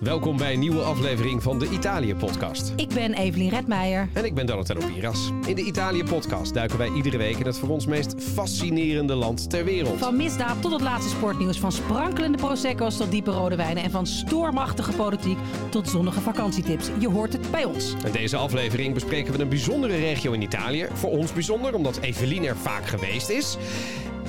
Welkom 0.00 0.36
bij 0.36 0.52
een 0.52 0.58
nieuwe 0.58 0.80
aflevering 0.80 1.42
van 1.42 1.58
de 1.58 1.68
Italië-podcast. 1.68 2.72
Ik 2.76 2.88
ben 2.88 3.14
Evelien 3.14 3.50
Redmeijer. 3.50 4.08
En 4.12 4.24
ik 4.24 4.34
ben 4.34 4.46
Donatello 4.46 4.86
Piras. 4.86 5.30
In 5.46 5.54
de 5.54 5.62
Italië-podcast 5.62 6.54
duiken 6.54 6.78
wij 6.78 6.90
iedere 6.92 7.16
week 7.16 7.36
in 7.36 7.46
het 7.46 7.58
voor 7.58 7.68
ons 7.68 7.86
meest 7.86 8.14
fascinerende 8.34 9.14
land 9.14 9.50
ter 9.50 9.64
wereld. 9.64 9.98
Van 9.98 10.16
misdaad 10.16 10.62
tot 10.62 10.72
het 10.72 10.80
laatste 10.80 11.10
sportnieuws. 11.10 11.58
Van 11.58 11.72
sprankelende 11.72 12.38
prosecco's 12.38 12.96
tot 12.96 13.10
diepe 13.10 13.30
rode 13.30 13.56
wijnen. 13.56 13.82
En 13.82 13.90
van 13.90 14.06
stormachtige 14.06 14.92
politiek 14.92 15.38
tot 15.70 15.88
zonnige 15.88 16.20
vakantietips. 16.20 16.90
Je 16.98 17.08
hoort 17.08 17.32
het 17.32 17.50
bij 17.50 17.64
ons. 17.64 17.94
In 18.04 18.12
deze 18.12 18.36
aflevering 18.36 18.94
bespreken 18.94 19.32
we 19.32 19.42
een 19.42 19.48
bijzondere 19.48 19.96
regio 19.96 20.32
in 20.32 20.42
Italië. 20.42 20.86
Voor 20.92 21.10
ons 21.10 21.32
bijzonder, 21.32 21.74
omdat 21.74 21.98
Evelien 22.00 22.44
er 22.44 22.56
vaak 22.56 22.86
geweest 22.86 23.28
is. 23.28 23.56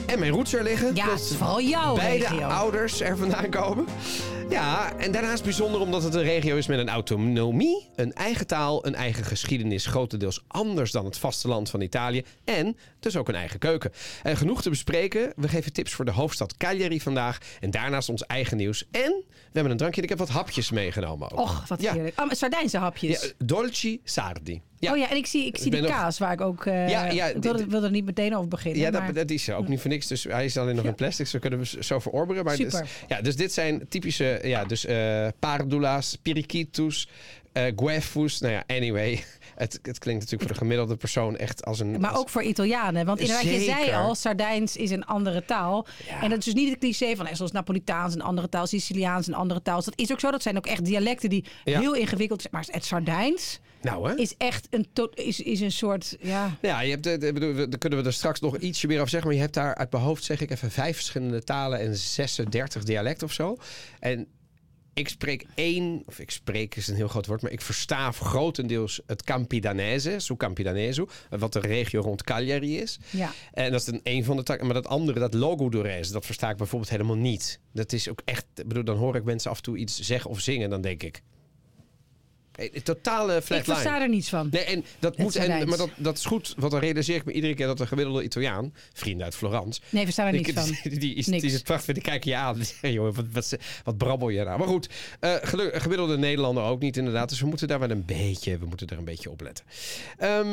En 0.06 0.20
mijn 0.20 0.32
roots 0.32 0.54
er 0.54 0.64
liggen. 0.64 0.96
Ja, 0.96 1.10
het 1.10 1.20
is 1.20 1.36
vooral 1.36 1.62
jouw 1.62 1.96
beide 1.96 2.28
regio. 2.28 2.48
ouders 2.48 3.02
er 3.02 3.18
vandaan 3.18 3.50
komen. 3.50 3.86
Ja, 4.50 4.98
en 4.98 5.12
daarnaast 5.12 5.44
bijzonder 5.44 5.82
omdat 5.82 6.04
het 6.04 6.14
een 6.14 6.24
regio 6.24 6.56
is 6.56 6.68
met 6.68 6.80
een 6.80 6.90
autonomie, 6.90 7.90
een 7.96 8.14
eigen 8.14 8.48
taal, 8.48 8.86
een 8.86 8.96
eigen 8.96 9.24
geschiedenis, 9.24 9.86
grotendeels 9.86 10.44
anders 10.48 10.92
dan 10.92 11.06
het 11.06 11.18
vasteland 11.18 11.70
van 11.70 11.82
Italië 11.82 12.24
en 12.46 12.78
dus 13.00 13.18
ook 13.18 13.28
een 13.28 13.36
eigen 13.36 13.60
keuken. 13.60 13.92
En 14.24 14.38
genoeg 14.38 14.62
te 14.62 14.70
bespreken. 14.70 15.34
We 15.36 15.48
geven 15.48 15.74
tips 15.74 15.94
voor 15.94 16.06
de 16.06 16.12
hoofdstad 16.12 16.58
Cagliari 16.58 17.02
vandaag 17.02 17.38
en 17.60 17.72
daarnaast 17.72 18.10
ons 18.10 18.26
eigen 18.26 18.58
nieuws. 18.58 18.86
En 18.92 19.24
we 19.30 19.36
hebben 19.52 19.72
een 19.72 19.78
drankje 19.78 19.98
en 20.02 20.04
ik 20.04 20.10
heb 20.18 20.20
wat 20.28 20.30
hapjes 20.30 20.72
meegenomen 20.72 21.32
ook. 21.32 21.40
Och, 21.40 21.68
wat 21.68 21.82
Ja. 21.82 21.94
heerlijk. 21.94 22.20
Oh, 22.20 22.32
Sardijnse 22.32 22.78
hapjes. 22.78 23.22
Ja, 23.22 23.46
dolci 23.46 24.02
sardi. 24.04 24.62
Ja. 24.80 24.92
Oh 24.92 24.98
ja, 24.98 25.10
en 25.10 25.16
ik 25.18 25.26
zie, 25.26 25.46
ik 25.46 25.58
zie 25.58 25.72
die 25.72 25.86
kaas 25.86 26.18
waar 26.18 26.32
ik 26.32 26.42
ook... 26.42 26.66
eh, 26.66 26.90
Ja, 26.90 27.06
ja, 27.12 27.26
ik 27.26 27.42
wilde 27.44 27.86
er 27.86 27.92
niet 27.92 28.06
meteen 28.06 28.36
over 28.36 28.48
beginnen. 28.48 28.82
Ja, 28.82 28.90
maar... 28.92 29.06
dat, 29.06 29.16
dat 29.16 29.30
is 29.30 29.50
ook 29.50 29.68
niet 29.68 29.80
voor 29.82 29.90
niks. 29.90 30.08
Dus 30.08 30.24
hij 30.24 30.46
is 30.46 30.58
alleen 30.58 30.76
nog 30.76 30.86
in 30.86 30.96
plastic. 30.96 31.28
Zo 31.28 31.40
kunnen 31.40 31.60
we 31.60 31.84
zo 31.84 32.00
verorberen. 32.00 32.44
Maar 32.44 32.56
Super. 32.56 32.82
Dus, 32.82 32.90
ja, 33.08 33.22
dus 33.22 33.36
dit 33.36 33.54
zijn 33.54 33.88
typische... 33.90 34.40
Ja, 34.44 34.66
dus 34.66 34.86
eh 34.86 35.28
pardula's, 35.40 36.18
periquitus, 36.22 37.10
eh 37.52 37.64
guefus. 37.76 38.40
Nou 38.40 38.54
ja, 38.54 38.64
anyway. 38.68 39.24
Het, 39.56 39.80
het 39.82 39.98
klinkt 40.00 40.20
natuurlijk 40.22 40.42
voor 40.42 40.52
de 40.52 40.58
gemiddelde 40.66 40.96
persoon 40.96 41.38
echt 41.38 41.66
als 41.66 41.80
een... 41.80 42.00
Maar 42.00 42.10
als- 42.10 42.20
ook 42.20 42.30
voor 42.30 42.44
Italianen. 42.44 43.06
Want 43.06 43.20
inderdaad, 43.20 43.44
je 43.46 43.60
zei 43.60 43.92
al, 43.92 44.16
Sardijns 44.16 44.76
is 44.76 44.92
een 44.92 45.06
andere 45.06 45.46
taal. 45.46 45.88
Ja. 46.08 46.22
En 46.24 46.30
dat 46.30 46.38
is 46.40 46.46
dus 46.46 46.54
niet 46.54 46.70
het 46.70 46.80
cliché 46.80 47.16
van, 47.16 47.28
zoals 47.34 47.52
Napolitaans 47.52 48.14
een 48.14 48.22
andere 48.22 48.50
taal, 48.50 48.68
Siciliaans 48.68 49.28
een 49.28 49.34
andere 49.34 49.62
taal. 49.62 49.84
Dat 49.84 49.94
is 49.96 50.12
ook 50.12 50.20
zo. 50.20 50.32
Dat 50.32 50.42
zijn 50.42 50.58
ook 50.58 50.66
echt 50.66 50.86
dialecten 50.86 51.30
die 51.30 51.46
Ja. 51.64 51.80
heel 51.80 51.94
ingewikkeld 51.96 52.42
zijn. 52.42 52.54
Maar 52.54 52.66
het 52.72 52.86
Sardijns 52.86 53.60
Nou 53.82 54.10
hè? 54.10 54.16
is 54.16 54.38
echt 54.38 54.68
een, 54.70 54.88
is, 55.14 55.40
is 55.40 55.60
een 55.60 55.72
soort, 55.72 56.18
ja... 56.22 56.58
Ja, 56.62 56.82
je 56.82 56.90
hebt, 56.90 57.04
daar 57.04 57.78
kunnen 57.78 58.00
we 58.00 58.06
er 58.06 58.14
straks 58.14 58.40
nog 58.40 58.58
ietsje 58.58 58.88
meer 58.88 58.98
over 58.98 59.10
zeggen. 59.10 59.28
Maar 59.28 59.38
je 59.38 59.44
hebt 59.44 59.56
daar 59.56 59.76
uit 59.76 59.92
mijn 59.92 60.04
hoofd, 60.04 60.24
zeg 60.24 60.42
ik 60.42 60.52
even, 60.52 60.72
vijf 60.72 60.96
verschillende 60.96 61.44
talen 61.44 61.80
en 61.80 61.96
36 61.96 62.84
dialecten 62.84 63.28
of 63.28 63.34
zo. 63.34 63.58
En 64.00 64.28
ik 65.00 65.10
spreek 65.10 65.46
één, 65.56 66.04
of 66.06 66.20
ik 66.20 66.32
spreek 66.32 66.76
is 66.76 66.88
een 66.88 66.96
heel 66.96 67.08
groot 67.08 67.26
woord, 67.26 67.42
maar 67.42 67.52
ik 67.52 67.62
versta 67.62 68.12
grotendeels 68.12 69.02
het 69.06 69.24
Campidanese, 69.24 70.20
su 70.20 70.36
Campidaneso, 70.36 71.08
wat 71.30 71.54
de 71.54 71.60
regio 71.60 72.02
rond 72.02 72.24
Cagliari 72.24 72.78
is. 72.78 73.00
Ja. 73.10 73.32
En 73.54 73.72
dat 73.72 73.82
is 73.82 73.88
een, 73.88 74.00
een 74.04 74.24
van 74.24 74.36
de 74.36 74.44
takken. 74.44 74.66
Maar 74.66 74.76
dat 74.76 74.88
andere, 74.88 75.20
dat 75.20 75.34
Logodorese, 75.34 76.12
dat 76.12 76.26
versta 76.26 76.50
ik 76.50 76.58
bijvoorbeeld 76.58 76.92
helemaal 76.92 77.16
niet. 77.16 77.60
Dat 77.74 77.94
is 77.94 78.10
ook 78.10 78.22
echt, 78.26 78.46
bedoel, 78.56 78.84
dan 78.84 78.98
hoor 78.98 79.16
ik 79.16 79.24
mensen 79.24 79.52
af 79.52 79.58
en 79.58 79.64
toe 79.64 79.78
iets 79.78 80.00
zeggen 80.00 80.30
of 80.30 80.40
zingen, 80.40 80.70
dan 80.70 80.82
denk 80.82 81.04
ik. 81.04 81.22
Totale 82.84 83.36
Ik 83.36 83.44
versta 83.44 84.02
er 84.02 84.10
niets 84.10 84.30
van. 84.30 84.48
Nee, 84.52 84.64
en 84.64 84.86
dat 85.00 85.18
moet, 85.18 85.36
en, 85.36 85.68
maar 85.68 85.78
dat, 85.78 85.90
dat 85.98 86.18
is 86.18 86.26
goed, 86.26 86.54
want 86.58 86.72
dan 86.72 86.82
realiseer 86.82 87.16
ik 87.16 87.26
me 87.26 87.32
iedere 87.32 87.54
keer 87.54 87.66
dat 87.66 87.80
een 87.80 87.88
gemiddelde 87.88 88.24
Italiaan, 88.24 88.74
vrienden 88.94 89.26
uit 89.26 89.36
Florence, 89.36 89.82
Nee, 89.90 90.04
versta 90.04 90.26
er 90.28 90.32
niets 90.34 90.52
van. 90.52 90.78
die, 90.84 91.00
die, 91.00 91.16
is, 91.16 91.26
Niks. 91.28 91.42
die 91.42 91.50
is 91.50 91.56
het 91.56 91.64
prachtig, 91.64 91.94
die 91.94 92.04
kijken 92.04 92.30
je 92.32 92.38
aan. 92.38 92.58
Joh, 92.82 93.16
wat, 93.16 93.26
wat, 93.32 93.58
wat 93.84 93.98
brabbel 93.98 94.30
je 94.30 94.44
nou? 94.44 94.58
Maar 94.60 94.68
goed, 94.68 94.90
eh, 95.20 95.34
gelu- 95.42 95.72
gemiddelde 95.80 96.18
Nederlander 96.18 96.64
ook 96.64 96.82
niet 96.82 96.98
inderdaad. 96.98 97.30
Dus 97.30 97.40
we 97.42 97.48
moeten 97.48 97.68
daar 97.68 97.80
wel 97.80 97.90
een 97.90 98.06
beetje, 98.06 98.58
we 98.58 98.66
moeten 98.66 98.88
daar 98.88 98.98
een 98.98 99.06
beetje 99.06 99.30
op 99.30 99.42
letten. 99.42 99.66
Ehm, 100.18 100.46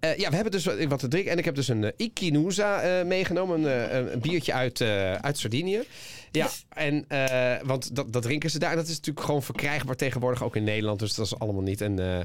eh, 0.00 0.16
ja, 0.16 0.28
we 0.28 0.34
hebben 0.34 0.52
dus 0.52 0.64
wat, 0.64 0.84
wat 0.84 0.98
te 0.98 1.08
drinken. 1.08 1.32
En 1.32 1.38
ik 1.38 1.44
heb 1.44 1.54
dus 1.54 1.68
een 1.68 1.82
uh, 1.82 1.88
Ikinusa 1.96 3.02
meegenomen, 3.06 3.62
een, 3.64 4.12
een 4.12 4.20
biertje 4.20 4.52
uit, 4.52 4.80
uit 5.20 5.38
Sardinië. 5.38 5.82
Ja, 6.32 6.48
en, 6.68 7.04
eh, 7.08 7.66
want 7.66 7.96
dat, 7.96 8.12
dat 8.12 8.22
drinken 8.22 8.50
ze 8.50 8.58
daar. 8.58 8.70
En 8.70 8.76
dat 8.76 8.86
is 8.88 8.96
natuurlijk 8.96 9.26
gewoon 9.26 9.42
verkrijgbaar 9.42 9.96
tegenwoordig 9.96 10.42
ook 10.42 10.56
in 10.56 10.64
Nederland. 10.64 10.98
Dus 10.98 11.14
dat 11.14 11.26
is 11.26 11.38
allemaal 11.38 11.62
niet. 11.62 11.80
En 11.80 11.98
eh, 11.98 12.24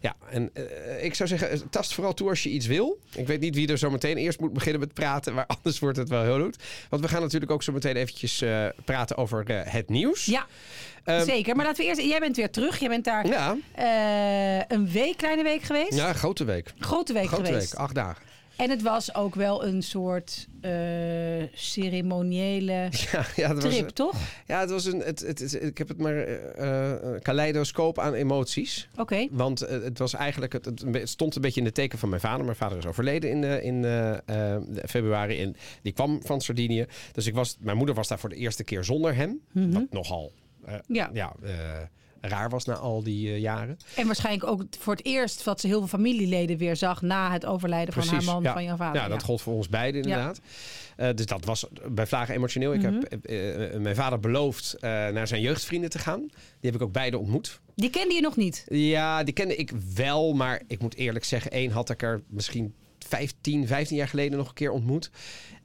ja, 0.00 0.16
en 0.30 0.50
eh, 0.54 1.04
ik 1.04 1.14
zou 1.14 1.28
zeggen, 1.28 1.70
tast 1.70 1.94
vooral 1.94 2.14
toe 2.14 2.28
als 2.28 2.42
je 2.42 2.48
iets 2.48 2.66
wil. 2.66 2.98
Ik 3.14 3.26
weet 3.26 3.40
niet 3.40 3.54
wie 3.54 3.68
er 3.68 3.78
zo 3.78 3.90
meteen 3.90 4.16
eerst 4.16 4.40
moet 4.40 4.52
beginnen 4.52 4.80
met 4.80 4.94
praten, 4.94 5.34
maar 5.34 5.46
anders 5.56 5.78
wordt 5.78 5.96
het 5.96 6.08
wel 6.08 6.22
heel 6.22 6.40
goed. 6.42 6.56
Want 6.90 7.02
we 7.02 7.08
gaan 7.08 7.22
natuurlijk 7.22 7.50
ook 7.50 7.62
zo 7.62 7.72
meteen 7.72 7.96
eventjes 7.96 8.44
praten 8.84 9.16
over 9.16 9.44
het 9.70 9.88
nieuws. 9.88 10.24
Ja, 10.24 10.46
Ehm, 11.04 11.24
zeker. 11.24 11.56
Maar 11.56 11.64
laten 11.64 11.82
we 11.84 11.88
eerst... 11.88 12.00
Jij 12.02 12.20
bent 12.20 12.36
weer 12.36 12.50
terug. 12.50 12.78
Jij 12.78 12.88
bent 12.88 13.04
daar 13.04 13.26
Ja, 13.26 13.56
een 14.68 14.90
week, 14.90 15.16
kleine 15.16 15.42
week 15.42 15.62
geweest. 15.62 15.94
ja, 15.94 16.12
grote 16.12 16.44
week. 16.44 16.72
Grote 16.78 17.12
week 17.12 17.26
Grote 17.26 17.44
geweest. 17.44 17.70
week, 17.70 17.80
acht 17.80 17.94
dagen. 17.94 18.22
En 18.56 18.70
het 18.70 18.82
was 18.82 19.14
ook 19.14 19.34
wel 19.34 19.64
een 19.64 19.82
soort 19.82 20.46
eh, 20.60 20.70
ceremoniële 21.52 22.72
Ja, 23.12 23.24
ja, 23.36 23.48
het 23.54 23.62
was, 23.62 23.74
trip, 23.74 23.88
toch? 23.88 24.14
ja, 24.46 24.60
het 24.60 24.70
was 24.70 24.84
een. 24.84 25.00
Het, 25.00 25.20
het, 25.20 25.38
het- 25.38 25.62
ik 25.62 25.78
heb 25.78 25.88
het 25.88 25.98
maar 25.98 26.16
eh, 26.16 26.92
eh, 26.92 26.98
een 27.02 27.22
kaleidoscoop 27.22 27.98
aan 27.98 28.14
emoties. 28.14 28.88
Oké. 28.96 29.26
Want 29.30 29.62
eh, 29.62 29.82
het 29.82 29.98
was 29.98 30.14
eigenlijk, 30.14 30.52
het, 30.52 30.70
stond 31.04 31.34
een 31.36 31.42
beetje 31.42 31.60
in 31.60 31.66
de 31.66 31.72
teken 31.72 31.98
van 31.98 32.08
mijn 32.08 32.20
vader. 32.20 32.44
Mijn 32.44 32.56
vader 32.56 32.78
is 32.78 32.86
overleden 32.86 33.30
in, 33.30 33.44
eh, 33.44 33.64
in 33.64 33.84
eh, 33.84 34.54
eh, 34.54 34.62
februari. 34.88 35.40
En 35.42 35.56
die 35.82 35.92
kwam 35.92 36.20
van 36.24 36.40
Sardinië. 36.40 36.86
Dus 37.12 37.26
ik 37.26 37.34
was, 37.34 37.56
mijn 37.60 37.76
moeder 37.76 37.94
was 37.94 38.08
daar 38.08 38.18
voor 38.18 38.28
de 38.28 38.36
eerste 38.36 38.64
keer 38.64 38.84
zonder 38.84 39.14
hem. 39.14 39.40
Wat 39.52 39.86
nogal 39.90 40.32
eh, 40.64 40.74
Ja. 40.88 41.10
ja, 41.12 41.32
eh, 41.42 41.52
raar 42.20 42.48
was 42.50 42.64
na 42.64 42.74
al 42.74 43.02
die 43.02 43.28
eh, 43.28 43.38
jaren. 43.40 43.76
En 43.96 44.06
waarschijnlijk 44.06 44.46
ook 44.50 44.62
voor 44.78 44.94
het 44.94 45.04
eerst 45.04 45.44
dat 45.44 45.60
ze 45.60 45.66
heel 45.66 45.78
veel 45.78 45.88
familieleden 45.88 46.56
weer 46.56 46.76
zag 46.76 47.02
na 47.02 47.32
het 47.32 47.46
overlijden 47.46 47.94
van 47.94 48.06
haar 48.08 48.24
man, 48.24 48.42
ja. 48.42 48.52
van 48.52 48.64
jouw 48.64 48.76
vader. 48.76 49.02
Ja, 49.02 49.08
dat 49.08 49.22
gold 49.22 49.42
voor 49.42 49.54
ons 49.54 49.68
beiden 49.68 50.02
inderdaad. 50.02 50.40
Eh, 50.96 51.08
dus 51.14 51.26
dat 51.26 51.44
was 51.44 51.66
bij 51.90 52.06
Vlagen 52.06 52.34
emotioneel. 52.34 52.72
Ik 52.74 52.82
Mhm. 52.82 52.94
heb 52.94 53.24
eh, 53.24 53.74
eh, 53.74 53.80
mijn 53.80 53.94
vader 53.94 54.20
beloofd 54.20 54.76
naar 54.80 55.26
zijn 55.26 55.40
jeugdvrienden 55.40 55.90
te 55.90 55.98
gaan. 55.98 56.20
Die 56.20 56.70
heb 56.70 56.74
ik 56.74 56.82
ook 56.82 56.92
beide 56.92 57.18
ontmoet. 57.18 57.60
Die 57.74 57.90
kende 57.90 58.14
je 58.14 58.20
nog 58.20 58.36
niet. 58.36 58.64
Ja, 58.68 59.22
die 59.24 59.34
kende 59.34 59.56
ik 59.56 59.72
wel, 59.94 60.32
maar 60.32 60.62
ik 60.66 60.80
moet 60.80 60.94
eerlijk 60.94 61.24
zeggen, 61.24 61.50
één 61.50 61.70
had 61.70 61.90
ik 61.90 62.02
er 62.02 62.22
misschien 62.28 62.74
15, 63.08 63.66
15 63.66 63.96
jaar 63.96 64.08
geleden 64.08 64.38
nog 64.38 64.48
een 64.48 64.54
keer 64.54 64.70
ontmoet. 64.70 65.10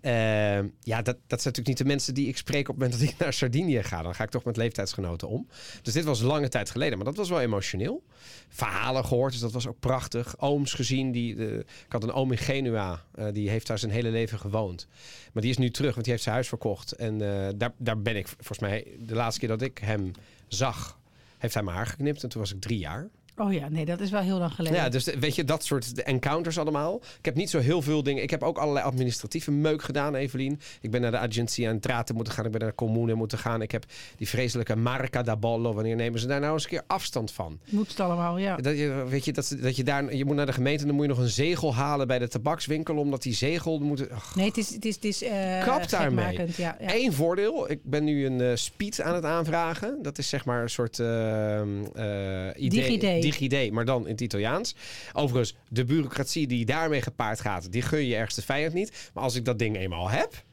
Eh, 0.02 0.58
ja, 0.80 1.02
dat, 1.02 1.18
dat 1.28 1.42
zijn 1.42 1.54
natuurlijk 1.54 1.68
niet 1.68 1.78
de 1.78 1.86
mensen 1.86 2.14
die 2.14 2.28
ik 2.28 2.38
spreek 2.38 2.70
op 2.70 2.76
het 2.76 2.84
moment 2.84 3.00
dat 3.00 3.10
ik 3.10 3.18
naar 3.24 3.34
Sardinië 3.34 3.84
ga. 3.84 4.02
Dan 4.02 4.16
ga 4.16 4.24
ik 4.24 4.30
toch 4.30 4.44
met 4.44 4.58
leeftijdsgenoten 4.58 5.28
om. 5.28 5.48
Dus 5.82 5.94
dit 5.94 6.04
was 6.04 6.22
lange 6.22 6.50
tijd 6.50 6.70
geleden, 6.70 6.98
maar 6.98 7.06
dat 7.06 7.16
was 7.16 7.30
wel 7.30 7.42
emotioneel. 7.42 8.04
Verhalen 8.50 9.06
gehoord, 9.06 9.32
dus 9.32 9.42
dat 9.42 9.52
was 9.52 9.68
ook 9.68 9.80
prachtig. 9.80 10.40
Ooms 10.40 10.74
gezien, 10.74 11.12
die, 11.12 11.36
de, 11.36 11.66
ik 11.86 11.92
had 11.92 12.04
een 12.04 12.12
oom 12.12 12.32
in 12.32 12.38
Genua, 12.38 13.04
eh, 13.16 13.26
die 13.34 13.50
heeft 13.50 13.68
daar 13.68 13.80
zijn 13.80 13.92
hele 13.92 14.10
leven 14.10 14.40
gewoond. 14.40 14.88
Maar 15.34 15.42
die 15.42 15.52
is 15.52 15.58
nu 15.58 15.72
terug, 15.72 15.92
want 15.92 16.04
die 16.04 16.12
heeft 16.12 16.24
zijn 16.24 16.36
huis 16.36 16.48
verkocht. 16.48 16.92
En 16.92 17.22
eh, 17.22 17.54
daar, 17.56 17.74
daar 17.78 18.02
ben 18.02 18.16
ik, 18.16 18.28
volgens 18.28 18.60
mij, 18.60 18.88
de 19.00 19.16
laatste 19.16 19.40
keer 19.40 19.50
dat 19.50 19.62
ik 19.62 19.78
hem 19.78 20.12
zag, 20.48 21.00
heeft 21.38 21.54
hij 21.54 21.64
mijn 21.64 21.76
haar 21.76 21.88
geknipt. 21.88 22.24
En 22.24 22.30
toen 22.30 22.42
was 22.42 22.54
ik 22.54 22.62
drie 22.62 22.80
jaar. 22.80 23.10
Oh 23.42 23.54
ja, 23.54 23.70
nee, 23.70 23.86
dat 23.86 24.00
is 24.00 24.10
wel 24.10 24.22
heel 24.22 24.38
lang 24.38 24.54
geleden. 24.54 24.78
Ja, 24.78 24.90
dus 24.90 25.06
weet 25.06 25.36
je, 25.36 25.44
dat 25.44 25.66
soort 25.66 26.04
encounters 26.04 26.58
allemaal. 26.58 27.02
Ik 27.18 27.26
heb 27.26 27.36
niet 27.36 27.50
zo 27.50 27.60
heel 27.60 27.82
veel 27.82 28.04
dingen. 28.04 28.24
Ik 28.24 28.30
heb 28.30 28.44
ook 28.44 28.58
allerlei 28.58 28.86
administratieve 28.86 29.52
meuk 29.52 29.84
gedaan, 29.84 30.16
Evelien. 30.16 30.60
Ik 30.82 30.92
ben 30.92 31.02
naar 31.02 31.12
de 31.12 31.18
Agentia 31.18 31.70
Entrate 31.70 32.14
moeten 32.14 32.34
gaan. 32.34 32.46
Ik 32.46 32.52
ben 32.52 32.60
naar 32.60 32.70
de 32.70 32.76
Comune 32.76 33.14
moeten 33.14 33.38
gaan. 33.38 33.62
Ik 33.62 33.72
heb 33.72 33.86
die 34.18 34.28
vreselijke 34.28 34.76
Marca 34.76 35.22
da 35.22 35.38
Bollo. 35.38 35.74
Wanneer 35.74 35.96
nemen 35.96 36.20
ze 36.20 36.28
daar 36.28 36.40
nou 36.40 36.54
eens 36.54 36.64
een 36.64 36.70
keer 36.70 36.84
afstand 36.88 37.32
van? 37.32 37.60
Moet 37.70 37.90
het 37.90 38.00
allemaal, 38.00 38.38
ja. 38.38 38.56
Dat 38.56 38.78
je, 38.78 39.06
weet 39.10 39.26
je, 39.26 39.34
dat, 39.34 39.56
dat 39.62 39.76
je 39.76 39.84
daar... 39.84 40.16
Je 40.16 40.26
moet 40.26 40.36
naar 40.36 40.46
de 40.46 40.54
gemeente 40.54 40.82
en 40.82 40.88
dan 40.88 40.96
moet 40.96 41.06
je 41.06 41.12
nog 41.12 41.20
een 41.20 41.30
zegel 41.30 41.76
halen 41.76 42.08
bij 42.08 42.20
de 42.20 42.28
tabakswinkel. 42.28 42.98
Omdat 42.98 43.22
die 43.22 43.34
zegel 43.34 43.80
moet... 43.80 44.08
Nee, 44.36 44.48
het 44.48 44.58
is, 44.58 44.74
het 44.74 44.86
is, 44.86 44.96
het 44.96 45.04
is 45.04 45.24
eh 45.24 45.64
Kap 45.64 45.90
daarmee. 45.90 46.40
Ja, 46.56 46.78
ja. 46.80 46.96
Eén 46.96 47.14
voordeel. 47.14 47.72
Ik 47.72 47.80
ben 47.84 48.04
nu 48.04 48.26
een 48.26 48.42
eh 48.42 48.56
speed 48.56 49.02
aan 49.02 49.16
het 49.16 49.26
aanvragen. 49.26 50.00
Dat 50.02 50.18
is 50.18 50.30
zeg 50.30 50.46
maar 50.46 50.62
een 50.62 50.70
soort 50.70 51.00
eh, 51.00 51.62
idee. 52.56 52.98
DigiD. 52.98 53.24
DigiD, 53.40 53.72
maar 53.72 53.86
dan 53.86 54.06
in 54.06 54.12
het 54.12 54.22
Italiaans. 54.22 54.76
Overigens, 55.14 55.56
de 55.70 55.86
bureaucratie 55.86 56.48
die 56.48 56.66
daarmee 56.66 57.02
gepaard 57.02 57.40
gaat, 57.40 57.72
die 57.72 57.82
gun 57.82 58.06
je 58.06 58.16
ergens 58.16 58.36
de 58.36 58.42
vijand 58.42 58.74
niet. 58.74 59.10
Maar 59.14 59.24
als 59.24 59.36
ik 59.36 59.46
dat 59.46 59.60
ding 59.60 59.78
eenmaal 59.78 60.10
heb, 60.10 60.44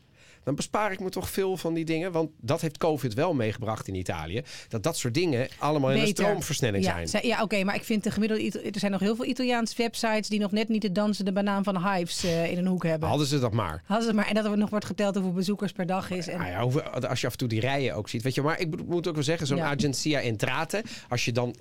dan 0.45 0.55
bespaar 0.57 0.93
ik 0.93 1.01
me 1.01 1.09
toch 1.11 1.31
veel 1.31 1.57
van 1.57 1.75
die 1.75 1.85
dingen. 1.85 2.13
Want 2.13 2.31
dat 2.41 2.61
heeft 2.61 2.79
COVID 2.79 3.15
wel 3.15 3.35
meegebracht 3.35 3.89
in 3.89 3.95
Italië. 3.95 4.43
Dat 4.69 4.83
dat 4.83 4.97
soort 4.97 5.15
dingen 5.15 5.49
allemaal 5.59 5.91
in 5.93 6.01
een 6.01 6.07
stroomversnelling 6.07 6.85
ja, 6.85 6.93
zijn. 6.93 7.09
zij- 7.09 7.21
Ja, 7.27 7.43
oké, 7.43 7.65
maar 7.65 7.75
ik 7.75 7.85
vind 7.85 8.05
de 8.05 8.11
gemiddelde... 8.11 8.43
Ita- 8.45 8.59
Er 8.61 8.79
zijn 8.79 8.93
nog 8.93 9.01
heel 9.01 9.17
veel 9.17 9.25
Italiaanse 9.25 9.75
websites 9.77 10.29
die 10.29 10.39
nog 10.41 10.51
net 10.53 10.69
niet 10.69 10.83
de 10.83 10.93
dansende 10.93 11.33
banaan 11.33 11.65
van 11.65 11.89
Hives 11.95 12.25
eh, 12.25 12.51
in 12.51 12.59
een 12.59 12.67
hoek 12.67 12.83
hebben. 12.85 13.09
Hadden 13.09 13.27
ze 13.27 13.39
dat 13.39 13.53
maar. 13.53 13.83
Hadden 13.87 14.09
ze 14.09 14.15
maar. 14.15 14.27
En 14.29 14.35
dat 14.35 14.45
er 14.45 14.59
nog 14.59 14.71
wordt 14.71 14.85
geteld 14.85 15.15
hoeveel 15.15 15.33
bezoekers 15.33 15.73
per 15.73 15.87
dag 15.87 16.11
is. 16.11 16.29
En, 16.29 16.39
Nou 16.39 16.51
ja, 16.51 16.61
hoeveel- 16.63 16.83
als 16.83 17.21
je 17.21 17.27
af 17.27 17.33
en 17.33 17.39
toe 17.39 17.49
die 17.49 17.61
rijen 17.61 17.95
ook 17.95 18.09
ziet. 18.09 18.23
Weet 18.23 18.35
je, 18.35 18.43
maar 18.43 18.61
ik 18.61 18.69
moet- 18.71 18.89
moet 18.89 19.09
ook 19.09 19.15
wel 19.15 19.23
zeggen, 19.25 19.47
zo'n 19.47 19.57
Ja. 19.57 19.71
Agencia 19.77 20.21
Entrate. 20.21 20.83
Als 21.09 21.25
je 21.25 21.33
dan, 21.33 21.55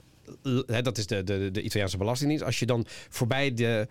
hè, 0.67 0.81
dat 0.81 0.97
is 0.97 1.07
de, 1.07 1.23
de, 1.23 1.51
de 1.51 1.61
Italiaanse 1.61 1.97
belastingdienst. 1.97 2.45
Als 2.45 2.59
je 2.59 2.65
dan 2.65 2.85
voorbij 3.09 3.53
de, 3.53 3.87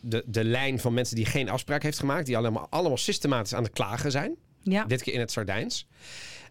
de, 0.00 0.22
de 0.26 0.44
lijn 0.44 0.78
van 0.80 0.94
mensen 0.94 1.16
die 1.16 1.26
geen 1.26 1.48
afspraak 1.48 1.82
heeft 1.82 1.98
gemaakt. 1.98 2.26
Die 2.26 2.36
allemaal, 2.36 2.66
allemaal 2.70 2.96
systematisch 2.96 3.54
aan 3.54 3.62
het 3.62 3.72
klagen 3.72 4.10
zijn. 4.10 4.36
ja. 4.62 4.84
Dit 4.84 5.02
keer 5.02 5.14
in 5.14 5.20
het 5.20 5.30
Sardijns. 5.30 5.86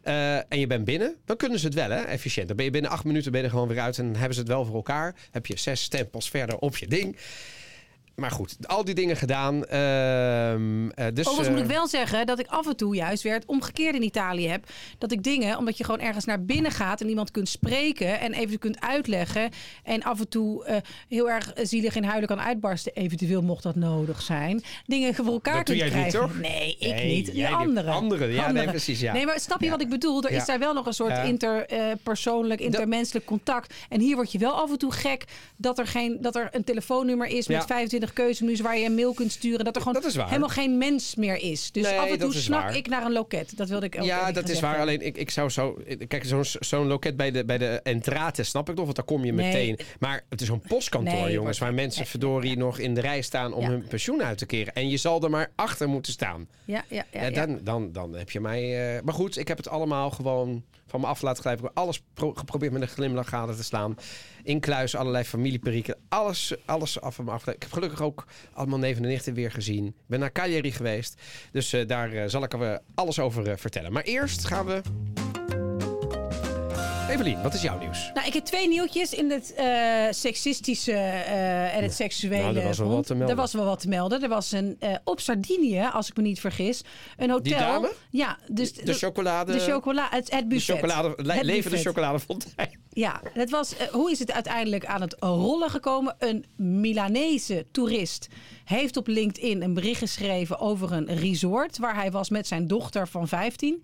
eh, 0.01 0.35
en 0.35 0.59
je 0.59 0.67
bent 0.67 0.85
binnen, 0.85 1.15
dan 1.25 1.37
kunnen 1.37 1.59
ze 1.59 1.65
het 1.65 1.75
wel, 1.75 1.89
hè, 1.89 2.01
efficiënt. 2.01 2.47
Dan 2.47 2.55
ben 2.55 2.65
je 2.65 2.71
binnen 2.71 2.91
acht 2.91 3.03
minuten 3.03 3.31
ben 3.31 3.39
je 3.39 3.45
er 3.45 3.53
gewoon 3.53 3.67
weer 3.67 3.79
uit 3.79 3.97
en 3.97 4.15
hebben 4.15 4.33
ze 4.33 4.39
het 4.39 4.49
wel 4.49 4.65
voor 4.65 4.75
elkaar. 4.75 5.15
Heb 5.31 5.45
je 5.45 5.57
zes 5.57 5.81
stempels 5.81 6.29
verder 6.29 6.57
op 6.57 6.77
je 6.77 6.87
ding 6.87 7.17
maar 8.17 8.31
goed, 8.31 8.57
al 8.67 8.85
die 8.85 8.95
dingen 8.95 9.17
gedaan. 9.17 9.55
Uh, 9.55 9.63
dus, 11.13 11.25
eh, 11.25 11.49
moet 11.49 11.59
ik 11.59 11.65
wel 11.65 11.87
zeggen 11.87 12.25
dat 12.25 12.39
ik 12.39 12.47
af 12.47 12.67
en 12.67 12.75
toe 12.75 12.95
juist 12.95 13.23
weer 13.23 13.33
het 13.33 13.45
omgekeerde 13.45 13.97
in 13.97 14.03
Italië 14.03 14.47
heb. 14.47 14.69
Dat 14.97 15.11
ik 15.11 15.23
dingen, 15.23 15.57
omdat 15.57 15.77
je 15.77 15.83
gewoon 15.83 15.99
ergens 15.99 16.25
naar 16.25 16.45
binnen 16.45 16.71
gaat 16.71 17.01
en 17.01 17.09
iemand 17.09 17.31
kunt 17.31 17.49
spreken 17.49 18.19
en 18.19 18.33
even 18.33 18.59
kunt 18.59 18.81
uitleggen. 18.81 19.49
En 19.83 20.03
af 20.03 20.19
en 20.19 20.29
toe 20.29 20.65
eh, 20.65 20.77
heel 21.07 21.29
erg 21.29 21.53
zielig 21.55 21.95
in 21.95 22.03
huilen 22.03 22.27
kan 22.27 22.39
uitbarsten. 22.41 22.93
Eventueel 22.93 23.41
mocht 23.41 23.63
dat 23.63 23.75
nodig 23.75 24.21
zijn. 24.21 24.63
Dingen 24.85 25.15
voor 25.15 25.25
elkaar 25.25 25.63
dat 25.63 25.75
krijgen. 25.75 26.03
Niet, 26.03 26.11
toch? 26.11 26.39
Nee, 26.39 26.75
ik 26.79 27.03
niet. 27.03 27.35
De 27.35 27.47
anderen. 27.47 27.93
Anderen, 27.93 28.31
ja. 28.31 28.51
Nee, 28.51 28.67
precies. 28.67 28.99
Ja. 28.99 29.13
Nee, 29.13 29.25
maar 29.25 29.39
snap 29.39 29.61
je 29.61 29.69
wat 29.69 29.81
ik 29.81 29.89
bedoel? 29.89 30.23
Er 30.23 30.31
is 30.31 30.45
daar 30.45 30.59
wel 30.59 30.73
nog 30.73 30.85
een 30.85 30.93
soort 30.93 31.25
interpersoonlijk, 31.25 32.59
intermenselijk 32.61 33.25
contact. 33.25 33.73
En 33.89 33.99
hier 33.99 34.15
word 34.15 34.31
je 34.31 34.37
wel 34.37 34.53
af 34.53 34.71
en 34.71 34.77
toe 34.77 34.91
gek 34.91 35.25
dat 35.57 35.79
er, 35.79 35.87
geen, 35.87 36.17
dat 36.21 36.35
er 36.35 36.49
een 36.51 36.63
telefoonnummer 36.63 37.27
is 37.27 37.47
met 37.47 37.65
25 37.65 38.05
weinig 38.13 38.61
waar 38.61 38.77
je 38.77 38.85
een 38.85 38.95
mail 38.95 39.13
kunt 39.13 39.31
sturen. 39.31 39.65
Dat 39.65 39.75
er 39.75 39.81
gewoon 39.81 40.03
helemaal 40.27 40.49
geen 40.49 40.77
mens 40.77 41.15
meer 41.15 41.35
is. 41.35 41.71
Dus 41.71 41.85
af 41.85 42.09
en 42.09 42.19
toe 42.19 42.33
snak 42.33 42.73
ik 42.73 42.87
naar 42.87 43.05
een 43.05 43.11
loket. 43.11 43.57
Dat 43.57 43.69
wilde 43.69 43.85
ik 43.85 43.95
ook 43.99 44.05
Ja, 44.05 44.31
dat 44.31 44.49
is 44.49 44.59
waar. 44.59 44.79
Alleen 44.79 45.01
ik, 45.01 45.17
ik 45.17 45.29
zou 45.29 45.49
zo. 45.49 45.77
Kijk, 46.07 46.25
zo'n 46.25 46.43
zo'n 46.43 46.87
loket 46.87 47.17
bij 47.17 47.31
de, 47.31 47.45
bij 47.45 47.57
de 47.57 47.79
Entrate 47.83 48.43
snap 48.43 48.69
ik 48.69 48.75
nog, 48.75 48.83
want 48.83 48.95
daar 48.95 49.05
kom 49.05 49.25
je 49.25 49.33
meteen. 49.33 49.79
Maar 49.99 50.23
het 50.29 50.41
is 50.41 50.49
een 50.49 50.61
postkantoor, 50.67 51.31
jongens, 51.31 51.57
waar 51.57 51.73
mensen 51.73 52.03
eh, 52.03 52.09
verdorie 52.09 52.57
nog 52.57 52.79
in 52.79 52.93
de 52.93 53.01
rij 53.01 53.21
staan 53.21 53.53
om 53.53 53.65
hun 53.65 53.87
pensioen 53.87 54.23
uit 54.23 54.37
te 54.37 54.45
keren. 54.45 54.73
En 54.73 54.89
je 54.89 54.97
zal 54.97 55.23
er 55.23 55.29
maar 55.29 55.51
achter 55.55 55.89
moeten 55.89 56.11
staan. 56.11 56.47
Ja, 56.65 56.83
ja, 56.89 57.05
ja. 57.11 57.19
Eh, 57.19 57.33
dan, 57.33 57.59
Dan, 57.63 57.91
dan 57.91 58.15
heb 58.15 58.29
je 58.29 58.39
mij. 58.39 58.95
Eh, 58.95 59.03
maar 59.03 59.13
goed, 59.13 59.37
ik 59.37 59.47
heb 59.47 59.57
het 59.57 59.69
allemaal 59.69 60.11
gewoon 60.11 60.63
van 60.87 60.99
me 61.01 61.05
af 61.07 61.21
laten 61.21 61.41
glijden. 61.41 61.63
Ik 61.63 61.69
heb 61.69 61.77
alles 61.77 62.01
pro- 62.13 62.33
geprobeerd 62.33 62.71
met 62.71 62.81
een 62.81 62.87
glimlach 62.87 63.29
gade 63.29 63.55
te 63.55 63.63
slaan. 63.63 63.97
Inkluis 64.43 64.95
allerlei 64.95 65.23
familieperieken. 65.23 65.95
Alles, 66.09 66.55
alles 66.65 67.01
af 67.01 67.15
van 67.15 67.25
me 67.25 67.31
af. 67.31 67.47
Ik 67.47 67.61
heb 67.61 67.71
gelukkig 67.73 68.01
ook 68.01 68.25
allemaal 68.53 68.79
neven 68.79 69.03
en 69.03 69.09
nichten 69.09 69.33
weer 69.33 69.51
gezien. 69.51 69.85
Ik 69.85 69.93
ben 70.07 70.19
naar 70.19 70.31
Cagliari 70.31 70.71
geweest. 70.71 71.21
Dus 71.51 71.73
eh, 71.73 71.87
daar 71.87 72.11
eh, 72.11 72.23
zal 72.27 72.43
ik 72.43 72.53
er 72.53 72.61
eh, 72.61 72.77
alles 72.95 73.19
over 73.19 73.59
vertellen. 73.59 73.93
Maar 73.93 74.03
eerst 74.03 74.45
gaan 74.45 74.65
we. 74.65 74.81
Evelien, 77.09 77.41
wat 77.41 77.53
is 77.53 77.61
jouw 77.61 77.77
nieuws? 77.79 78.11
Nou, 78.13 78.27
ik 78.27 78.33
heb 78.33 78.43
twee 78.45 78.67
nieuwtjes 78.67 79.13
in 79.13 79.31
het 79.31 79.53
eh, 79.53 79.65
seksistische 80.09 80.91
eh, 80.91 81.75
en 81.75 81.83
het 81.83 81.93
seksuele. 81.93 82.43
Nou, 82.43 82.57
er 82.57 82.63
was 82.63 82.77
wel 82.77 82.87
wat 82.89 83.05
te 83.05 83.13
melden. 83.15 83.35
Er 83.35 83.41
was 83.41 83.53
wel 83.53 83.65
wat 83.65 83.79
te 83.79 83.87
melden. 83.87 84.23
Er 84.23 84.29
was 84.29 84.51
een 84.51 84.75
eh, 84.79 84.95
op 85.03 85.19
Sardinië, 85.19 85.89
als 85.93 86.07
ik 86.09 86.15
me 86.17 86.23
niet 86.23 86.39
vergis, 86.39 86.81
een 87.17 87.29
hotel. 87.29 87.43
Die 87.43 87.55
dame? 87.65 87.91
Ja, 88.09 88.37
dus 88.47 88.73
De 88.73 88.93
chocolade. 88.93 89.51
De 89.53 89.59
chocola, 89.59 90.07
het, 90.09 90.31
het 90.31 90.39
de 90.41 90.47
buffet. 90.47 90.75
chocolade, 90.75 91.07
le- 91.07 91.33
Het 91.33 91.43
levende 91.43 91.61
buffet. 91.69 91.81
chocoladefontein. 91.81 92.79
Ja, 92.89 93.21
het 93.33 93.49
was, 93.49 93.73
hoe 93.91 94.11
is 94.11 94.19
het 94.19 94.31
uiteindelijk 94.31 94.85
aan 94.85 95.01
het 95.01 95.15
rollen 95.19 95.69
gekomen? 95.69 96.15
Een 96.19 96.45
Milanese 96.55 97.65
toerist 97.71 98.27
heeft 98.65 98.97
op 98.97 99.07
LinkedIn 99.07 99.61
een 99.63 99.73
bericht 99.73 99.99
geschreven 99.99 100.59
over 100.59 100.91
een 100.91 101.15
resort 101.15 101.77
waar 101.77 101.95
hij 101.95 102.11
was 102.11 102.29
met 102.29 102.47
zijn 102.47 102.67
dochter 102.67 103.07
van 103.07 103.27
15. 103.27 103.83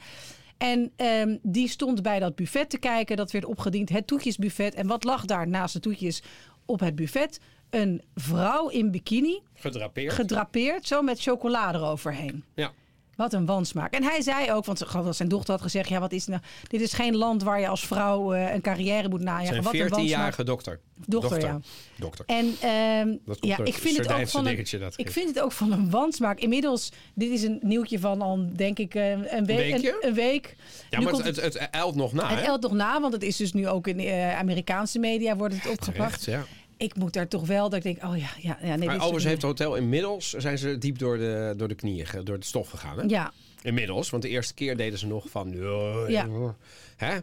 En 0.64 0.92
ehm, 0.96 1.38
die 1.42 1.68
stond 1.68 2.02
bij 2.02 2.20
dat 2.20 2.36
buffet 2.36 2.70
te 2.70 2.78
kijken. 2.78 3.18
Dat 3.18 3.32
werd 3.32 3.46
opgediend, 3.46 3.90
het 3.90 4.08
toetjesbuffet. 4.08 4.74
En 4.74 4.88
wat 4.88 5.04
lag 5.04 5.26
daar 5.26 5.48
naast 5.48 5.74
de 5.74 5.80
toetjes 5.80 6.24
op 6.66 6.80
het 6.80 6.96
buffet? 6.96 7.40
Een 7.70 8.02
vrouw 8.16 8.68
in 8.70 8.92
bikini, 8.92 9.42
Gedrapeerd. 9.54 10.14
gedrapeerd, 10.14 10.88
zo 10.88 11.02
met 11.02 11.22
chocolade 11.22 11.78
eroverheen. 11.78 12.44
ja. 12.56 12.72
Wat 13.16 13.34
een 13.34 13.46
wansmaak. 13.46 13.94
En 13.94 14.04
hij 14.04 14.22
zei 14.22 14.52
ook, 14.52 14.66
want 14.66 14.86
zijn 15.10 15.30
dochter 15.30 15.54
had 15.54 15.62
gezegd: 15.62 15.90
ja, 15.90 16.00
wat 16.00 16.12
is 16.12 16.26
nou? 16.28 16.42
Dit 16.68 16.82
is 16.82 16.94
geen 16.94 17.16
land 17.16 17.44
waar 17.44 17.60
je 17.60 17.68
als 17.68 17.86
vrouw 17.86 18.34
eh, 18.34 18.54
een 18.54 18.62
carrière 18.62 19.10
moet 19.10 19.22
najagen. 19.22 19.48
Zijn 19.48 19.64
wat 19.64 19.74
een 19.74 19.80
wansmaak. 19.80 20.06
14-jarige 20.06 20.44
dokter. 20.44 20.80
Dochter, 21.06 21.40
ja. 21.40 21.60
Dokter. 21.96 22.26
En 22.28 22.56
ehm, 22.62 23.16
Dat 23.26 23.38
ja, 23.40 23.58
ik 23.64 23.74
vind, 23.74 23.98
het 23.98 24.12
ook 24.12 24.28
van 24.28 24.46
een, 24.48 24.58
ik 24.96 25.12
vind 25.12 25.28
het 25.28 25.40
ook 25.40 25.52
van 25.52 25.72
een 25.72 25.90
wansmaak. 25.90 26.40
Inmiddels, 26.40 26.92
dit 27.14 27.30
is 27.30 27.44
een 27.44 27.60
nieuwtje 27.62 28.00
van 28.00 28.22
al, 28.22 28.46
denk 28.56 28.80
ik, 28.80 28.96
eh, 28.96 29.10
een, 29.12 29.46
week. 29.46 29.74
Een, 29.74 29.94
een 30.02 30.14
week. 30.14 30.56
Ja, 30.90 30.98
Nu 30.98 31.04
maar 31.04 31.14
komt 31.14 31.26
het, 31.26 31.36
het, 31.36 31.60
het 31.60 31.70
eilt 31.70 31.96
nog 31.96 32.14
na. 32.14 32.36
het 32.36 32.46
elt 32.46 32.62
nog 32.62 32.72
na, 32.72 33.02
want 33.02 33.14
het 33.14 33.24
is 33.24 33.38
dus 33.38 33.54
nu 33.54 33.68
ook 33.68 33.88
in 33.88 34.00
eh, 34.00 34.40
Amerikaanse 34.40 35.00
media 35.00 35.36
wordt 35.36 35.64
het. 35.64 35.82
Terecht, 35.82 36.26
ja. 36.26 36.46
Ik 36.84 36.96
moet 36.96 37.14
daar 37.14 37.28
toch 37.28 37.48
wel, 37.48 37.70
dat 37.70 37.86
ik 37.86 37.96
denk, 37.96 38.12
oh 38.12 38.18
ja, 38.18 38.30
ja, 38.40 38.58
ja 38.62 38.76
nee. 38.76 38.88
Maar 38.88 38.96
overigens 38.96 39.24
heeft 39.24 39.42
het 39.42 39.60
hotel 39.60 39.76
inmiddels 39.76 40.30
zijn 40.30 40.58
ze 40.58 40.78
diep 40.78 40.98
door 40.98 41.18
de, 41.18 41.54
door 41.58 41.68
de 41.68 41.76
knieën, 41.76 42.06
door 42.24 42.40
de 42.40 42.46
stof 42.46 42.70
gegaan. 42.70 42.98
Hè? 43.00 43.04
Ja, 43.08 43.34
Inmiddels, 43.62 44.10
want 44.10 44.24
de 44.24 44.30
eerste 44.30 44.54
keer 44.54 44.78
deden 44.78 45.00
ze 45.00 45.08
nog 45.08 45.30
van. 45.30 45.52
"Ja, 45.52 46.08
Ja. 46.08 46.56
Hè? 46.96 47.18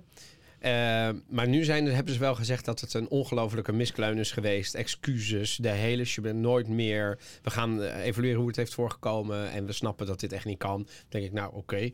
Eh, 0.59 1.15
maar 1.29 1.49
nu 1.49 1.65
zijn, 1.65 1.87
hebben 1.87 2.15
ze 2.15 2.21
wel 2.21 2.35
gezegd 2.35 2.65
dat 2.65 2.81
het 2.81 2.95
een 2.95 3.09
ongelofelijke 3.09 3.73
miskleun 3.73 4.19
is 4.19 4.33
geweest. 4.33 4.75
Excuses, 4.75 5.57
de 5.57 5.69
hele 5.69 6.05
shit, 6.05 6.35
nooit 6.35 6.69
meer. 6.69 7.19
We 7.43 7.51
gaan 7.51 7.83
eh, 7.83 8.05
evalueren 8.05 8.39
hoe 8.39 8.49
het 8.49 8.57
heeft 8.57 8.75
voorgekomen. 8.75 9.51
En 9.51 9.67
we 9.67 9.73
snappen 9.73 10.07
dat 10.07 10.21
dit 10.21 10.33
echt 10.33 10.45
niet 10.45 10.59
kan. 10.59 10.77
Dan 10.83 10.87
denk 11.09 11.25
ik, 11.25 11.33
nou 11.33 11.55
oké. 11.55 11.91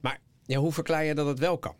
Maar 0.00 0.20
ja, 0.46 0.58
hoe 0.58 0.72
verklaar 0.72 1.04
je 1.04 1.14
dat 1.14 1.26
het 1.26 1.38
wel 1.38 1.58
kan? 1.58 1.74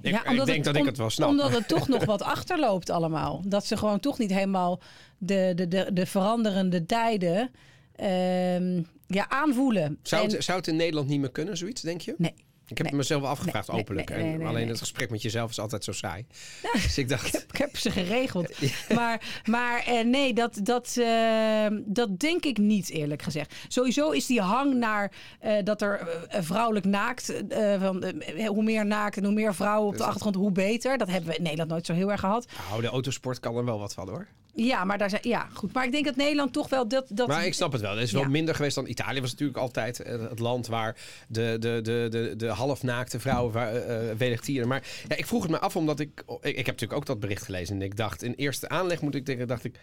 Ik, 0.00 0.10
ja, 0.12 0.22
ik 0.24 0.30
omdat 0.30 0.46
denk 0.46 0.64
dat 0.64 0.76
ik 0.76 0.84
het 0.84 0.96
wel 0.96 1.10
snap. 1.10 1.28
Omdat 1.28 1.50
het 1.50 1.68
toch 1.68 1.88
nog 1.94 2.04
wat 2.04 2.22
achterloopt 2.22 2.90
allemaal. 2.90 3.42
Dat 3.46 3.66
ze 3.66 3.76
gewoon 3.76 4.00
toch 4.00 4.18
niet 4.18 4.30
helemaal 4.30 4.80
de, 5.18 5.52
de, 5.56 5.68
de, 5.68 5.90
de 5.92 6.06
veranderende 6.06 6.86
tijden 6.86 7.50
ehm, 7.96 8.82
ja, 9.06 9.28
aanvoelen. 9.28 9.98
Zou 10.02 10.24
En- 10.24 10.30
het, 10.34 10.44
zou 10.44 10.58
het 10.58 10.66
in 10.66 10.76
Nederland 10.76 11.08
niet 11.08 11.20
meer 11.20 11.30
kunnen, 11.30 11.56
zoiets, 11.56 11.82
denk 11.82 12.00
je? 12.00 12.14
Nee. 12.18 12.34
Ik 12.70 12.78
heb 12.78 12.86
Nee. 12.86 12.98
het 13.00 13.08
mezelf 13.08 13.22
afgevraagd 13.22 13.68
Nee, 13.68 13.80
openlijk. 13.80 14.08
nee, 14.10 14.34
en 14.34 14.46
alleen 14.46 14.68
het 14.68 14.78
gesprek 14.78 15.10
met 15.10 15.22
jezelf 15.22 15.50
is 15.50 15.58
altijd 15.60 15.84
zo 15.84 15.92
saai. 15.92 16.26
Dus 16.72 16.98
ik 16.98 17.08
dacht... 17.08 17.46
Ik 17.52 17.56
heb 17.56 17.76
ze 17.76 17.90
geregeld. 17.90 18.48
Maar, 18.94 19.40
maar 19.44 19.82
eh, 19.86 20.04
nee, 20.04 20.34
dat, 20.34 20.60
dat, 20.62 20.96
eh, 20.96 21.66
dat 21.84 22.18
denk 22.18 22.44
ik 22.44 22.58
niet, 22.58 22.90
eerlijk 22.90 23.22
gezegd. 23.22 23.54
Sowieso 23.68 24.10
is 24.10 24.26
die 24.26 24.40
hang 24.40 24.74
naar 24.74 25.12
eh, 25.40 25.64
dat 25.64 25.82
er 25.82 26.08
eh, 26.28 26.42
vrouwelijk 26.42 26.84
naakt... 26.86 27.32
van, 27.78 28.04
hoe 28.46 28.62
meer 28.62 28.86
naakt 28.86 29.16
en 29.16 29.24
hoe 29.24 29.32
meer 29.34 29.54
vrouwen 29.54 29.88
op 29.88 29.96
de 29.96 30.04
achtergrond, 30.04 30.34
hoe 30.34 30.52
beter. 30.52 30.98
Dat 30.98 31.08
hebben 31.08 31.30
we 31.30 31.36
in 31.36 31.42
Nederland 31.42 31.70
nooit 31.70 31.86
zo 31.86 31.92
heel 31.92 32.10
erg 32.10 32.20
gehad. 32.20 32.46
Nou, 32.68 32.80
de 32.82 32.88
autosport 32.88 33.40
kan 33.40 33.56
er 33.56 33.64
wel 33.64 33.78
wat 33.78 33.94
van 33.94 34.08
hoor. 34.08 34.26
Ja, 34.54 34.84
maar 34.84 34.98
daar 34.98 35.10
zijn, 35.10 35.22
ja, 35.28 35.48
goed. 35.52 35.72
Maar 35.72 35.84
ik 35.84 35.92
denk 35.92 36.04
dat 36.04 36.16
Nederland 36.16 36.52
toch 36.52 36.68
wel 36.68 36.88
dat... 36.88 37.06
dat 37.08 37.28
Maar 37.28 37.46
ik 37.46 37.54
snap 37.54 37.72
het 37.72 37.80
wel. 37.80 37.90
Het 37.94 38.02
is 38.02 38.12
wel 38.12 38.22
Ja. 38.22 38.28
minder 38.28 38.54
geweest 38.54 38.74
dan 38.74 38.86
Italië. 38.86 39.20
was 39.20 39.30
natuurlijk 39.30 39.58
altijd 39.58 40.00
eh, 40.00 40.20
het 40.28 40.38
land 40.38 40.66
waar 40.66 40.96
de, 41.28 41.56
de, 41.60 41.80
de, 41.82 42.06
de, 42.10 42.34
de 42.36 42.46
halfnaakte 42.48 43.20
vrouwen 43.20 43.52
wa- 43.52 43.70
eh, 43.70 44.32
eh, 44.32 44.38
tieren. 44.38 44.68
Maar 44.68 44.82
ja, 45.08 45.16
ik 45.16 45.26
vroeg 45.26 45.42
het 45.42 45.50
me 45.50 45.58
af 45.58 45.76
omdat 45.76 46.00
ik, 46.00 46.22
ik... 46.26 46.44
Ik 46.44 46.56
heb 46.56 46.66
natuurlijk 46.66 46.92
ook 47.00 47.06
dat 47.06 47.20
bericht 47.20 47.42
gelezen. 47.44 47.76
En 47.76 47.82
ik 47.82 47.96
dacht, 47.96 48.22
in 48.22 48.34
eerste 48.34 48.68
aanleg 48.68 49.00
moet 49.00 49.14
ik 49.14 49.26
denken, 49.26 49.46
dacht 49.48 49.64
ik... 49.64 49.74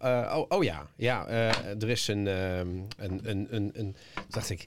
oh, 0.00 0.42
oh 0.48 0.64
ja, 0.64 0.86
ja 0.96 1.28
er 1.28 1.88
is 1.88 2.08
een, 2.08 2.26
ehm, 2.26 2.68
een, 2.96 3.20
een, 3.22 3.46
een, 3.50 3.70
een... 3.74 3.96
Dacht 4.28 4.50
ik... 4.50 4.66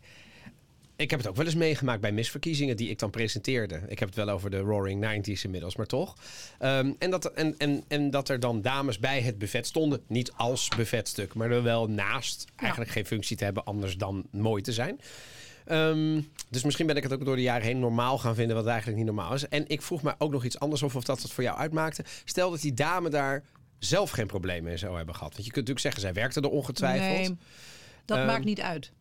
Ik 1.00 1.10
heb 1.10 1.20
het 1.20 1.30
ook 1.30 1.36
wel 1.36 1.46
eens 1.46 1.56
meegemaakt 1.56 2.02
bij 2.02 2.12
misverkiezingen 2.12 2.78
die 2.78 2.90
ik 2.90 3.00
dan 3.00 3.10
presenteerde. 3.10 3.82
Ik 3.88 4.00
heb 4.00 4.08
het 4.08 4.18
wel 4.18 4.30
over 4.30 4.50
de 4.50 4.58
Roaring 4.58 5.28
90s 5.28 5.42
inmiddels, 5.42 5.76
maar 5.76 5.86
toch. 5.86 6.16
Ehm, 6.58 6.92
en, 6.98 7.10
dat, 7.10 7.26
en, 7.26 7.56
en, 7.58 7.84
en 7.88 8.10
dat 8.10 8.30
er 8.30 8.40
dan 8.40 8.62
dames 8.62 9.00
bij 9.00 9.22
het 9.22 9.38
buffet 9.38 9.68
stonden. 9.68 10.02
Niet 10.08 10.32
als 10.32 10.68
buffetstuk, 10.76 11.34
maar 11.34 11.52
er 11.52 11.64
wel 11.64 11.88
naast. 11.88 12.46
Eigenlijk 12.56 12.92
geen 12.92 13.06
functie 13.06 13.38
te 13.38 13.44
hebben 13.44 13.66
anders 13.66 13.98
dan 13.98 14.26
mooi 14.32 14.62
te 14.62 14.74
zijn. 14.74 15.00
Ehm, 15.66 16.22
dus 16.50 16.64
misschien 16.64 16.88
ben 16.88 16.96
ik 16.96 17.04
het 17.04 17.14
ook 17.14 17.26
door 17.26 17.36
de 17.36 17.42
jaren 17.42 17.66
heen 17.66 17.80
normaal 17.80 18.18
gaan 18.18 18.36
vinden, 18.36 18.56
wat 18.56 18.66
eigenlijk 18.66 18.98
niet 18.98 19.06
normaal 19.06 19.34
is. 19.34 19.48
En 19.48 19.68
ik 19.68 19.82
vroeg 19.82 20.02
me 20.02 20.16
ook 20.18 20.32
nog 20.32 20.46
iets 20.46 20.60
anders 20.60 20.84
of 20.84 20.96
of 20.96 21.04
dat 21.04 21.22
het 21.22 21.32
voor 21.32 21.44
jou 21.44 21.58
uitmaakte. 21.58 22.04
Stel 22.26 22.52
dat 22.52 22.62
die 22.62 22.74
dame 22.74 23.10
daar 23.10 23.44
zelf 23.78 24.10
geen 24.12 24.28
problemen 24.28 24.72
in 24.72 24.80
zou 24.80 24.98
hebben 24.98 25.16
gehad. 25.16 25.34
Want 25.34 25.46
je 25.46 25.52
kunt 25.52 25.68
natuurlijk 25.68 25.96
zeggen, 25.96 26.02
zij 26.02 26.14
werkte 26.14 26.42
er 26.42 26.50
ongetwijfeld. 26.50 27.28
Nee, 27.28 27.38
dat 28.06 28.18
Ehm, 28.18 28.28
maakt 28.28 28.46
niet 28.46 28.62
uit. 28.62 28.92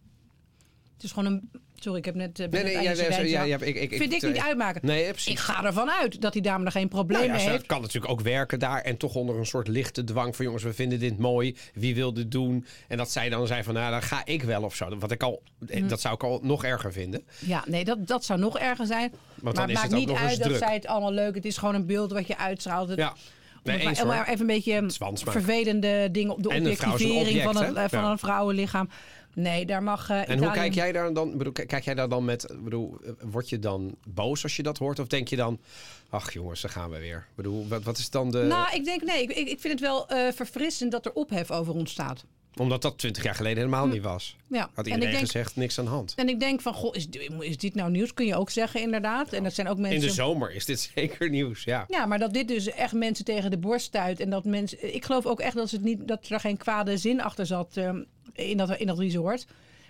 Het 0.99 1.07
is 1.07 1.13
gewoon 1.13 1.33
een... 1.33 1.51
Sorry, 1.81 1.99
ik 1.99 2.05
heb 2.05 2.15
net... 2.15 2.41
eh, 2.41 2.49
Nee, 2.49 2.63
nee, 2.63 2.77
aan 2.77 3.49
ja, 3.49 3.57
ik, 3.61 3.77
ik, 3.77 3.95
Vind 3.97 4.13
ik 4.13 4.23
niet 4.23 4.39
uitmaken. 4.39 4.81
Nee, 4.87 5.11
precies. 5.11 5.33
Ik 5.33 5.39
ga 5.39 5.65
ervan 5.65 5.91
uit 5.91 6.21
dat 6.21 6.33
die 6.33 6.43
dame 6.43 6.65
er 6.65 6.71
geen 6.73 6.89
Nou 6.91 7.05
problemen 7.05 7.41
ja, 7.41 7.51
heeft. 7.51 7.67
kan 7.67 7.81
natuurlijk 7.81 8.13
ook 8.13 8.21
werken 8.21 8.59
daar 8.59 8.81
en 8.81 8.97
toch 8.97 9.15
onder 9.15 9.37
een 9.39 9.47
soort 9.47 9.69
lichte 9.69 10.05
dwang 10.05 10.37
van 10.37 10.45
jongens, 10.45 10.63
we 10.63 10.73
vinden 10.73 10.99
dit 10.99 11.19
mooi, 11.19 11.57
wie 11.75 11.95
wil 11.95 12.13
dit 12.15 12.31
doen? 12.31 12.67
En 12.89 12.97
dat 12.97 13.11
zij 13.11 13.29
dan 13.29 13.47
zei 13.47 13.63
van 13.63 13.75
nou, 13.75 13.91
dan 13.91 14.03
ga 14.03 14.21
ik 14.25 14.43
wel 14.43 14.63
of 14.63 14.75
zo. 14.75 14.99
Wat 14.99 15.11
ik 15.11 15.23
al, 15.23 15.43
Hm. 15.69 15.87
dat 15.89 16.01
zou 16.01 16.15
ik 16.15 16.23
al 16.23 16.41
nog 16.43 16.65
erger 16.65 16.93
vinden. 16.93 17.23
Ja, 17.39 17.65
nee, 17.67 17.85
dat, 17.85 18.07
dat 18.07 18.25
zou 18.25 18.39
nog 18.39 18.59
erger 18.59 18.87
zijn. 18.87 19.13
maar 19.43 19.53
het 19.53 19.67
maakt 19.73 19.83
het 19.83 19.91
niet 19.93 20.11
uit 20.11 20.43
dat 20.43 20.57
zij 20.59 20.75
het 20.75 20.87
allemaal 20.87 21.13
leuk. 21.13 21.35
Het 21.35 21.45
is 21.45 21.57
gewoon 21.57 21.75
een 21.75 21.87
beeld 21.87 22.13
wat 22.13 22.27
je 22.27 22.37
uitstraalt. 22.39 22.89
Het- 22.89 22.99
Ja, 22.99 23.15
nee, 23.63 23.75
het 23.75 24.05
maar- 24.05 24.19
eens 24.19 24.29
even 24.29 24.41
een 24.41 24.47
beetje 24.47 24.85
vervelende 25.15 26.09
dingen 26.13 26.33
op 26.33 26.43
de 26.43 26.49
En 26.49 26.65
een 26.67 26.77
vrouw 26.77 26.95
is 26.95 27.01
een 27.03 27.09
objectivering 27.11 27.43
van, 27.43 27.57
object, 27.57 27.77
een, 27.93 28.01
van 28.01 28.11
een 28.11 28.19
vrouwenlichaam. 28.19 28.89
Nee, 29.39 29.67
daar 29.67 29.83
mag 29.83 30.11
eh 30.11 30.29
En 30.29 30.39
hoe 30.39 30.51
kijk 30.51 30.75
jij 30.75 30.93
daar 30.93 31.13
dan? 31.13 31.39
Bedoel, 31.39 31.53
kijk 31.53 31.85
jij 31.85 31.95
daar 31.95 32.09
dan 32.09 32.25
met? 32.25 32.55
Bedoel, 32.63 32.99
eh, 33.05 33.13
word 33.31 33.49
je 33.49 33.59
dan 33.59 33.97
boos 34.07 34.43
als 34.43 34.57
je 34.57 34.63
dat 34.63 34.79
hoort, 34.79 34.99
of 34.99 35.07
denk 35.07 35.29
je 35.29 35.37
dan, 35.37 35.61
ach 36.09 36.33
jongens, 36.33 36.61
daar 36.61 36.71
gaan 36.71 36.91
we 36.91 36.99
weer? 36.99 37.27
Bedoel, 37.35 37.69
wat, 37.69 37.83
wat 37.83 37.99
is 37.99 38.11
dan 38.11 38.31
de? 38.31 38.43
Nou, 38.43 38.75
ik 38.75 38.85
denk 38.85 39.03
nee. 39.03 39.23
Ik, 39.23 39.49
ik 39.49 39.61
vind 39.61 39.73
het 39.73 39.81
wel 39.81 40.09
eh, 40.09 40.33
verfrissend 40.33 40.93
dat 40.93 41.07
er 41.07 41.13
ophef 41.13 41.51
over 41.51 41.75
ontstaat. 41.75 42.25
Omdat 42.57 42.83
dat 42.83 42.99
twintig 42.99 43.23
jaar 43.23 43.35
geleden 43.35 43.59
helemaal 43.59 43.87
niet 43.87 44.03
was. 44.03 44.37
Ja. 44.47 44.71
Had 44.75 44.87
iedereen 44.87 45.11
denk, 45.11 45.25
gezegd, 45.25 45.57
niks 45.57 45.79
aan 45.79 45.85
de 45.85 45.91
hand. 45.91 46.13
en 46.17 46.29
ik 46.29 46.41
denk 46.41 46.61
van, 46.61 46.75
goh, 46.75 46.95
is, 46.95 47.09
is 47.41 47.57
dit 47.57 47.75
nou 47.75 47.91
nieuws? 47.91 48.15
Kun 48.15 48.27
je 48.27 48.37
ook 48.37 48.51
zeggen, 48.51 48.81
inderdaad. 48.81 49.33
En 49.33 49.43
dat 49.43 49.55
zijn 49.55 49.69
ook 49.69 49.77
In 49.77 49.83
mensen... 49.83 50.01
de 50.01 50.11
zomer 50.11 50.55
is 50.55 50.65
dit 50.65 50.81
zeker 50.95 51.31
nieuws, 51.31 51.65
ja. 51.65 51.85
Ja, 51.89 52.07
maar 52.07 52.19
dat 52.19 52.33
dit 52.33 52.49
dus 52.49 52.67
echt 52.67 52.93
mensen 52.93 53.25
tegen 53.25 53.51
de 53.51 53.59
borst 53.59 53.87
stuit. 53.87 54.21
En 54.21 54.31
dat 54.31 54.45
mensen. 54.45 54.95
Ik 54.95 55.05
geloof 55.05 55.27
ook 55.27 55.41
echt 55.41 55.55
dat, 55.55 55.69
ze 55.69 55.75
het 55.75 55.85
niet, 55.85 56.09
dat 56.09 56.29
er 56.29 56.41
geen 56.41 56.57
kwade 56.57 56.97
zin 56.97 57.21
achter 57.21 57.47
zat 57.47 57.77
ehm, 57.77 58.03
in, 58.39 58.57
dat, 58.57 58.77
in 58.77 58.87
dat 58.87 58.99
resort. 58.99 59.47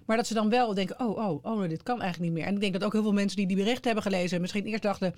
Maar 0.06 0.16
dat 0.16 0.26
ze 0.26 0.34
dan 0.34 0.48
wel 0.50 0.74
denken: 0.74 1.00
oh, 1.00 1.16
oh, 1.28 1.44
oh, 1.44 1.68
dit 1.68 1.82
kan 1.82 2.00
eigenlijk 2.02 2.32
niet 2.32 2.40
meer. 2.40 2.48
En 2.48 2.54
ik 2.54 2.60
denk 2.60 2.72
dat 2.72 2.84
ook 2.84 2.92
heel 2.92 3.02
veel 3.02 3.12
mensen 3.12 3.36
die 3.36 3.46
die 3.46 3.56
berichten 3.56 3.84
hebben 3.84 4.02
gelezen, 4.02 4.40
misschien 4.40 4.66
eerst 4.66 4.82
dachten. 4.82 5.14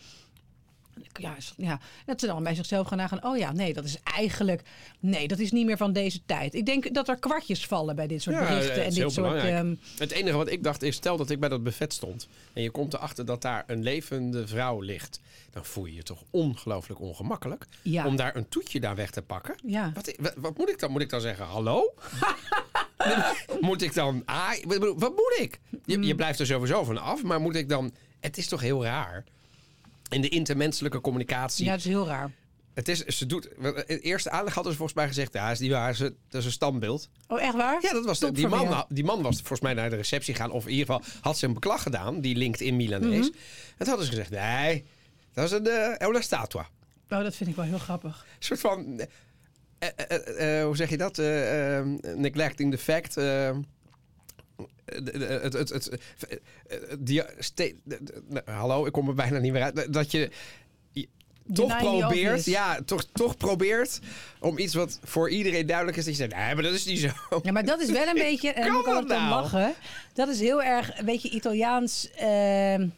Ja, 1.12 1.36
ja, 1.56 1.80
dat 2.06 2.20
ze 2.20 2.26
dan 2.26 2.42
bij 2.42 2.54
zichzelf 2.54 2.86
gaan 2.86 2.98
nagaan. 2.98 3.24
Oh 3.24 3.36
ja, 3.38 3.52
nee, 3.52 3.72
dat 3.72 3.84
is 3.84 3.96
eigenlijk. 4.02 4.62
Nee, 5.00 5.28
dat 5.28 5.38
is 5.38 5.52
niet 5.52 5.66
meer 5.66 5.76
van 5.76 5.92
deze 5.92 6.20
tijd. 6.26 6.54
Ik 6.54 6.66
denk 6.66 6.94
dat 6.94 7.08
er 7.08 7.16
kwartjes 7.18 7.66
vallen 7.66 7.96
bij 7.96 8.06
dit 8.06 8.22
soort 8.22 8.36
Ja, 8.36 8.48
berichten. 8.48 8.74
het 8.74 8.84
En 8.84 8.94
dit 9.02 9.12
soort. 9.12 9.42
ehm, 9.42 9.74
Het 9.98 10.10
enige 10.10 10.36
wat 10.36 10.50
ik 10.50 10.62
dacht 10.62 10.82
is, 10.82 10.94
stel 10.96 11.16
dat 11.16 11.30
ik 11.30 11.40
bij 11.40 11.48
dat 11.48 11.62
buffet 11.62 11.92
stond... 11.92 12.28
en 12.52 12.62
je 12.62 12.70
komt 12.70 12.94
erachter 12.94 13.24
dat 13.24 13.42
daar 13.42 13.64
een 13.66 13.82
levende 13.82 14.46
vrouw 14.46 14.80
ligt... 14.80 15.20
dan 15.50 15.64
voel 15.64 15.84
je 15.84 15.94
je 15.94 16.02
toch 16.02 16.22
ongelooflijk 16.30 17.00
ongemakkelijk... 17.00 17.66
Ja. 17.82 18.06
om 18.06 18.16
daar 18.16 18.36
een 18.36 18.48
toetje 18.48 18.80
daar 18.80 18.96
weg 18.96 19.10
te 19.10 19.22
pakken. 19.22 19.54
ja. 19.66 19.92
Wat, 19.94 20.14
wat, 20.20 20.34
wat 20.36 20.58
moet 20.58 20.68
ik 20.70 20.78
dan? 20.78 20.90
Moet 20.90 21.00
ik 21.02 21.10
dan 21.10 21.20
zeggen, 21.20 21.44
hallo? 21.46 21.94
moet 23.60 23.82
ik 23.82 23.94
dan... 23.94 24.22
Ah, 24.24 24.50
wat 24.96 25.10
moet 25.16 25.36
ik? 25.38 25.60
Je, 25.84 25.96
Mm. 25.96 26.02
je 26.02 26.14
blijft 26.14 26.38
er 26.40 26.46
sowieso 26.46 26.84
van 26.84 26.98
af, 26.98 27.22
maar 27.22 27.40
moet 27.40 27.54
ik 27.56 27.68
dan... 27.68 27.94
Het 28.20 28.38
is 28.38 28.48
toch 28.48 28.60
heel 28.60 28.84
raar? 28.84 29.24
In 30.08 30.20
de 30.20 30.28
intermenselijke 30.28 31.00
communicatie. 31.00 31.64
ja, 31.64 31.70
dat 31.70 31.80
is 31.80 31.86
heel 31.86 32.06
raar. 32.06 32.30
Het 32.74 32.88
is, 32.88 33.04
ze 33.04 33.26
doet, 33.26 33.48
het 33.62 34.02
eerste 34.02 34.30
aanleg 34.30 34.54
hadden 34.54 34.72
ze 34.72 34.78
volgens 34.78 34.98
mij 34.98 35.08
gezegd... 35.08 35.32
ja, 35.32 35.50
is 35.50 35.58
niet 35.58 35.70
waar, 35.70 35.94
ze, 35.94 36.14
dat 36.28 36.40
is 36.40 36.46
een 36.46 36.52
standbeeld. 36.52 37.08
Oh, 37.28 37.42
echt 37.42 37.54
waar? 37.54 37.78
Ja, 37.82 37.92
dat 37.92 38.04
was 38.04 38.18
de- 38.18 38.32
die, 38.32 38.48
man, 38.48 38.84
die 38.88 39.04
man 39.04 39.22
was 39.22 39.36
volgens 39.36 39.60
mij 39.60 39.74
naar 39.74 39.90
de 39.90 39.96
receptie 39.96 40.34
gegaan. 40.34 40.50
Of 40.50 40.64
in 40.66 40.70
ieder 40.72 40.86
geval 40.86 41.02
had 41.20 41.38
ze 41.38 41.46
een 41.46 41.52
beklag 41.54 41.82
gedaan, 41.82 42.20
die 42.20 42.36
LinkedIn 42.36 42.76
Milanees. 42.76 43.10
Mhm. 43.28 43.36
En 43.68 43.76
toen 43.78 43.86
hadden 43.88 44.04
ze 44.06 44.10
gezegd, 44.10 44.30
nee, 44.30 44.84
dat 45.34 45.44
is 45.44 45.50
een 45.50 45.66
uh, 45.66 45.98
Eula 45.98 46.20
Statua. 46.20 46.68
Oh, 47.10 47.22
dat 47.22 47.36
vind 47.36 47.50
ik 47.50 47.56
wel 47.56 47.64
heel 47.64 47.78
grappig. 47.78 48.26
Een 48.38 48.44
soort 48.44 48.60
van, 48.60 48.78
eh, 48.78 48.84
eh, 48.84 49.00
eh, 49.00 49.02
eh, 49.02 49.08
hoe 50.64 50.76
zeg 50.76 50.90
je 50.90 50.96
dat? 50.96 51.18
Eh, 51.18 51.78
eh, 51.78 51.86
neglecting 52.14 52.70
the 52.72 52.78
fact. 52.78 53.16
eh, 53.16 53.50
het, 54.84 55.52
het, 55.52 55.68
het, 55.68 55.88
eh, 55.88 55.98
eh, 56.68 56.78
die, 56.98 57.22
nou, 58.28 58.42
hallo, 58.50 58.86
ik 58.86 58.92
kom 58.92 59.08
er 59.08 59.14
bijna 59.14 59.38
niet 59.38 59.52
meer 59.52 59.62
uit. 59.62 59.92
Dat 59.92 60.10
je 60.10 60.30
toch 61.52 61.76
probeert, 61.76 62.44
ja, 62.44 62.80
toch, 62.84 63.04
toch 63.12 63.36
probeert 63.36 64.00
om 64.40 64.58
iets 64.58 64.74
wat 64.74 64.98
voor 65.04 65.30
iedereen 65.30 65.66
duidelijk 65.66 65.96
is. 65.96 66.04
Dat 66.04 66.16
je 66.16 66.20
zegt, 66.20 66.34
nee, 66.36 66.54
maar 66.54 66.62
dat 66.62 66.72
is 66.72 66.84
niet 66.84 66.98
zo. 66.98 67.40
Ja, 67.42 67.52
maar 67.52 67.64
dat 67.64 67.80
is 67.80 67.90
wel 67.90 68.06
een 68.06 68.14
beetje, 68.28 68.52
en 68.52 68.66
ik 68.66 68.82
kan 68.84 68.94
dat 68.94 69.02
om 69.02 69.08
nou? 69.08 69.28
lachen. 69.42 69.74
Dat 70.14 70.28
is 70.28 70.40
heel 70.40 70.62
erg, 70.62 70.98
een 70.98 71.04
beetje 71.04 71.30
Italiaans. 71.30 72.10
ehm, 72.16 72.88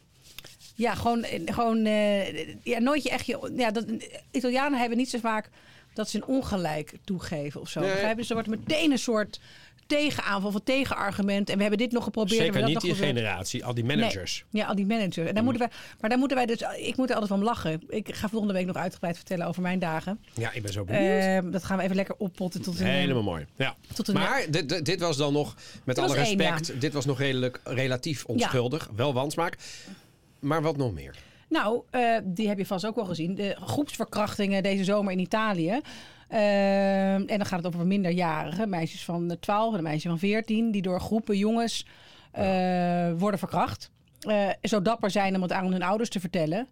ja, 0.75 0.95
gewoon, 0.95 1.25
gewoon 1.45 1.85
eh, 1.85 2.47
ja, 2.62 2.79
nooit 2.79 3.03
je 3.03 3.11
echt 3.11 3.27
je. 3.27 3.53
Ja, 3.57 3.71
dat, 3.71 3.85
Italianen 4.31 4.79
hebben 4.79 4.99
niet 4.99 5.11
zo 5.11 5.19
vaak 5.19 5.49
dat 5.94 6.08
ze 6.08 6.16
een 6.16 6.26
ongelijk 6.26 6.94
toegeven 7.04 7.61
of 7.61 7.68
zo. 7.68 7.80
Nee. 7.80 7.90
Begrijp 7.90 8.11
je? 8.11 8.16
Dus 8.16 8.28
er 8.28 8.34
wordt 8.34 8.49
meteen 8.49 8.90
een 8.90 8.99
soort 8.99 9.40
tegenaanval 9.87 10.49
of 10.49 10.54
een 10.54 10.62
tegenargument. 10.62 11.49
En 11.50 11.54
we 11.56 11.61
hebben 11.61 11.78
dit 11.80 11.92
nog 11.92 12.04
geprobeerd. 12.04 12.40
en 12.40 12.46
we 12.46 12.52
Zeker 12.52 12.64
niet 12.64 12.75
dat 12.75 12.82
die 12.82 12.90
geprobeerd. 12.92 13.18
generatie, 13.18 13.64
al 13.64 13.75
die 13.75 13.84
managers. 13.84 14.44
Nee, 14.50 14.62
ja, 14.62 14.68
al 14.68 14.75
die 14.75 14.87
managers. 14.87 15.28
En 15.28 15.34
daar 15.34 15.44
moeten 15.44 15.62
wij, 15.62 15.70
maar 16.00 16.11
daar 16.11 16.18
moeten 16.18 16.37
wij 16.37 16.46
dus. 16.46 16.61
Ik 16.76 16.96
moet 16.96 17.08
er 17.08 17.14
altijd 17.14 17.32
van 17.32 17.42
lachen. 17.42 17.82
Ik 17.88 18.14
ga 18.14 18.28
volgende 18.28 18.54
week 18.54 18.66
nog 18.66 18.76
uitgebreid 18.76 19.16
vertellen 19.16 19.46
over 19.46 19.62
mijn 19.62 19.78
dagen. 19.78 20.20
Ja, 20.34 20.52
ik 20.52 20.62
ben 20.62 20.72
zo 20.72 20.84
benieuwd. 20.84 21.22
Ehm, 21.22 21.50
dat 21.50 21.64
gaan 21.64 21.76
we 21.76 21.82
even 21.82 21.96
lekker 21.96 22.14
oppotten 22.18 22.62
tot 22.62 22.80
een. 22.80 22.87
Helemaal 22.87 23.22
mooi. 23.22 23.46
Ja. 23.56 23.76
tot 23.94 24.08
een 24.08 24.14
Maar 24.14 24.44
dit, 24.50 24.84
dit, 24.84 25.00
was 25.00 25.16
dan 25.16 25.32
nog, 25.32 25.54
met 25.84 25.96
Dit 25.96 26.04
alle 26.04 26.16
één, 26.16 26.38
respect, 26.38 26.80
dit 26.80 26.92
was 26.92 27.04
nog 27.04 27.18
redelijk, 27.18 27.61
relatief 27.64 28.25
onschuldig. 28.25 28.90
Wel 28.96 29.12
wansmaak. 29.12 29.56
Maar 30.38 30.62
wat 30.62 30.76
nog 30.76 30.92
meer? 30.92 31.16
Nou, 31.52 31.82
eh, 31.90 32.16
die 32.25 32.49
heb 32.49 32.59
je 32.59 32.66
vast 32.66 32.87
ook 32.87 32.94
wel 32.94 33.04
gezien. 33.04 33.35
De 33.35 33.56
groepsverkrachtingen 33.61 34.62
deze 34.62 34.85
zomer 34.85 35.12
in 35.12 35.18
Italië. 35.18 35.80
Ehm, 36.28 37.23
en 37.26 37.37
dan 37.37 37.47
gaat 37.47 37.64
het 37.64 37.75
over 37.75 37.87
minderjarigen. 37.87 38.68
Meisjes 38.68 39.04
van 39.04 39.37
12 39.40 39.73
en 39.73 39.78
een 39.78 39.85
meisje 39.85 40.09
van 40.09 40.18
14. 40.18 40.71
Die 40.71 40.82
door 40.82 41.00
groepen 41.00 41.37
jongens 41.37 41.87
eh, 42.30 43.12
worden 43.18 43.38
verkracht. 43.38 43.90
Eh, 44.21 44.49
zo 44.62 44.82
dapper 44.82 45.11
zijn 45.11 45.35
om 45.35 45.42
het 45.42 45.52
aan 45.52 45.73
hun 45.73 45.82
ouders 45.82 46.09
te 46.09 46.21
vertellen. 46.21 46.68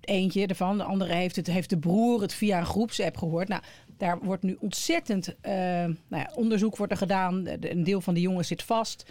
Eentje 0.00 0.46
ervan. 0.46 0.78
De 0.78 0.84
andere 0.84 1.14
heeft, 1.14 1.36
het, 1.36 1.46
heeft 1.46 1.70
de 1.70 1.78
broer 1.78 2.20
het 2.20 2.34
via 2.34 2.58
een 2.58 2.66
groepsapp 2.66 3.16
gehoord. 3.16 3.48
Nou, 3.48 3.62
daar 3.96 4.18
wordt 4.18 4.42
nu 4.42 4.56
ontzettend 4.60 5.34
eh, 5.40 5.52
nou 5.52 5.94
ja, 6.08 6.30
onderzoek 6.34 6.76
wordt 6.76 6.92
er 6.92 6.98
gedaan. 6.98 7.46
Een 7.60 7.84
deel 7.84 8.00
van 8.00 8.14
de 8.14 8.20
jongens 8.20 8.48
zit 8.48 8.62
vast. 8.62 9.10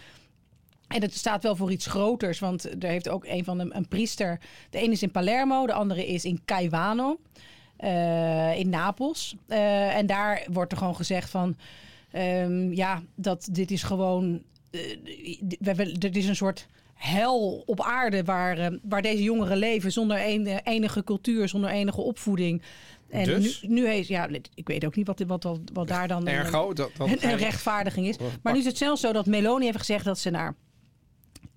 En 0.90 1.02
het 1.02 1.16
staat 1.16 1.42
wel 1.42 1.56
voor 1.56 1.72
iets 1.72 1.86
groters, 1.86 2.38
want 2.38 2.82
er 2.84 2.88
heeft 2.88 3.08
ook 3.08 3.24
een 3.24 3.44
van 3.44 3.58
de, 3.58 3.66
een 3.68 3.88
priester. 3.88 4.40
De 4.70 4.78
ene 4.78 4.92
is 4.92 5.02
in 5.02 5.10
Palermo, 5.10 5.66
de 5.66 5.72
andere 5.72 6.06
is 6.06 6.24
in 6.24 6.40
Caivano, 6.44 7.20
eh, 7.76 8.58
in 8.58 8.68
Napels. 8.68 9.34
Eh, 9.46 9.96
en 9.96 10.06
daar 10.06 10.46
wordt 10.52 10.72
er 10.72 10.78
gewoon 10.78 10.96
gezegd 10.96 11.30
van, 11.30 11.56
ehm, 12.10 12.72
ja, 12.72 13.02
dat 13.14 13.48
dit 13.52 13.70
is 13.70 13.82
gewoon, 13.82 14.42
we, 14.70 15.74
we, 15.74 15.98
dit 15.98 16.16
is 16.16 16.26
een 16.28 16.36
soort 16.36 16.66
hel 16.94 17.62
op 17.66 17.80
aarde 17.80 18.24
waar, 18.24 18.78
waar 18.82 19.02
deze 19.02 19.22
jongeren 19.22 19.56
leven 19.56 19.92
zonder 19.92 20.26
een, 20.26 20.46
enige 20.46 21.04
cultuur, 21.04 21.48
zonder 21.48 21.70
enige 21.70 22.00
opvoeding. 22.00 22.62
En 23.08 23.24
Dus? 23.24 23.62
nu, 23.62 23.68
nu 23.68 23.86
heeft, 23.88 24.08
ja, 24.08 24.28
ik 24.54 24.68
weet 24.68 24.84
ook 24.84 24.96
niet 24.96 25.06
wat, 25.06 25.22
wat, 25.26 25.42
wat, 25.42 25.60
wat 25.72 25.88
daar 25.88 26.08
dan 26.08 26.20
een- 26.26 26.34
Ergo, 26.34 26.72
dat, 26.72 26.90
dat 26.96 27.08
een, 27.08 27.30
een 27.30 27.36
rechtvaardiging 27.36 28.06
is. 28.06 28.16
Maar 28.42 28.52
nu 28.52 28.58
is 28.58 28.64
het 28.64 28.78
zelfs 28.78 29.00
zo 29.00 29.12
dat 29.12 29.26
Meloni 29.26 29.64
heeft 29.64 29.78
gezegd 29.78 30.04
dat 30.04 30.18
ze 30.18 30.30
naar 30.30 30.54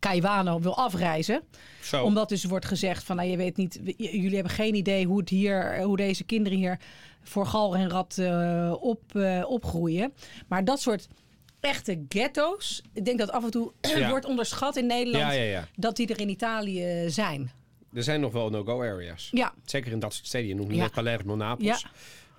Caivano 0.03 0.59
wil 0.59 0.77
afreizen. 0.77 1.41
Zo. 1.81 2.03
Omdat 2.03 2.29
dus 2.29 2.43
wordt 2.43 2.65
gezegd 2.65 3.03
van, 3.03 3.15
nou, 3.15 3.29
je 3.29 3.37
weet 3.37 3.57
niet, 3.57 3.79
jullie 3.97 4.33
hebben 4.35 4.51
geen 4.53 4.75
idee 4.75 5.05
hoe 5.05 5.19
het 5.19 5.29
hier, 5.29 5.81
hoe 5.81 5.97
deze 5.97 6.23
kinderen 6.23 6.57
hier 6.57 6.79
voor 7.23 7.45
gal 7.45 7.75
en 7.75 7.89
rat 7.89 8.17
eh, 8.17 8.73
op, 8.79 9.15
eh, 9.15 9.43
opgroeien. 9.47 10.13
Maar 10.47 10.65
dat 10.65 10.81
soort 10.81 11.07
echte 11.59 12.05
ghetto's, 12.09 12.81
ik 12.93 13.05
denk 13.05 13.19
dat 13.19 13.31
af 13.31 13.43
en 13.43 13.51
toe 13.51 13.71
Ja. 13.97 14.09
wordt 14.09 14.25
onderschat 14.25 14.75
in 14.75 14.85
Nederland 14.85 15.23
Ja, 15.23 15.31
ja, 15.31 15.43
ja. 15.43 15.67
dat 15.75 15.95
die 15.95 16.07
er 16.07 16.19
in 16.19 16.29
Italië 16.29 17.03
zijn. 17.07 17.51
Er 17.93 18.03
zijn 18.03 18.19
nog 18.21 18.31
wel 18.31 18.49
no-go 18.49 18.81
areas. 18.81 19.29
Ja, 19.31 19.53
Zeker 19.65 19.91
in 19.91 19.99
dat 19.99 20.13
soort 20.13 20.27
steden. 20.27 20.47
Je 20.47 20.55
noemt 20.55 20.69
nu 20.69 20.87
Palermo, 20.89 21.35
Napels. 21.35 21.81
Ja. 21.81 21.89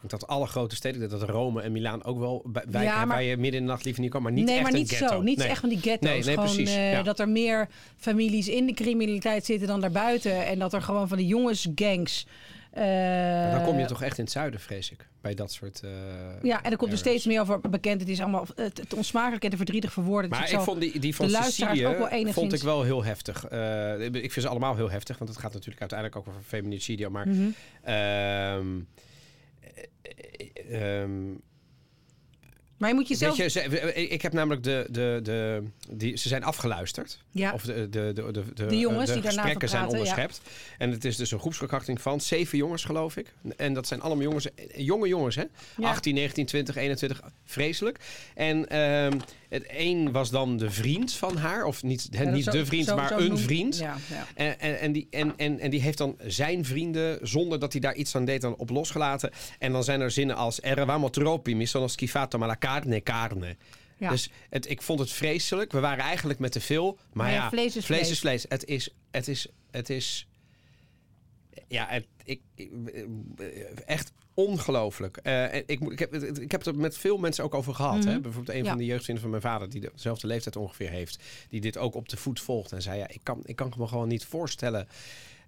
Dat 0.07 0.27
alle 0.27 0.47
grote 0.47 0.75
steden, 0.75 1.09
dat 1.09 1.23
Rome 1.23 1.63
en 1.63 1.73
Milaan 1.73 2.05
ook 2.05 2.19
wel 2.19 2.43
bij, 2.47 2.83
Ja, 2.85 2.97
maar- 2.97 3.07
waar 3.07 3.23
je 3.23 3.37
midden 3.37 3.61
in 3.61 3.67
de 3.67 3.73
nacht 3.73 3.85
liever 3.85 4.03
niet 4.03 4.11
kan. 4.11 4.23
Maar 4.23 4.33
niet 4.33 4.45
nee, 4.45 4.55
echt 4.55 4.63
maar 4.63 4.73
een 4.73 4.79
niet 4.79 4.91
ghetto. 4.91 5.15
zo. 5.15 5.23
Niet 5.23 5.39
Nee. 5.39 5.49
echt 5.49 5.61
van 5.61 5.69
die 5.69 5.79
ghetto's. 5.81 6.09
Nee, 6.09 6.23
nee, 6.23 6.35
gewoon 6.35 6.45
precies. 6.55 6.75
eh, 6.75 6.93
Ja. 6.93 7.03
dat 7.03 7.19
er 7.19 7.29
meer 7.29 7.69
families 7.97 8.49
in 8.49 8.67
de 8.67 8.73
criminaliteit 8.75 9.45
zitten 9.45 9.69
dan 9.69 9.81
daarbuiten. 9.81 10.47
En 10.47 10.59
dat 10.59 10.73
er 10.73 10.83
gewoon 10.83 11.09
van 11.09 11.17
de 11.17 11.27
jongensgangs. 11.27 12.27
eh, 12.71 13.51
Dan 13.53 13.65
kom 13.65 13.79
je 13.79 13.85
toch 13.87 14.03
echt 14.03 14.19
in 14.19 14.25
het 14.25 14.33
zuiden, 14.33 14.61
vrees 14.61 14.91
ik. 14.91 15.09
Bij 15.21 15.35
dat 15.35 15.53
soort... 15.53 15.81
eh, 15.83 15.91
Ja, 16.43 16.63
en 16.63 16.71
er 16.71 16.77
komt 16.77 16.93
er 16.93 16.99
steeds 16.99 17.27
meer 17.27 17.41
over 17.41 17.61
bekend. 17.61 18.01
Het 18.01 18.11
is 18.11 18.21
allemaal 18.21 18.47
het, 18.55 18.95
onsmakelijk 18.95 19.45
en 19.45 19.51
te 19.51 19.57
verdrietig 19.57 19.93
verwoorden. 19.93 20.31
Maar 20.31 20.51
ik 20.53 20.61
vond 20.61 20.81
die, 20.81 20.99
die 20.99 21.15
van 21.15 21.29
Sicilië 21.31 21.87
ook 21.87 21.99
wel 21.99 22.09
enigszins- 22.09 22.35
vond 22.35 22.53
ik 22.53 22.63
wel 22.63 22.83
heel 22.83 23.05
heftig. 23.05 23.45
Ik 24.13 24.33
vind 24.33 24.45
ze 24.45 24.49
allemaal 24.49 24.77
heel 24.77 24.91
heftig, 24.91 25.19
want 25.19 25.31
het 25.31 25.39
gaat 25.39 25.53
natuurlijk 25.53 25.81
uiteindelijk 25.81 26.19
ook 26.19 26.29
over 26.29 26.43
feminicidio. 26.47 27.11
Maar 27.11 27.27
ehm, 27.83 28.67
eh, 29.75 31.01
ehm, 31.03 31.33
Maar 32.77 32.89
je 32.89 32.95
moet 32.95 33.09
jezelf... 33.09 33.37
weet 33.37 33.53
je, 33.53 34.09
ik 34.09 34.23
heb 34.23 34.33
namelijk 34.33 34.63
de, 34.63 34.87
de, 34.91 35.21
de 35.23 35.63
die, 35.91 36.17
ze 36.17 36.29
zijn 36.29 36.45
afgeluisterd. 36.45 37.19
ja, 37.31 37.53
Of 37.53 37.63
de, 37.63 37.89
de, 37.89 38.13
de, 38.15 38.33
de, 38.33 38.53
de, 38.55 38.67
De 38.67 38.79
jongens 38.79 39.13
die 39.13 39.23
daarna 39.23 39.43
gesprekken 39.43 39.69
zijn 39.69 39.83
praten, 39.83 40.05
ja. 40.05 40.05
onderschept. 40.05 40.51
En 40.79 40.91
het 40.91 41.05
is 41.05 41.17
dus 41.17 41.31
een 41.31 41.39
groepsverkrachting 41.39 42.01
van 42.01 42.21
zeven 42.21 42.59
jongens, 42.59 42.85
geloof 42.85 43.17
ik. 43.17 43.35
En 43.57 43.75
dat 43.75 43.87
zijn 43.87 44.01
allemaal 44.01 44.25
jongens, 44.25 44.55
eh, 44.55 44.65
jonge 44.77 45.09
jongens, 45.09 45.37
hè? 45.37 45.45
Ja. 45.77 45.89
18, 45.89 46.15
19, 46.15 46.47
20, 46.47 46.77
21. 46.77 47.23
Vreselijk. 47.45 47.99
En 48.35 48.69
ehm, 48.69 49.19
het 49.55 49.65
een 49.69 50.13
was 50.13 50.31
dan 50.31 50.57
de 50.57 50.71
vriend 50.71 51.13
van 51.13 51.37
haar. 51.37 51.65
Of 51.65 51.83
niet, 51.83 52.09
Ja, 52.11 52.23
niet 52.31 52.45
zo- 52.45 52.51
de 52.51 52.67
vriend, 52.67 52.87
zo- 52.87 52.97
maar 52.97 53.09
zo 53.09 53.17
een 53.19 53.27
noemt- 53.29 53.41
vriend. 53.41 53.79
Ja, 53.79 53.97
ja. 54.11 54.27
En, 54.35 54.61
en, 54.61 54.81
en, 54.81 54.93
die, 54.93 55.07
en, 55.11 55.35
en, 55.37 55.59
en 55.61 55.71
die 55.71 55.81
heeft 55.81 55.99
dan 55.99 56.17
zijn 56.27 56.65
vrienden, 56.65 57.19
zonder 57.29 57.59
dat 57.59 57.73
hij 57.73 57.81
daar 57.81 57.95
iets 57.95 58.15
aan 58.17 58.25
deed, 58.25 58.41
dan 58.41 58.57
op 58.57 58.71
losgelaten. 58.71 59.31
En 59.59 59.73
dan 59.73 59.85
zijn 59.85 60.01
er 60.01 60.11
zinnen 60.11 60.37
als... 60.37 60.63
Eravamo 60.63 61.11
troppi, 61.11 61.55
mi 61.57 61.67
sono 61.67 61.89
schifato, 61.89 62.39
ma 62.39 62.47
la 62.47 62.57
carne 62.59 63.03
carne. 63.03 63.57
Ja. 63.99 64.11
Dus 64.11 64.31
het, 64.51 64.71
ik 64.71 64.83
vond 64.83 64.99
het 64.99 65.11
vreselijk. 65.11 65.73
We 65.73 65.81
waren 65.81 66.05
eigenlijk 66.05 66.39
met 66.39 66.53
te 66.53 66.61
veel. 66.61 66.99
Maar, 67.13 67.27
Maar 67.27 67.33
ja, 67.35 67.49
vlees 67.49 67.77
is 67.77 67.85
vlees. 67.87 68.11
is 68.11 68.19
vlees. 68.21 68.45
Het 68.49 68.65
is... 68.65 68.89
Het 69.11 69.29
is, 69.29 69.47
het 69.71 69.91
is 69.91 70.27
ja, 71.69 71.87
het, 71.89 72.07
ik, 72.25 72.41
ik- 72.55 72.69
echt 73.87 74.13
ongelooflijk. 74.35 75.17
Eh, 75.17 75.55
ik, 75.55 75.67
ik, 75.67 75.99
heb, 75.99 76.13
het- 76.13 76.39
ik 76.41 76.51
heb 76.51 76.65
het 76.65 76.75
er 76.75 76.81
met 76.81 76.97
veel 76.99 77.17
mensen 77.19 77.45
ook 77.45 77.55
over 77.55 77.75
gehad. 77.75 77.99
Mhm. 77.99 78.09
Hè? 78.09 78.21
Bijvoorbeeld 78.21 78.57
een 78.57 78.63
Ja. 78.65 78.69
van 78.69 78.79
de 78.79 78.85
jeugdvrienden 78.85 79.23
van 79.23 79.31
mijn 79.31 79.43
vader... 79.53 79.71
die 79.71 79.91
dezelfde 79.95 80.27
leeftijd 80.27 80.57
ongeveer 80.57 80.91
heeft... 80.91 81.23
die 81.49 81.61
dit 81.61 81.79
ook 81.79 81.95
op 81.95 82.09
de 82.09 82.17
voet 82.17 82.41
volgt. 82.41 82.73
En 82.73 82.83
zei, 82.83 82.99
ja, 82.99 83.09
ik 83.09 83.21
kan, 83.23 83.41
ik 83.45 83.57
kan 83.57 83.73
me 83.79 83.87
gewoon 83.87 84.09
niet 84.09 84.25
voorstellen... 84.25 84.89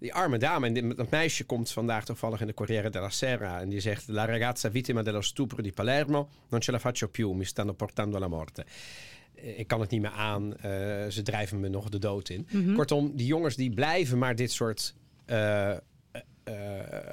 die 0.01 0.15
arme 0.15 0.39
dame. 0.39 0.67
En 0.67 0.73
dit- 0.75 0.97
dat 0.97 1.11
meisje 1.11 1.45
komt 1.45 1.71
vandaag 1.71 2.05
toevallig 2.05 2.41
in 2.41 2.47
de 2.47 2.55
Corriere 2.55 2.91
della 2.91 3.09
Sera. 3.11 3.61
En 3.61 3.69
die 3.69 3.81
zegt... 3.81 4.09
La 4.09 4.25
ragazza 4.25 4.71
vittima 4.71 5.03
dello 5.03 5.21
stupro 5.21 5.63
di 5.63 5.73
Palermo. 5.73 6.29
Non 6.49 6.61
ce 6.61 6.71
la 6.71 6.79
faccio 6.79 7.09
più. 7.09 7.33
Mi 7.33 7.45
stanno 7.45 7.73
portando 7.75 8.17
alla 8.17 8.29
morte. 8.29 8.65
Eh, 9.35 9.59
Ik 9.59 9.67
kan 9.67 9.81
het 9.81 9.91
niet 9.91 10.01
meer 10.01 10.11
aan. 10.11 10.57
Eh, 10.57 10.71
ze 11.09 11.21
drijven 11.23 11.61
me 11.61 11.69
nog 11.69 11.89
de 11.89 11.99
dood 11.99 12.29
in. 12.29 12.47
Mhm. 12.51 12.75
Kortom, 12.75 13.17
die 13.17 13.27
jongens 13.27 13.57
die 13.57 13.71
blijven 13.75 14.19
maar 14.19 14.35
dit 14.35 14.53
soort... 14.53 14.95
eh, 15.25 15.71
eh, 15.71 15.71
eh, 15.73 15.79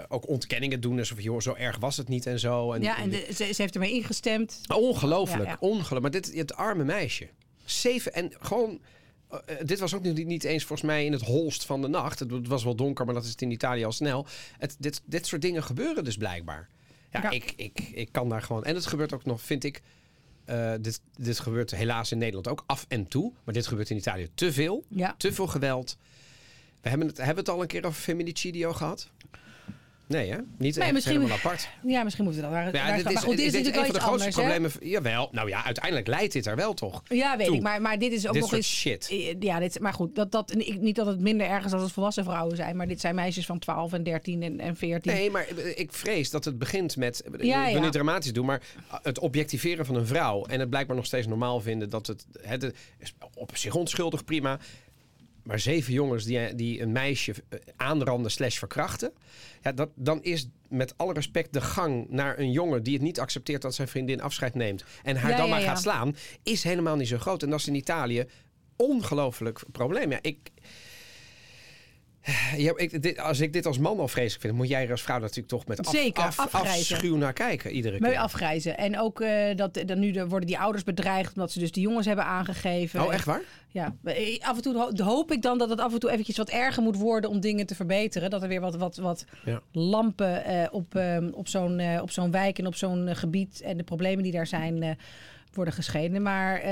ook 0.08 0.28
ontkenningen 0.28 0.82
doen. 0.82 1.00
Alsof, 1.00 1.22
joh, 1.22 1.40
zo 1.40 1.54
erg 1.54 1.78
was 1.78 1.98
het 1.98 2.08
niet 2.08 2.26
en 2.26 2.40
zo. 2.40 2.72
En, 2.74 2.82
Ja, 2.82 2.98
en 2.98 3.10
de- 3.10 3.28
ze, 3.36 3.54
ze 3.54 3.62
heeft 3.62 3.74
ermee 3.74 3.92
ingestemd. 3.94 4.60
Ongelooflijk, 4.76 5.44
Ja, 5.44 5.50
ja. 5.50 5.58
ongelooflijk. 5.60 6.02
Maar 6.02 6.12
dit, 6.12 6.34
het 6.36 6.56
arme 6.56 6.84
meisje. 6.84 7.28
Zeven 7.66 8.14
en 8.14 8.32
gewoon... 8.40 8.80
eh, 9.30 9.40
eh, 9.46 9.58
dit 9.68 9.80
was 9.80 9.94
ook 9.94 10.04
niet, 10.04 10.26
niet 10.26 10.44
eens 10.44 10.64
volgens 10.64 10.88
mij 10.88 11.06
in 11.06 11.12
het 11.12 11.22
holst 11.22 11.66
van 11.66 11.82
de 11.82 11.88
nacht. 11.88 12.20
Het, 12.20 12.32
het 12.32 12.48
was 12.48 12.64
wel 12.64 12.76
donker, 12.76 13.06
maar 13.06 13.14
dat 13.14 13.24
is 13.24 13.30
het 13.30 13.42
in 13.42 13.52
Italië 13.52 13.84
al 13.86 13.92
snel. 13.92 14.26
Het, 14.58 14.76
dit, 14.80 15.02
dit 15.06 15.28
soort 15.28 15.42
dingen 15.42 15.64
gebeuren 15.64 16.04
dus 16.04 16.18
blijkbaar. 16.18 16.70
Ja, 17.12 17.22
Ja. 17.22 17.30
Ik, 17.30 17.54
ik, 17.56 17.80
ik 17.94 18.10
kan 18.12 18.30
daar 18.30 18.42
gewoon... 18.42 18.64
En 18.64 18.76
het 18.76 18.86
gebeurt 18.86 19.14
ook 19.14 19.26
nog, 19.26 19.42
vind 19.42 19.64
ik... 19.64 19.82
eh, 20.46 20.74
dit, 20.82 21.02
dit 21.16 21.40
gebeurt 21.40 21.72
helaas 21.72 22.12
in 22.12 22.18
Nederland 22.18 22.48
ook 22.48 22.64
af 22.66 22.86
en 22.88 23.08
toe. 23.08 23.32
Maar 23.44 23.54
dit 23.54 23.68
gebeurt 23.68 23.90
in 23.90 23.98
Italië 23.98 24.30
te 24.36 24.54
veel. 24.54 24.84
Ja. 24.90 25.16
Te 25.18 25.34
veel 25.34 25.48
geweld. 25.48 25.98
We 26.84 26.90
hebben 26.90 27.08
het, 27.08 27.18
hebben 27.18 27.36
we 27.36 27.40
het 27.42 27.50
al 27.50 27.62
een 27.62 27.68
keer 27.68 27.86
over 27.86 28.02
feminicidio 28.02 28.74
gehad? 28.74 29.10
Nee, 30.08 30.32
hè? 30.32 30.38
Niet 30.58 30.78
echt 30.78 30.92
misschien- 30.92 31.16
helemaal 31.18 31.38
apart. 31.38 31.70
Ja, 31.86 32.04
misschien 32.04 32.24
moeten 32.26 32.42
we 32.44 32.48
dat 32.50 32.58
daar, 32.58 32.66
Ja, 32.66 32.72
daar 32.88 32.98
dit 32.98 33.06
is, 33.08 33.14
Maar 33.14 33.24
goed, 33.24 33.38
dit 33.38 33.40
is 33.40 33.46
ik 33.46 33.52
natuurlijk 33.54 33.78
een 33.78 33.86
van 33.86 33.94
de 33.94 34.00
grootste 34.06 34.42
anders. 34.42 34.54
hè? 34.56 34.70
problemen. 34.70 34.92
Jawel, 34.92 35.30
nou 35.32 35.50
ja, 35.50 35.64
uiteindelijk 35.66 36.08
leidt 36.08 36.34
dit 36.34 36.46
er 36.46 36.56
wel 36.56 36.74
toch. 36.74 37.02
Ja, 37.08 37.38
weet 37.38 37.48
toe. 37.48 37.56
ik. 37.56 37.62
Maar, 37.62 37.82
maar 37.82 38.00
dit 38.00 38.12
is 38.12 38.28
ook 38.28 38.34
Dit 38.34 38.42
nog 38.42 38.54
eens... 38.54 38.68
shit. 38.80 39.08
Eh, 39.12 39.36
Ja, 39.40 39.60
dit, 39.60 39.80
maar 39.80 39.94
goed, 39.94 40.16
dat, 40.16 40.32
dat, 40.32 40.56
ik- 40.56 40.80
niet 40.80 40.96
dat 40.96 41.06
het 41.06 41.20
minder 41.20 41.48
erg 41.48 41.66
is 41.66 41.72
als 41.74 41.82
het 41.82 41.92
volwassen 41.92 42.24
vrouwen 42.24 42.56
zijn. 42.56 42.76
Maar 42.76 42.88
dit 42.88 43.00
zijn 43.02 43.16
meisjes 43.16 43.46
van 43.46 43.60
12 43.60 43.94
en 43.94 44.04
13 44.04 44.44
en, 44.44 44.60
en 44.60 44.76
14. 44.76 45.14
Nee, 45.14 45.30
maar 45.32 45.48
ik 45.76 45.94
vrees 45.94 46.30
dat 46.30 46.46
het 46.46 46.58
begint 46.58 46.98
met. 46.98 47.24
Ik 47.32 47.44
Ja, 47.44 47.64
wil 47.66 47.74
ja. 47.74 47.80
niet 47.80 47.92
dramatisch 47.92 48.34
doen, 48.34 48.46
maar 48.46 48.62
het 49.04 49.20
objectiveren 49.20 49.86
van 49.86 49.96
een 49.96 50.08
vrouw. 50.08 50.46
En 50.46 50.60
het 50.60 50.70
blijkbaar 50.70 50.96
nog 50.96 51.06
steeds 51.06 51.28
normaal 51.28 51.60
vinden 51.62 51.90
dat 51.90 52.08
het. 52.08 52.26
het 52.42 52.74
is 53.00 53.14
op 53.34 53.58
zich 53.58 53.76
onschuldig, 53.76 54.26
prima. 54.26 54.60
Maar 55.44 55.60
zeven 55.60 55.94
jongens 55.94 56.24
die, 56.26 56.56
die 56.56 56.82
een 56.82 56.92
meisje 56.92 57.34
eh, 57.50 57.60
aanranden 57.76 58.32
slash 58.32 58.58
verkrachten. 58.58 59.14
Ja, 59.62 59.72
dat, 59.72 59.90
dan 59.96 60.24
is 60.24 60.48
met 60.68 60.98
alle 60.98 61.14
respect 61.14 61.54
de 61.54 61.62
gang 61.62 62.10
naar 62.10 62.40
een 62.40 62.52
jongen 62.52 62.84
die 62.84 62.94
het 62.94 63.02
niet 63.02 63.20
accepteert 63.20 63.62
dat 63.62 63.76
zijn 63.76 63.88
vriendin 63.88 64.22
afscheid 64.22 64.56
neemt. 64.56 64.84
En 65.04 65.16
haar 65.16 65.32
Ja, 65.32 65.38
dan 65.38 65.46
ja, 65.46 65.52
maar 65.52 65.62
ja. 65.62 65.68
gaat 65.68 65.82
slaan. 65.82 66.16
Is 66.44 66.64
helemaal 66.64 66.96
niet 66.96 67.08
zo 67.08 67.18
groot. 67.18 67.44
En 67.44 67.50
dat 67.50 67.60
is 67.60 67.68
in 67.68 67.76
Italië 67.76 68.26
ongelooflijk 68.76 69.64
probleem. 69.72 70.12
Ja, 70.12 70.20
ik. 70.22 70.38
Ja, 72.58 72.74
ik, 72.76 73.02
dit, 73.02 73.20
als 73.20 73.40
ik 73.40 73.54
dit 73.54 73.66
als 73.66 73.78
man 73.78 74.00
al 74.00 74.08
vreselijk 74.08 74.42
vind, 74.42 74.54
moet 74.54 74.68
jij 74.68 74.84
er 74.86 74.92
als 74.92 75.02
vrouw 75.02 75.20
natuurlijk 75.20 75.48
toch 75.48 75.66
met 75.68 75.80
af, 75.88 75.94
Zeker, 75.94 76.24
af, 76.24 76.40
afschuw 76.56 77.16
naar 77.16 77.34
kijken 77.34 77.72
iedere 77.72 78.00
Mee 78.00 78.12
keer. 78.12 78.20
afgrijzen. 78.20 78.78
En 78.78 79.00
ook 79.00 79.22
eh, 79.22 79.56
dat, 79.56 79.74
dat 79.86 79.98
nu 79.98 80.12
de- 80.12 80.28
worden 80.28 80.48
die 80.48 80.60
ouders 80.60 80.84
bedreigd 80.84 81.34
omdat 81.36 81.52
ze 81.52 81.60
dus 81.60 81.72
de 81.72 81.82
jongens 81.82 82.06
hebben 82.06 82.26
aangegeven. 82.26 83.04
Oh, 83.06 83.14
echt 83.14 83.26
waar? 83.26 83.42
Ja, 83.68 83.96
Eh, 84.04 84.40
af 84.40 84.56
en 84.56 84.62
toe 84.62 84.78
ho- 84.78 85.04
hoop 85.04 85.32
ik 85.32 85.42
dan 85.42 85.58
dat 85.58 85.70
het 85.70 85.80
af 85.80 85.94
en 85.94 86.00
toe 86.00 86.12
eventjes 86.12 86.38
wat 86.38 86.50
erger 86.50 86.84
moet 86.84 86.98
worden 86.98 87.30
om 87.30 87.40
dingen 87.40 87.66
te 87.66 87.76
verbeteren. 87.76 88.30
Dat 88.30 88.42
er 88.42 88.48
weer 88.48 88.62
wat, 88.62 88.76
wat, 88.76 88.96
wat 88.96 89.26
Ja. 89.46 89.62
lampen 89.72 90.46
eh, 90.46 90.68
op, 90.72 90.96
ehm, 90.96 91.30
op 91.34 91.48
zo'n 91.48 92.00
op 92.02 92.12
zo'n 92.12 92.32
wijk 92.32 92.60
en 92.60 92.68
op 92.68 92.76
zo'n 92.76 93.16
gebied 93.16 93.62
en 93.62 93.78
de 93.78 93.84
problemen 93.84 94.24
die 94.24 94.32
daar 94.32 94.48
zijn 94.48 94.98
worden 95.56 95.74
geschenen. 95.74 96.22
Maar 96.22 96.56
eh, 96.60 96.72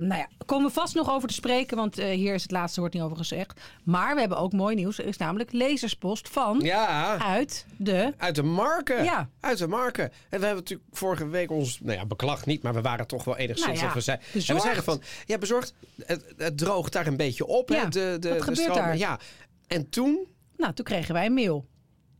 nou 0.00 0.14
ja, 0.14 0.28
komen 0.46 0.66
we 0.66 0.72
vast 0.72 0.94
nog 0.94 1.10
over 1.10 1.28
te 1.28 1.34
spreken, 1.34 1.76
want 1.76 1.98
eh, 1.98 2.08
hier 2.14 2.34
is 2.34 2.42
het 2.42 2.50
laatste 2.50 2.80
woord 2.80 2.92
niet 2.92 3.02
over 3.02 3.16
gezegd. 3.16 3.60
Maar 3.84 4.14
we 4.14 4.20
hebben 4.20 4.38
ook 4.38 4.52
mooi 4.52 4.74
nieuws. 4.74 4.98
Er 4.98 5.06
is 5.06 5.16
namelijk 5.16 5.52
lezerspost 5.52 6.28
van 6.28 6.60
Ja, 6.60 7.18
uit 7.18 7.66
de... 7.76 8.12
uit 8.16 8.34
de 8.34 8.42
marken. 8.42 9.04
Ja. 9.04 9.28
Uit 9.40 9.58
de 9.58 9.66
marken. 9.68 10.04
En 10.04 10.40
we 10.40 10.46
hebben 10.46 10.64
natuurlijk 10.64 10.88
vorige 10.92 11.28
week 11.28 11.50
ons, 11.50 11.80
nou 11.80 11.98
ja, 11.98 12.06
beklacht 12.06 12.46
niet, 12.46 12.62
maar 12.62 12.74
we 12.74 12.80
waren 12.80 13.06
toch 13.06 13.24
wel 13.24 13.36
enigszins 13.36 13.80
Nou 13.80 13.88
ja, 13.88 13.94
we 13.94 14.00
zei, 14.00 14.18
en 14.32 14.54
we 14.54 14.60
zeggen 14.60 14.84
van, 14.84 15.00
ja, 15.26 15.38
bezorgd, 15.38 15.74
het, 16.06 16.24
het 16.36 16.58
droogt 16.58 16.92
daar 16.92 17.06
een 17.06 17.16
beetje 17.16 17.46
op. 17.46 17.68
Ja, 17.68 17.82
hè, 17.82 17.88
de, 17.88 18.16
de, 18.20 18.28
wat 18.28 18.38
de 18.38 18.44
gebeurt 18.44 18.74
daar? 18.74 18.96
Ja. 18.96 19.18
En 19.66 19.88
toen, 19.88 20.26
Nou, 20.56 20.72
toen 20.74 20.84
kregen 20.84 21.14
wij 21.14 21.26
een 21.26 21.34
mail. 21.34 21.66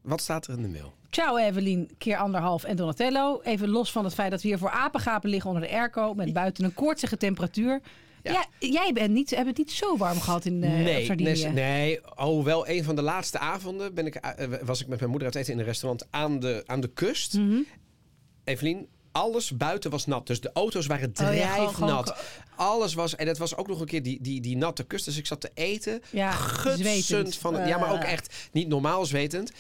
wat 0.03 0.21
staat 0.21 0.47
er 0.47 0.57
in 0.57 0.63
de 0.63 0.69
mail? 0.69 0.97
Ciao 1.11 1.37
Evelien, 1.37 1.91
keer 1.99 2.17
anderhalf 2.17 2.65
en 2.65 2.77
Donatello. 2.77 3.41
Even 3.45 3.69
los 3.69 3.93
van 3.93 4.05
het 4.05 4.15
feit 4.15 4.31
dat 4.31 4.43
we 4.43 4.49
hier 4.49 4.59
voor 4.59 4.71
apengapen 4.71 5.31
liggen 5.31 5.51
onder 5.51 5.69
de 5.69 5.75
airco... 5.75 6.15
met 6.15 6.33
buiten 6.33 6.65
een 6.65 6.75
koortsige 6.75 7.17
temperatuur. 7.17 7.81
Ja. 8.23 8.33
Ja. 8.33 8.69
jij 8.69 8.91
bent 8.93 9.11
niet, 9.13 9.31
hebt 9.31 9.47
het 9.47 9.59
niet 9.59 9.73
zo 9.73 9.97
warm 9.97 10.21
gehad 10.21 10.45
in 10.45 10.63
eh, 10.65 10.71
op 10.71 10.77
nee, 10.77 11.05
Sardinië. 11.05 11.43
nee, 11.43 11.53
nee. 11.53 12.01
Oh, 12.17 12.45
wel 12.45 12.69
een 12.69 12.85
van 12.85 12.97
de 12.97 13.03
laatste 13.03 13.39
avonden 13.39 13.95
ben 13.95 14.07
ik, 14.07 14.15
eh, 14.15 14.47
was 14.65 14.81
ik 14.81 14.87
met 14.87 14.99
mijn 14.99 15.11
moeder 15.11 15.29
uit 15.29 15.37
eten 15.37 15.53
in 15.53 15.59
een 15.59 15.65
restaurant 15.65 16.07
aan 16.11 16.41
de, 16.41 16.63
aan 16.67 16.81
de 16.81 16.89
kust. 16.95 17.35
Mhm. 17.35 17.59
Evelien, 18.45 18.87
alles 19.13 19.57
buiten 19.57 19.91
was 19.91 20.07
nat. 20.07 20.27
Dus 20.27 20.41
de 20.41 20.51
auto's 20.53 20.87
waren 20.87 21.09
Oh 21.09 21.35
ja, 21.35 21.55
drijfnat. 21.55 21.75
gewoon- 21.75 22.07
Alles 22.57 22.95
was... 22.95 23.17
En 23.17 23.27
het 23.27 23.39
was 23.39 23.57
ook 23.57 23.69
nog 23.69 23.81
een 23.81 23.87
keer 23.87 24.03
die, 24.03 24.19
die, 24.23 24.41
die 24.41 24.57
natte 24.57 24.85
kust. 24.85 25.05
Dus 25.05 25.17
ik 25.17 25.27
zat 25.27 25.41
te 25.41 25.51
eten. 25.55 26.01
Ja, 26.11 26.31
gutsend 26.31 27.37
van... 27.37 27.67
ja, 27.67 27.79
maar 27.79 27.93
ook 27.93 28.03
Eh. 28.03 28.13
echt 28.13 28.49
niet 28.53 28.69
normaal 28.69 29.05
zwetend. 29.07 29.53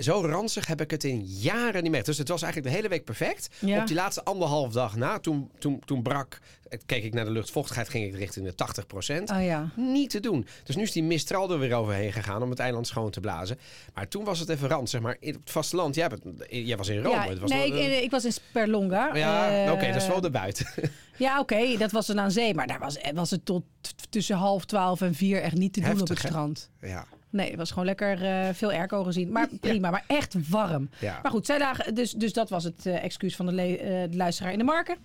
Zo 0.00 0.20
ranzig 0.20 0.66
heb 0.66 0.80
ik 0.80 0.90
het 0.90 1.04
in 1.04 1.24
jaren 1.24 1.82
niet 1.82 1.92
meer. 1.92 2.04
Dus 2.04 2.18
het 2.18 2.28
was 2.28 2.42
eigenlijk 2.42 2.72
de 2.72 2.78
hele 2.80 2.92
week 2.94 3.04
perfect. 3.04 3.48
Ja. 3.58 3.80
Op 3.80 3.86
die 3.86 3.96
laatste 3.96 4.24
anderhalf 4.24 4.72
dag 4.72 4.96
na, 4.96 5.18
toen, 5.18 5.50
toen, 5.58 5.82
toen 5.84 6.02
brak... 6.02 6.38
Keek 6.86 7.04
ik 7.04 7.14
naar 7.14 7.24
de 7.24 7.30
luchtvochtigheid, 7.30 7.88
ging 7.88 8.06
ik 8.06 8.14
richting 8.14 8.46
de 8.46 8.54
80 8.54 8.86
procent. 8.86 9.30
Oh 9.30 9.44
ja. 9.44 9.68
Niet 9.76 10.10
te 10.10 10.20
doen. 10.20 10.46
Dus 10.64 10.76
nu 10.76 10.82
is 10.82 10.92
die 10.92 11.02
mistral 11.02 11.50
er 11.52 11.58
weer 11.58 11.74
overheen 11.74 12.12
gegaan 12.12 12.42
om 12.42 12.50
het 12.50 12.58
eiland 12.58 12.86
schoon 12.86 13.10
te 13.10 13.20
blazen. 13.20 13.58
Maar 13.94 14.08
toen 14.08 14.24
was 14.24 14.38
het 14.38 14.48
even 14.48 14.68
rand, 14.68 14.90
zeg 14.90 15.00
maar. 15.00 15.16
In 15.20 15.32
het 15.32 15.50
vasteland, 15.50 15.94
jij, 15.94 16.08
bent, 16.08 16.22
jij 16.48 16.76
was 16.76 16.88
in 16.88 17.02
Rome. 17.02 17.14
ja 17.16 17.28
het 17.28 17.38
was 17.38 17.50
nee, 17.50 17.72
wel- 17.72 17.80
ik, 17.82 18.02
ik 18.02 18.10
was 18.10 18.24
in 18.24 18.32
Sperlonga. 18.32 19.14
ja, 19.14 19.64
Eh, 19.66 19.72
oké, 19.72 19.86
dat 19.86 20.02
is 20.02 20.06
wel 20.08 20.20
de 20.20 20.30
buiten. 20.30 20.66
Ja, 21.16 21.40
oké, 21.40 21.76
dat 21.78 21.90
was 21.90 22.06
dan 22.06 22.20
aan 22.20 22.30
zee. 22.30 22.54
Maar 22.54 22.66
daar 22.66 22.78
was, 22.78 22.96
was 23.14 23.30
het 23.30 23.44
tot 23.44 23.62
tussen 24.10 24.36
half 24.36 24.64
twaalf 24.64 25.00
en 25.00 25.14
vier 25.14 25.42
echt 25.42 25.54
niet 25.54 25.72
te 25.72 25.80
doen 25.80 26.00
op 26.00 26.08
het 26.08 26.22
hè? 26.22 26.28
strand. 26.28 26.70
ja. 26.80 27.06
Nee, 27.30 27.48
het 27.48 27.58
was 27.58 27.70
gewoon 27.70 27.84
lekker 27.84 28.24
eh, 28.24 28.48
veel 28.52 28.70
airco 28.70 29.02
gezien. 29.04 29.32
Maar 29.32 29.48
prima, 29.60 29.90
maar 29.90 30.04
echt 30.06 30.48
warm. 30.48 30.90
Ja. 30.98 31.18
Maar 31.22 31.30
goed, 31.30 31.46
zij 31.46 31.58
lagen, 31.58 31.94
dus, 31.94 32.12
dus 32.12 32.32
dat 32.32 32.50
was 32.50 32.64
het 32.64 32.86
eh, 32.86 33.04
excuus 33.04 33.36
van 33.36 33.46
de, 33.46 33.52
le- 33.52 33.74
eh, 33.74 34.10
de 34.10 34.16
luisteraar 34.16 34.52
in 34.52 34.58
de 34.58 34.64
marken. 34.64 34.96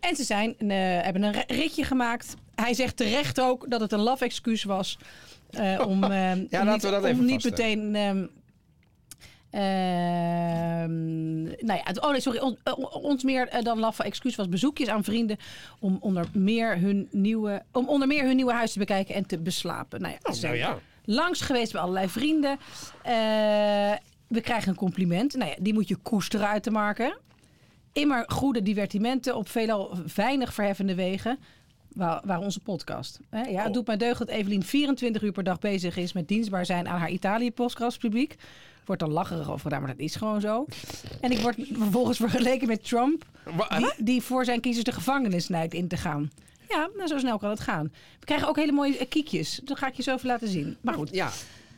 En 0.00 0.16
ze 0.16 0.24
zijn, 0.24 0.54
hebben 0.68 1.22
een 1.22 1.32
ri- 1.32 1.44
ritje 1.46 1.84
gemaakt. 1.84 2.34
Hij 2.54 2.74
zegt 2.74 2.96
terecht 2.96 3.40
ook 3.40 3.70
dat 3.70 3.80
het 3.80 3.92
een 3.92 4.00
laf 4.00 4.20
excuus 4.20 4.64
was. 4.64 4.98
om 5.58 5.60
Ja, 5.60 5.80
om 5.80 6.02
laten 6.50 6.72
niet, 6.72 6.82
we 6.82 6.90
dat 6.90 7.02
om 7.02 7.06
even 7.06 7.24
niet 7.24 7.42
vaststellen. 7.42 7.90
meteen... 7.90 7.94
ehm, 7.94 8.26
ehm, 9.62 11.42
nou 11.42 11.80
ja, 11.84 11.84
oh 12.00 12.10
nee, 12.10 12.20
sorry. 12.20 12.38
On- 12.38 12.58
ons 12.92 13.22
meer 13.24 13.62
dan 13.62 13.78
laffe 13.78 14.02
excuus 14.02 14.34
was 14.36 14.48
bezoekjes 14.48 14.88
aan 14.88 15.04
vrienden 15.04 15.36
om 15.80 15.96
onder 16.00 16.26
meer 16.32 16.78
hun 16.80 17.08
nieuwe, 17.10 17.62
om 17.72 17.88
onder 17.88 18.08
meer 18.08 18.24
hun 18.24 18.36
nieuwe 18.36 18.52
huis 18.52 18.72
te 18.72 18.78
bekijken 18.78 19.14
en 19.14 19.26
te 19.26 19.38
beslapen. 19.38 20.00
Nou 20.00 20.14
ja, 20.22 20.32
ze 20.32 20.46
nou 20.46 20.56
ja. 20.58 20.78
Langs 21.06 21.40
geweest 21.40 21.72
bij 21.72 21.80
allerlei 21.80 22.08
vrienden. 22.08 22.58
Eh, 23.02 23.12
we 24.28 24.40
krijgen 24.40 24.68
een 24.68 24.76
compliment. 24.76 25.34
Nou 25.36 25.50
ja, 25.50 25.56
die 25.60 25.74
moet 25.74 25.88
je 25.88 25.96
koesteren 25.96 26.48
uit 26.48 26.62
te 26.62 26.70
marken. 26.70 27.18
Immer 27.92 28.24
goede 28.26 28.62
divertimenten 28.62 29.36
op 29.36 29.48
veelal 29.48 29.96
weinig 30.14 30.54
verheffende 30.54 30.94
wegen. 30.94 31.38
Waar, 31.92 32.38
onze 32.38 32.60
podcast. 32.60 33.20
Hè? 33.30 33.40
Ja, 33.42 33.58
het 33.58 33.66
Oh. 33.66 33.72
doet 33.72 33.86
mij 33.86 33.96
deugd 33.96 34.18
dat 34.18 34.28
Evelien 34.28 34.62
24 34.62 35.22
uur 35.22 35.32
per 35.32 35.44
dag 35.44 35.58
bezig 35.58 35.96
is 35.96 36.12
met 36.12 36.28
dienstbaar 36.28 36.66
zijn 36.66 36.88
aan 36.88 36.98
haar 36.98 37.10
Italië-podcastpubliek. 37.10 38.34
Wordt 38.84 39.02
dan 39.02 39.10
lacherig 39.10 39.48
over 39.48 39.60
gedaan, 39.60 39.80
maar 39.80 39.90
dat 39.90 39.98
is 40.00 40.14
gewoon 40.16 40.40
zo. 40.40 40.66
En 41.20 41.30
ik 41.30 41.38
word 41.38 41.56
vervolgens 41.72 42.16
vergeleken 42.18 42.66
met 42.68 42.88
Trump, 42.88 43.24
die, 43.78 43.90
die 44.04 44.22
voor 44.22 44.44
zijn 44.44 44.60
kiezers 44.60 44.84
de 44.84 44.92
gevangenis 44.92 45.48
neigt 45.48 45.74
in 45.74 45.88
te 45.88 45.96
gaan. 45.96 46.30
Ja, 46.68 46.88
nou, 46.96 47.08
zo 47.08 47.18
snel 47.18 47.38
kan 47.38 47.50
het 47.50 47.60
gaan. 47.60 47.92
We 48.20 48.24
krijgen 48.24 48.48
ook 48.48 48.56
hele 48.56 48.72
mooie 48.72 48.98
eh, 48.98 49.08
kiekjes. 49.08 49.60
Dat 49.64 49.78
ga 49.78 49.86
ik 49.86 49.94
je 49.94 50.02
zo 50.02 50.14
even 50.14 50.26
laten 50.26 50.48
zien. 50.48 50.76
Maar 50.80 50.94
goed. 50.94 51.08
Ja. 51.12 51.30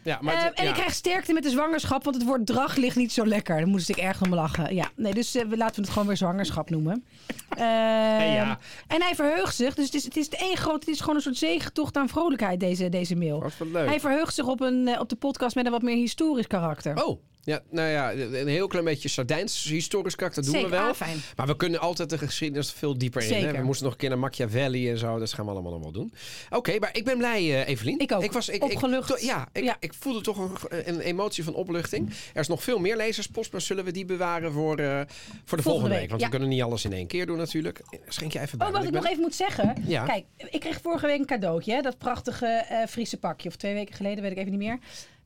ja 0.02 0.18
maar 0.22 0.34
Eh, 0.34 0.44
en 0.44 0.64
ja. 0.64 0.68
ik 0.68 0.74
krijg 0.74 0.92
sterkte 0.94 1.32
met 1.32 1.42
de 1.42 1.50
zwangerschap, 1.50 2.04
want 2.04 2.16
het 2.16 2.24
woord 2.24 2.46
drag 2.46 2.76
ligt 2.76 2.96
niet 2.96 3.12
zo 3.12 3.26
lekker. 3.26 3.56
Daar 3.56 3.66
moest 3.66 3.88
ik 3.88 3.96
erg 3.96 4.22
om 4.22 4.34
lachen. 4.34 4.74
Ja, 4.74 4.90
nee, 4.96 5.14
dus 5.14 5.34
eh, 5.34 5.42
laten 5.50 5.74
we 5.74 5.80
het 5.80 5.90
gewoon 5.90 6.08
weer 6.08 6.16
zwangerschap 6.16 6.70
noemen. 6.70 7.04
Ja. 7.58 8.58
En 8.86 9.02
hij 9.02 9.14
verheugt 9.14 9.56
zich. 9.56 9.74
Dus 9.74 9.84
het 9.84 9.94
is, 9.94 10.04
het 10.04 10.16
is 10.16 10.28
één 10.28 10.56
groot, 10.56 10.80
het 10.80 10.88
is 10.88 11.00
gewoon 11.00 11.16
een 11.16 11.22
soort 11.22 11.36
zegentocht 11.36 11.96
aan 11.96 12.08
vrolijkheid, 12.08 12.60
deze, 12.60 12.88
deze 12.88 13.16
mail. 13.16 13.40
Wat 13.40 13.52
leuk. 13.72 13.86
Hij 13.86 14.00
verheugt 14.00 14.34
zich 14.34 14.46
op, 14.46 14.60
een, 14.60 15.00
op 15.00 15.08
de 15.08 15.16
podcast 15.16 15.54
met 15.54 15.66
een 15.66 15.72
wat 15.72 15.82
meer 15.82 15.96
historisch 15.96 16.46
karakter. 16.46 17.04
Oh, 17.04 17.20
ja, 17.42 17.60
nou 17.70 17.88
ja, 17.88 18.12
een 18.12 18.48
heel 18.48 18.66
klein 18.66 18.84
beetje 18.84 19.08
Sardijns 19.08 19.64
historisch 19.64 20.14
karakter 20.14 20.42
doen 20.42 20.52
Zeker, 20.52 20.70
we 20.70 20.76
wel. 20.76 20.88
ah, 20.88 20.94
fijn. 20.94 21.18
Maar 21.36 21.46
we 21.46 21.56
kunnen 21.56 21.80
altijd 21.80 22.10
de 22.10 22.18
geschiedenis 22.18 22.72
veel 22.72 22.98
dieper 22.98 23.22
in. 23.22 23.44
Hè? 23.44 23.52
We 23.52 23.62
moesten 23.62 23.84
nog 23.84 23.92
een 23.92 23.98
keer 23.98 24.08
naar 24.08 24.18
Machiavelli 24.18 24.90
en 24.90 24.98
zo. 24.98 25.18
Dat 25.18 25.32
gaan 25.32 25.44
we 25.44 25.50
allemaal 25.50 25.72
nog 25.72 25.82
wel 25.82 25.92
doen. 25.92 26.12
Oké, 26.50 26.78
maar 26.78 26.90
ik 26.96 27.04
ben 27.04 27.18
blij, 27.18 27.40
eh, 27.40 27.68
Evelien. 27.68 27.98
Ik 27.98 28.12
ook. 28.12 28.22
Ik 28.22 28.32
was, 28.32 28.48
ik, 28.48 28.62
Opgelucht. 28.62 29.10
Ik, 29.10 29.18
ja, 29.18 29.48
ik, 29.52 29.64
Ja. 29.64 29.76
ik 29.80 29.94
voelde 29.98 30.20
toch 30.20 30.38
een, 30.68 30.88
een 30.88 31.00
emotie 31.00 31.44
van 31.44 31.54
opluchting. 31.54 32.10
Er 32.34 32.40
is 32.40 32.48
nog 32.48 32.62
veel 32.62 32.78
meer 32.78 32.96
lezerspost, 32.96 33.52
maar 33.52 33.60
zullen 33.60 33.84
we 33.84 33.90
die 33.90 34.04
bewaren 34.04 34.52
voor, 34.52 34.78
eh, 34.78 35.00
voor 35.44 35.56
de 35.58 35.64
volgende, 35.64 35.88
week, 35.88 35.98
week? 35.98 36.08
Want 36.08 36.20
ja. 36.20 36.26
we 36.26 36.32
kunnen 36.32 36.48
niet 36.48 36.62
alles 36.62 36.84
in 36.84 36.92
één 36.92 37.06
keer 37.06 37.26
doen 37.26 37.36
natuurlijk. 37.36 37.80
Schenk 38.08 38.32
je 38.32 38.40
even 38.40 38.58
bij. 38.58 38.66
Oh, 38.66 38.72
wat 38.72 38.84
ik 38.84 38.90
nog 38.90 39.06
even 39.06 39.20
moet 39.20 39.34
zeggen. 39.34 39.74
Ja. 39.86 40.04
Kijk, 40.04 40.24
ik 40.50 40.60
kreeg 40.60 40.80
vorige 40.82 41.06
week 41.06 41.18
een 41.18 41.26
cadeautje. 41.26 41.72
Hè? 41.74 41.80
Dat 41.80 41.98
prachtige 41.98 42.46
eh 42.46 42.86
Friese 42.88 43.16
pakje. 43.16 43.48
Of 43.48 43.56
twee 43.56 43.74
weken 43.74 43.94
geleden, 43.94 44.22
weet 44.22 44.32
ik 44.32 44.38
even 44.38 44.50
niet 44.50 44.60
meer. 44.60 44.78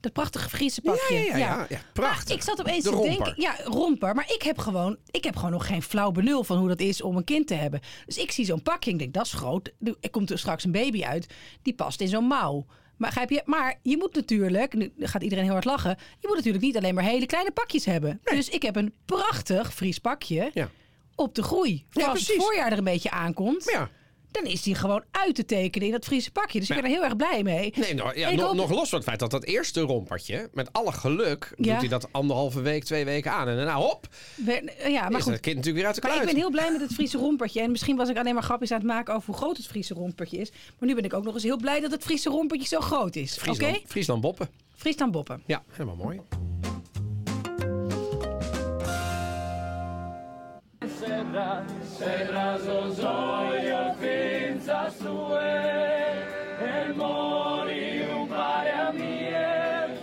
Dat 0.03 0.13
prachtige 0.13 0.49
Friese 0.49 0.81
pakje. 0.81 1.15
Ja, 1.15 1.21
ja, 1.21 1.37
ja, 1.37 1.67
ja, 1.69 1.81
prachtig. 1.93 2.29
Maar 2.29 2.37
ik 2.37 2.43
zat 2.43 2.61
opeens 2.61 2.85
De 2.85 2.91
te 2.91 2.97
romper. 2.97 3.25
denken... 3.25 3.43
Ja, 3.43 3.57
romper. 3.65 4.15
Maar 4.15 4.33
ik 4.35 4.43
heb, 4.43 4.59
gewoon, 4.59 4.97
ik 5.11 5.25
heb 5.25 5.37
gewoon 5.37 5.51
nog 5.51 5.67
geen 5.67 5.83
flauw 5.83 6.11
benul 6.11 6.45
van 6.45 6.59
hoe 6.59 6.69
dat 6.69 6.81
is 6.81 7.03
om 7.03 7.17
een 7.17 7.25
kind 7.25 7.47
te 7.47 7.55
hebben. 7.55 7.81
Dus 8.07 8.17
ik 8.19 8.31
zie 8.33 8.45
zo'n 8.45 8.63
pakje 8.63 8.91
en 8.91 8.97
ik 8.97 9.03
denk, 9.03 9.15
dat 9.15 9.27
is 9.27 9.33
groot. 9.33 9.71
Er 10.01 10.11
komt 10.11 10.31
er 10.31 10.39
straks 10.39 10.65
een 10.65 10.73
baby 10.73 11.05
uit. 11.05 11.27
Die 11.63 11.75
past 11.75 12.01
in 12.01 12.09
zo'n 12.09 12.25
mouw. 12.25 12.67
Maar, 12.97 13.25
je? 13.29 13.43
maar 13.45 13.79
je 13.83 13.97
moet 13.97 14.15
natuurlijk, 14.15 14.75
nu 14.75 14.93
gaat 14.99 15.23
iedereen 15.23 15.45
heel 15.45 15.53
hard 15.53 15.65
lachen. 15.65 15.97
Je 16.21 16.27
moet 16.27 16.37
natuurlijk 16.37 16.65
niet 16.65 16.77
alleen 16.77 16.95
maar 16.95 17.05
hele 17.05 17.27
kleine 17.27 17.51
pakjes 17.51 17.85
hebben. 17.85 18.21
Dus 18.25 18.49
ik 18.49 18.63
heb 18.63 18.77
een 18.77 18.95
prachtig 19.05 19.75
Fries 19.75 19.99
pakje 19.99 20.51
Ja. 20.55 20.71
op 21.15 21.35
de 21.35 21.43
groei. 21.43 21.85
Voor 21.91 22.03
Ja, 22.03 22.09
als 22.09 22.27
het 22.27 22.37
voorjaar 22.43 22.73
er 22.73 22.79
een 22.79 22.85
beetje 22.85 23.11
aankomt. 23.11 23.71
Ja. 23.73 23.91
Dan 24.33 24.45
is 24.45 24.63
die 24.63 24.75
gewoon 24.75 25.03
uit 25.11 25.35
te 25.35 25.45
tekenen 25.45 25.87
in 25.87 25.93
dat 25.93 26.05
Friese 26.05 26.31
pakje. 26.31 26.61
Dus 26.61 26.69
ik 26.71 26.75
ben 26.75 26.85
er 26.85 26.91
heel 26.91 27.05
erg 27.05 27.17
blij 27.17 27.43
mee. 27.43 27.73
Nee, 27.77 27.95
nou, 27.95 28.19
ja, 28.19 28.31
nog, 28.31 28.41
hoop- 28.47 28.55
nog 28.57 28.71
los 28.71 28.89
van 28.89 28.99
het 28.99 29.09
feit 29.09 29.19
dat 29.21 29.31
dat 29.31 29.45
eerste 29.45 29.81
rompertje, 29.81 30.49
met 30.53 30.73
alle 30.73 30.93
geluk, 30.93 31.55
Ja. 31.57 31.71
doet 31.73 31.81
hij 31.81 31.89
dat 31.89 32.09
anderhalve 32.13 32.61
week, 32.61 32.85
twee 32.85 33.05
weken 33.05 33.33
aan. 33.33 33.49
En 33.49 33.57
daarna, 33.57 33.75
hop, 33.77 34.09
We- 34.37 34.73
ja, 34.89 35.09
maar 35.09 35.19
is 35.19 35.23
goed. 35.25 35.33
dat 35.33 35.41
kind 35.41 35.57
natuurlijk 35.57 35.85
weer 35.85 35.87
uit 35.87 35.95
de 35.95 36.01
Maar 36.03 36.11
ik 36.11 36.17
kluit. 36.17 36.33
ben 36.33 36.37
heel 36.43 36.51
blij 36.51 36.71
met 36.73 36.81
het 36.81 36.93
Friese 36.95 37.19
rompertje. 37.19 37.61
En 37.61 37.71
misschien 37.71 37.97
was 37.97 38.09
ik 38.09 38.17
alleen 38.19 38.35
maar 38.35 38.43
grapjes 38.43 38.71
aan 38.71 38.79
het 38.79 38.87
maken 38.87 39.15
over 39.15 39.27
hoe 39.27 39.37
groot 39.37 39.57
het 39.57 39.67
Friese 39.67 39.95
rompertje 39.95 40.37
is. 40.39 40.51
Maar 40.79 40.89
nu 40.89 40.95
ben 40.95 41.05
ik 41.05 41.15
ook 41.15 41.25
nog 41.25 41.35
eens 41.35 41.43
heel 41.43 41.57
blij 41.57 41.81
dat 41.81 41.91
het 41.91 42.03
Friese 42.03 42.29
rompertje 42.31 42.67
zo 42.69 42.81
groot 42.81 43.17
is. 43.17 43.33
Oké? 43.39 43.45
Friesland, 43.45 43.79
Friesland 43.87 44.21
Boppen. 44.21 44.49
Friesland 44.77 45.13
Boppen. 45.13 45.43
Ja, 45.47 45.63
helemaal 45.71 45.97
mooi. 45.97 46.21
Serra, 51.05 51.65
serra 51.83 52.59
zozoio 52.59 53.95
finza 53.99 54.89
sue, 54.89 55.51
e 56.61 56.93
mori 56.95 58.07
un 58.09 58.29
pare 58.29 58.71
a 58.71 58.93
mie, 58.93 59.99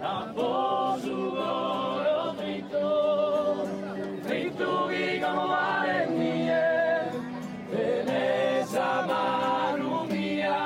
a 0.00 0.30
posu 0.34 1.36
oro 1.36 2.34
frito, 2.36 3.66
frito 4.20 4.86
che 4.88 5.20
come 5.24 5.46
mare 5.46 6.06
mie, 6.08 7.10
Veneza 7.70 9.06
manu 9.06 10.04
mia, 10.04 10.58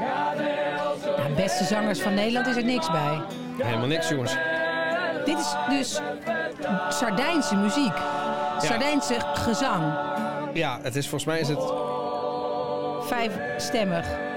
cadeo 0.00 1.34
beste 1.36 1.64
zangers 1.64 2.00
van 2.00 2.14
Nederland 2.14 2.46
is 2.46 2.56
er 2.56 2.64
niks 2.64 2.90
bij. 2.90 3.20
Helemaal 3.58 3.86
niks, 3.86 4.08
jongens. 4.08 4.36
Dit 5.24 5.38
is 5.38 5.54
dus 5.68 6.00
Sardijnse 6.88 7.56
muziek. 7.56 8.21
Sardijnse 8.66 9.20
gezang. 9.34 9.94
Ja, 10.52 10.78
het 10.82 10.96
is 10.96 11.08
volgens 11.08 11.24
mij 11.24 11.40
is 11.40 11.48
het... 11.48 11.72
Vijfstemmig. 13.06 14.31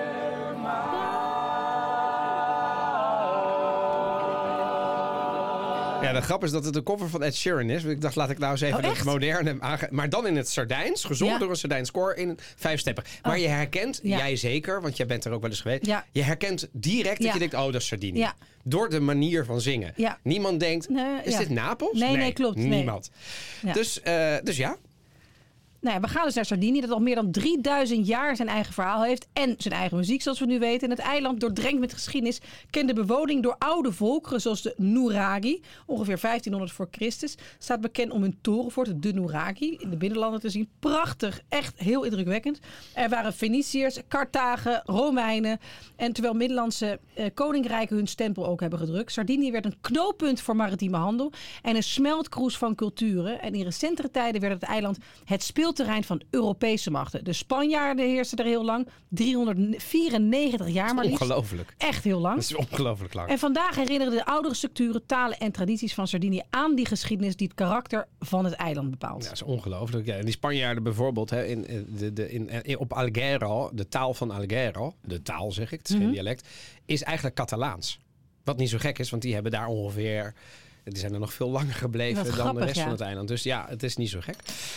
Ja, 6.06 6.14
de 6.14 6.22
grap 6.22 6.44
is 6.44 6.52
dat 6.52 6.66
het 6.66 6.76
een 6.76 6.84
cover 6.84 7.10
van 7.10 7.24
Ed 7.24 7.36
Sheeran 7.36 7.70
is. 7.70 7.84
Ik 7.84 8.02
dacht, 8.02 8.16
laat 8.16 8.30
ik 8.30 8.38
nou 8.38 8.52
eens 8.52 8.62
even 8.62 8.84
Oh, 8.84 8.90
het 8.96 9.04
moderne 9.04 9.56
aange... 9.60 9.88
Maar 9.92 10.10
dan 10.10 10.28
in 10.28 10.36
het 10.36 10.50
Sardijns, 10.50 11.04
gezongen 11.04 11.34
Ja. 11.34 11.40
door 11.40 11.50
een 11.50 11.56
Sardijns 11.56 11.92
koor 11.92 12.14
in 12.14 12.38
vijf 12.56 12.80
steppen. 12.80 13.04
Maar 13.24 13.40
je 13.40 13.48
herkent, 13.48 14.00
Ja. 14.04 14.18
jij 14.18 14.36
zeker, 14.36 14.82
want 14.82 14.98
jij 14.98 15.06
bent 15.06 15.26
er 15.26 15.32
ook 15.32 15.42
wel 15.42 15.50
eens 15.50 15.62
geweest. 15.62 15.86
Ja. 15.86 16.06
Je 16.12 16.22
herkent 16.22 16.68
direct 16.72 17.22
dat 17.22 17.34
je 17.34 17.40
denkt, 17.40 17.54
oh, 17.54 17.66
dat 17.66 17.76
is 17.76 17.88
Sardinië. 17.88 18.20
Ja. 18.20 18.34
Door 18.64 18.90
de 18.90 19.00
manier 19.00 19.46
van 19.46 19.62
zingen. 19.62 19.94
Niemand 20.24 20.60
denkt, 20.60 20.90
Nee, 20.90 21.22
is 21.24 21.38
dit 21.38 21.50
Napels? 21.50 22.00
Nee, 22.00 22.16
nee, 22.16 22.34
klopt, 22.34 22.56
nee. 22.58 22.68
Niemand. 22.68 23.12
Ja. 23.62 23.74
Dus, 23.74 24.02
eh, 24.02 24.34
dus 24.44 24.58
ja, 24.58 24.78
Nou 25.86 25.98
ja, 25.98 26.04
we 26.04 26.14
gaan 26.14 26.26
dus 26.26 26.34
naar 26.34 26.46
Sardinië, 26.46 26.82
dat 26.82 26.90
al 26.90 27.00
meer 27.00 27.16
dan 27.16 27.32
3000 27.32 28.08
jaar 28.08 28.36
zijn 28.36 28.48
eigen 28.48 28.74
verhaal 28.74 29.04
heeft. 29.04 29.28
En 29.34 29.56
zijn 29.58 29.74
eigen 29.74 29.98
muziek, 29.98 30.22
zoals 30.22 30.40
we 30.40 30.46
nu 30.46 30.60
weten. 30.60 30.90
En 30.90 30.96
het 30.96 31.06
eiland, 31.06 31.40
doordrenkt 31.40 31.80
met 31.80 31.94
geschiedenis, 31.94 32.40
kent 32.70 32.88
de 32.88 32.94
bewoning 32.94 33.44
door 33.44 33.56
oude 33.58 33.92
volkeren, 33.92 34.42
zoals 34.42 34.62
de 34.62 34.74
Nuragi. 34.78 35.62
Ongeveer 35.86 36.20
1500 36.22 36.72
voor 36.72 36.88
Christus. 36.92 37.36
Staat 37.58 37.82
bekend 37.82 38.12
om 38.12 38.22
hun 38.22 38.38
torenfort, 38.42 39.02
de 39.02 39.14
Nuragi, 39.14 39.76
in 39.80 39.90
de 39.90 39.98
binnenlanden 39.98 40.40
te 40.40 40.50
zien. 40.50 40.70
Prachtig, 40.80 41.42
echt 41.50 41.80
heel 41.80 42.04
indrukwekkend. 42.04 42.60
Er 42.94 43.10
waren 43.10 43.34
Feniciërs, 43.34 44.00
Carthagen, 44.08 44.82
Romeinen. 44.86 45.60
En 45.96 46.14
terwijl 46.14 46.36
Middellandse 46.36 47.00
eh, 47.14 47.26
koninkrijken 47.34 47.96
hun 47.96 48.08
stempel 48.08 48.46
ook 48.46 48.60
hebben 48.60 48.80
gedrukt. 48.80 49.12
Sardinië 49.12 49.52
werd 49.52 49.66
een 49.66 49.82
knooppunt 49.82 50.42
voor 50.42 50.56
maritieme 50.56 50.98
handel. 50.98 51.32
En 51.62 51.76
een 51.76 51.84
smeltkroes 51.84 52.58
van 52.58 52.76
culturen. 52.76 53.42
En 53.42 53.54
in 53.54 53.64
recentere 53.64 54.12
tijden 54.12 54.42
werd 54.42 54.54
het 54.54 54.64
eiland 54.64 54.98
het 55.26 55.44
speelterrein 55.76 56.04
van 56.04 56.22
Europese 56.30 56.92
machten. 56.92 57.24
De 57.24 57.34
Spanjaarden 57.34 58.06
heersten 58.06 58.38
er 58.38 58.46
heel 58.46 58.66
lang. 58.66 58.88
394 59.10 60.68
jaar 60.70 60.94
maar 60.96 61.06
ongelooflijk. 61.06 61.74
Echt 61.78 62.04
heel 62.04 62.20
lang. 62.20 62.36
Dat 62.36 62.44
is 62.44 62.56
ongelooflijk 62.56 63.14
lang. 63.14 63.30
En 63.30 63.40
vandaag 63.40 63.76
herinneren 63.76 64.14
de 64.14 64.26
oudere 64.26 64.56
structuren, 64.56 65.06
talen 65.06 65.38
en 65.38 65.52
tradities 65.52 65.94
van 65.94 66.08
Sardinië 66.08 66.42
aan 66.50 66.76
die 66.76 66.86
geschiedenis 66.86 67.36
die 67.36 67.48
het 67.48 67.56
karakter 67.56 68.08
van 68.20 68.46
het 68.46 68.54
eiland 68.54 68.90
bepaalt. 68.90 69.22
Ja, 69.24 69.30
dat 69.30 69.38
is 69.38 69.44
ongelooflijk. 69.44 70.06
Ja, 70.06 70.16
en 70.16 70.24
die 70.26 70.34
Spanjaarden 70.34 70.84
bijvoorbeeld 70.84 71.30
hè, 71.30 71.46
in, 71.46 71.68
in 71.68 71.86
de, 71.98 72.14
de, 72.14 72.32
in, 72.32 72.50
in- 72.64 72.78
op 72.80 72.94
Alghero, 72.94 73.70
de 73.74 73.88
taal 73.88 74.14
van 74.14 74.32
Alghero, 74.32 74.94
de 75.02 75.22
taal 75.22 75.52
zeg 75.52 75.72
ik, 75.72 75.78
het 75.80 75.90
is 75.90 75.96
Mhm. 75.96 76.04
geen 76.04 76.14
dialect, 76.14 76.48
is 76.86 77.04
eigenlijk 77.04 77.36
Catalaans. 77.36 78.00
Wat 78.44 78.58
niet 78.58 78.70
zo 78.70 78.78
gek 78.78 79.00
is, 79.00 79.10
want 79.10 79.22
die 79.22 79.34
hebben 79.34 79.52
daar 79.52 79.68
ongeveer. 79.68 80.34
Die 80.92 81.00
zijn 81.00 81.14
er 81.14 81.20
nog 81.20 81.34
veel 81.34 81.50
langer 81.50 81.74
gebleven 81.74 82.16
Wat 82.16 82.26
dan 82.26 82.34
grappig, 82.34 82.60
de 82.60 82.66
rest 82.66 82.78
ja. 82.78 82.84
van 82.84 82.92
het 82.92 83.02
eiland. 83.02 83.28
Dus 83.28 83.44
ja, 83.44 83.66
het 83.70 83.84
is 83.84 83.96
niet 83.96 84.10
zo 84.10 84.20
gek. 84.20 84.36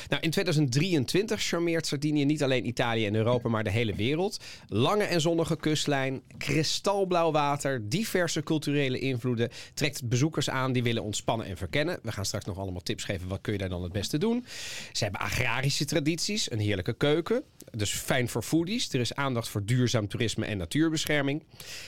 Nou, 0.09 0.23
in 0.23 0.31
2023 0.31 1.43
charmeert 1.43 1.87
Sardinië 1.87 2.25
niet 2.25 2.43
alleen 2.43 2.67
Italië 2.67 3.07
en 3.07 3.15
Europa, 3.15 3.49
maar 3.49 3.65
de 3.65 3.71
hele 3.71 3.95
wereld. 3.95 4.41
Lange 4.69 5.05
en 5.05 5.21
zonnige 5.21 5.57
kustlijn, 5.57 6.23
kristalblauw 6.39 7.33
water, 7.33 7.89
diverse 7.89 8.43
culturele 8.43 8.99
invloeden. 8.99 9.49
Trekt 9.75 10.09
bezoekers 10.09 10.51
aan 10.51 10.73
die 10.73 10.83
willen 10.83 11.03
ontspannen 11.03 11.47
en 11.47 11.57
verkennen. 11.57 11.99
We 12.03 12.13
gaan 12.13 12.25
straks 12.25 12.45
nog 12.45 12.59
allemaal 12.59 12.81
tips 12.81 13.05
geven. 13.05 13.29
Wat 13.29 13.41
kun 13.41 13.53
je 13.53 13.59
daar 13.59 13.69
dan 13.69 13.83
het 13.83 13.93
beste 13.93 14.19
doen? 14.19 14.45
Ze 14.93 15.03
hebben 15.03 15.21
agrarische 15.21 15.85
tradities, 15.85 16.51
een 16.51 16.59
heerlijke 16.59 16.93
keuken. 16.93 17.43
Dus 17.71 17.91
fijn 17.91 18.29
voor 18.29 18.43
foodies. 18.43 18.93
Er 18.93 19.01
is 19.01 19.15
aandacht 19.15 19.49
voor 19.49 19.65
duurzaam 19.65 20.09
toerisme 20.09 20.47
en 20.47 20.59
natuurbescherming. 20.59 21.43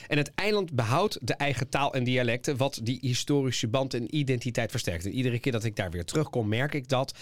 En 0.07 0.17
het 0.17 0.31
eiland 0.35 0.73
behoudt 0.73 1.17
de 1.21 1.33
eigen 1.33 1.69
taal 1.69 1.93
en 1.93 2.03
dialecten, 2.03 2.57
wat 2.57 2.79
die 2.83 2.97
historische 3.01 3.67
band 3.67 3.93
en 3.93 4.09
identiteit 4.11 4.71
versterkt. 4.71 5.05
En 5.05 5.11
iedere 5.11 5.39
keer 5.39 5.51
dat 5.51 5.63
ik 5.63 5.75
daar 5.75 5.91
weer 5.91 6.05
terugkom, 6.05 6.47
merk 6.47 6.73
ik 6.73 6.87
dat. 6.87 7.13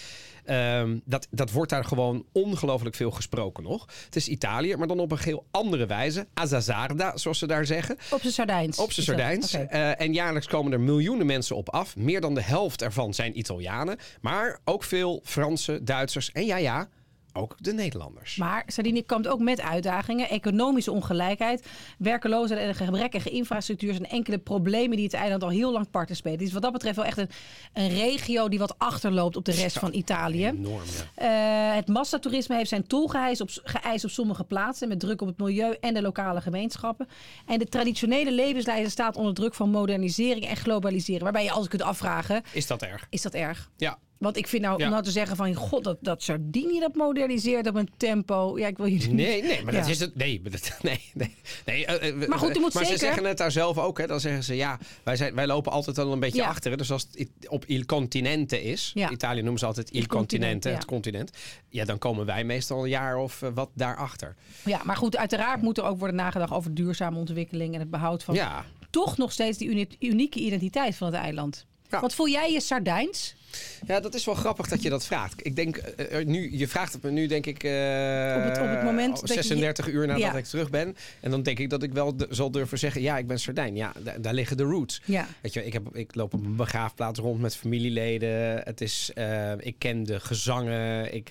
ehm, 0.44 0.98
dat, 1.04 1.26
dat 1.30 1.50
wordt 1.50 1.70
daar 1.70 1.84
gewoon 1.84 2.24
ongelooflijk 2.32 2.94
veel 2.94 3.10
gesproken 3.10 3.62
nog. 3.62 3.86
Het 4.04 4.16
is 4.16 4.28
Italië, 4.28 4.76
maar 4.76 4.86
dan 4.86 4.98
op 5.00 5.12
een 5.12 5.18
heel 5.18 5.46
andere 5.50 5.86
wijze. 5.86 6.26
Azazarda, 6.34 7.16
zoals 7.16 7.38
ze 7.38 7.46
daar 7.46 7.66
zeggen. 7.66 7.96
Op 8.10 8.20
zijn 8.20 8.32
Sardijns. 8.32 8.78
Op 8.78 8.92
zijn 8.92 9.06
Sardijns. 9.06 9.52
Eh, 9.52 10.00
en 10.00 10.12
jaarlijks 10.12 10.46
komen 10.46 10.72
er 10.72 10.80
miljoenen 10.80 11.26
mensen 11.26 11.56
op 11.56 11.68
af. 11.68 11.96
Meer 11.96 12.20
dan 12.20 12.34
de 12.34 12.42
helft 12.42 12.82
ervan 12.82 13.14
zijn 13.14 13.38
Italianen. 13.38 13.96
Maar 14.20 14.58
ook 14.64 14.84
veel 14.84 15.20
Fransen, 15.24 15.84
Duitsers 15.84 16.32
en 16.32 16.46
ja, 16.46 16.56
ja, 16.56 16.88
ook 17.40 17.54
de 17.58 17.72
Nederlanders. 17.72 18.36
Maar 18.36 18.62
Sardinië 18.66 19.04
komt 19.04 19.28
ook 19.28 19.40
met 19.40 19.60
uitdagingen. 19.60 20.28
Economische 20.28 20.92
ongelijkheid, 20.92 21.66
werkeloosheid 21.98 22.60
en 22.60 22.68
een 22.68 22.74
gebrekkige 22.74 23.30
infrastructuur 23.30 23.94
zijn 23.94 24.08
enkele 24.08 24.38
problemen 24.38 24.96
die 24.96 25.04
het 25.04 25.14
eiland 25.14 25.42
al 25.42 25.48
heel 25.48 25.72
lang 25.72 25.90
parten 25.90 26.16
spelen. 26.16 26.40
Is 26.40 26.52
wat 26.52 26.62
dat 26.62 26.72
betreft 26.72 26.96
wel 26.96 27.04
echt 27.04 27.18
een, 27.18 27.28
een 27.72 27.88
regio 27.88 28.48
die 28.48 28.58
wat 28.58 28.78
achterloopt 28.78 29.36
op 29.36 29.44
de 29.44 29.52
rest 29.52 29.78
van 29.78 29.92
Italië. 29.94 30.46
Enorm, 30.46 30.82
ja. 31.16 31.70
Eh, 31.70 31.76
het 31.76 31.88
massatoerisme 31.88 32.56
heeft 32.56 32.68
zijn 32.68 32.86
tol 32.86 33.08
geëist 33.08 33.40
op, 33.40 33.48
geëist 33.64 34.04
op 34.04 34.10
sommige 34.10 34.44
plaatsen. 34.44 34.88
Met 34.88 35.00
druk 35.00 35.20
op 35.20 35.28
het 35.28 35.38
milieu 35.38 35.76
en 35.80 35.94
de 35.94 36.02
lokale 36.02 36.40
gemeenschappen. 36.40 37.08
En 37.46 37.58
de 37.58 37.66
traditionele 37.66 38.32
levenswijze 38.32 38.90
staat 38.90 39.16
onder 39.16 39.34
druk 39.34 39.54
van 39.54 39.70
modernisering 39.70 40.46
en 40.46 40.56
globalisering. 40.56 41.22
Waarbij 41.22 41.44
je 41.44 41.50
altijd 41.50 41.68
kunt 41.68 41.82
afvragen, 41.82 42.42
Is 42.52 42.66
dat 42.66 42.82
erg? 42.82 43.06
is 43.10 43.22
dat 43.22 43.34
erg? 43.34 43.70
Ja. 43.76 43.98
Want 44.20 44.36
ik 44.36 44.46
vind 44.46 44.62
nou, 44.62 44.82
om 44.84 44.90
nou 44.90 45.02
te 45.02 45.10
zeggen 45.10 45.36
van... 45.36 45.54
God, 45.54 45.84
dat, 45.84 45.96
dat 46.00 46.22
Sardinië 46.22 46.80
dat 46.80 46.94
moderniseert 46.94 47.66
op 47.68 47.74
een 47.74 47.88
tempo. 47.96 48.58
Ja, 48.58 48.66
ik 48.66 48.76
wil 48.76 48.86
je 48.86 48.92
niet... 48.96 49.12
Nee, 49.12 49.42
nee, 49.42 49.62
maar 49.64 49.72
dat 49.72 49.88
is 49.88 50.00
het. 50.00 50.16
Nee, 50.16 50.40
maar 50.42 50.50
dat, 50.50 50.76
nee, 50.82 51.10
nee. 51.14 51.36
nee 51.64 51.86
eh, 51.86 52.08
eh, 52.22 52.28
Maar 52.28 52.38
goed, 52.38 52.56
u 52.56 52.60
moet 52.60 52.74
maar 52.74 52.84
zeker- 52.84 52.98
ze 52.98 53.04
zeggen 53.04 53.24
het 53.24 53.38
daar 53.38 53.50
zelf 53.52 53.78
ook. 53.78 53.98
Hè, 53.98 54.06
dan 54.06 54.20
zeggen 54.20 54.42
ze 54.44 54.54
ja, 54.56 54.78
wij, 55.02 55.16
zijn, 55.16 55.34
wij 55.34 55.46
lopen 55.46 55.72
altijd 55.72 55.98
al 55.98 56.12
een 56.12 56.20
beetje 56.20 56.46
achter. 56.46 56.70
hè. 56.70 56.76
Dus 56.76 56.90
als 56.90 57.06
het 57.12 57.48
op 57.48 57.64
il 57.64 57.84
continente 57.84 58.62
is. 58.62 58.92
Italië 59.10 59.40
noemen 59.42 59.58
ze 59.58 59.66
altijd 59.66 59.90
il 59.90 60.00
Il 60.00 60.06
continente, 60.06 60.68
het 60.68 60.84
continent. 60.84 61.30
Ja, 61.68 61.84
dan 61.84 61.98
komen 61.98 62.26
wij 62.26 62.44
meestal 62.44 62.82
een 62.82 62.88
jaar 62.90 63.16
of 63.18 63.42
eh, 63.42 63.48
wat 63.54 63.70
daarachter. 63.74 64.36
Ja, 64.64 64.80
maar 64.84 64.96
goed, 64.96 65.16
uiteraard 65.16 65.62
moet 65.62 65.78
er 65.78 65.84
ook 65.84 65.98
worden 65.98 66.16
nagedacht 66.16 66.52
over 66.52 66.74
duurzame 66.74 67.18
ontwikkeling... 67.18 67.74
en 67.74 67.80
het 67.80 67.90
behoud 67.90 68.22
van 68.22 68.34
Ja, 68.34 68.64
toch 68.90 69.16
nog 69.16 69.32
steeds 69.32 69.58
die 69.58 69.68
uni- 69.68 69.96
unieke 69.98 70.38
identiteit 70.38 70.96
van 70.96 71.06
het 71.06 71.16
eiland. 71.16 71.66
Ja. 71.88 72.00
Want 72.00 72.14
voel 72.14 72.28
jij 72.28 72.52
je 72.52 72.60
Sardijns? 72.60 73.34
Ja, 73.86 74.00
dat 74.00 74.14
is 74.14 74.24
wel 74.24 74.34
grappig 74.34 74.68
dat 74.68 74.82
je 74.82 74.90
dat 74.90 75.06
vraagt. 75.06 75.46
Ik 75.46 75.56
denk, 75.56 75.76
eh, 75.76 76.24
nu, 76.26 76.58
je 76.58 76.68
vraagt 76.68 76.92
het 76.92 77.02
me 77.02 77.10
nu, 77.10 77.26
denk 77.26 77.46
ik, 77.46 77.62
eh, 77.64 77.70
Op 78.36 78.42
het- 78.44 78.58
op 78.60 78.68
het 78.68 78.82
moment 78.82 79.14
oh, 79.14 79.20
dat 79.20 79.28
je- 79.28 79.34
36 79.34 79.88
uur 79.88 80.06
nadat 80.06 80.22
Ja. 80.22 80.36
ik 80.36 80.44
terug 80.44 80.70
ben. 80.70 80.96
En 81.20 81.30
dan 81.30 81.42
denk 81.42 81.58
ik 81.58 81.70
dat 81.70 81.82
ik 81.82 81.92
wel 81.92 82.14
zal 82.30 82.50
durven 82.50 82.78
zeggen, 82.78 83.02
ja, 83.02 83.18
ik 83.18 83.26
ben 83.26 83.38
Sardijn. 83.38 83.76
Ja, 83.76 83.92
da- 84.04 84.18
daar 84.18 84.34
liggen 84.34 84.56
de 84.56 84.62
roots. 84.62 85.02
Ja. 85.04 85.26
Weet 85.40 85.52
je, 85.54 85.64
ik, 85.66 85.72
heb, 85.72 85.96
ik 85.96 86.14
loop 86.14 86.34
op 86.34 86.44
een 86.44 86.56
begraafplaats 86.56 87.18
rond 87.18 87.40
met 87.40 87.56
familieleden. 87.56 88.60
Het 88.64 88.80
is, 88.80 89.10
eh, 89.14 89.52
ik 89.58 89.74
ken 89.78 90.02
de 90.04 90.20
gezangen. 90.20 91.14
Ik, 91.14 91.30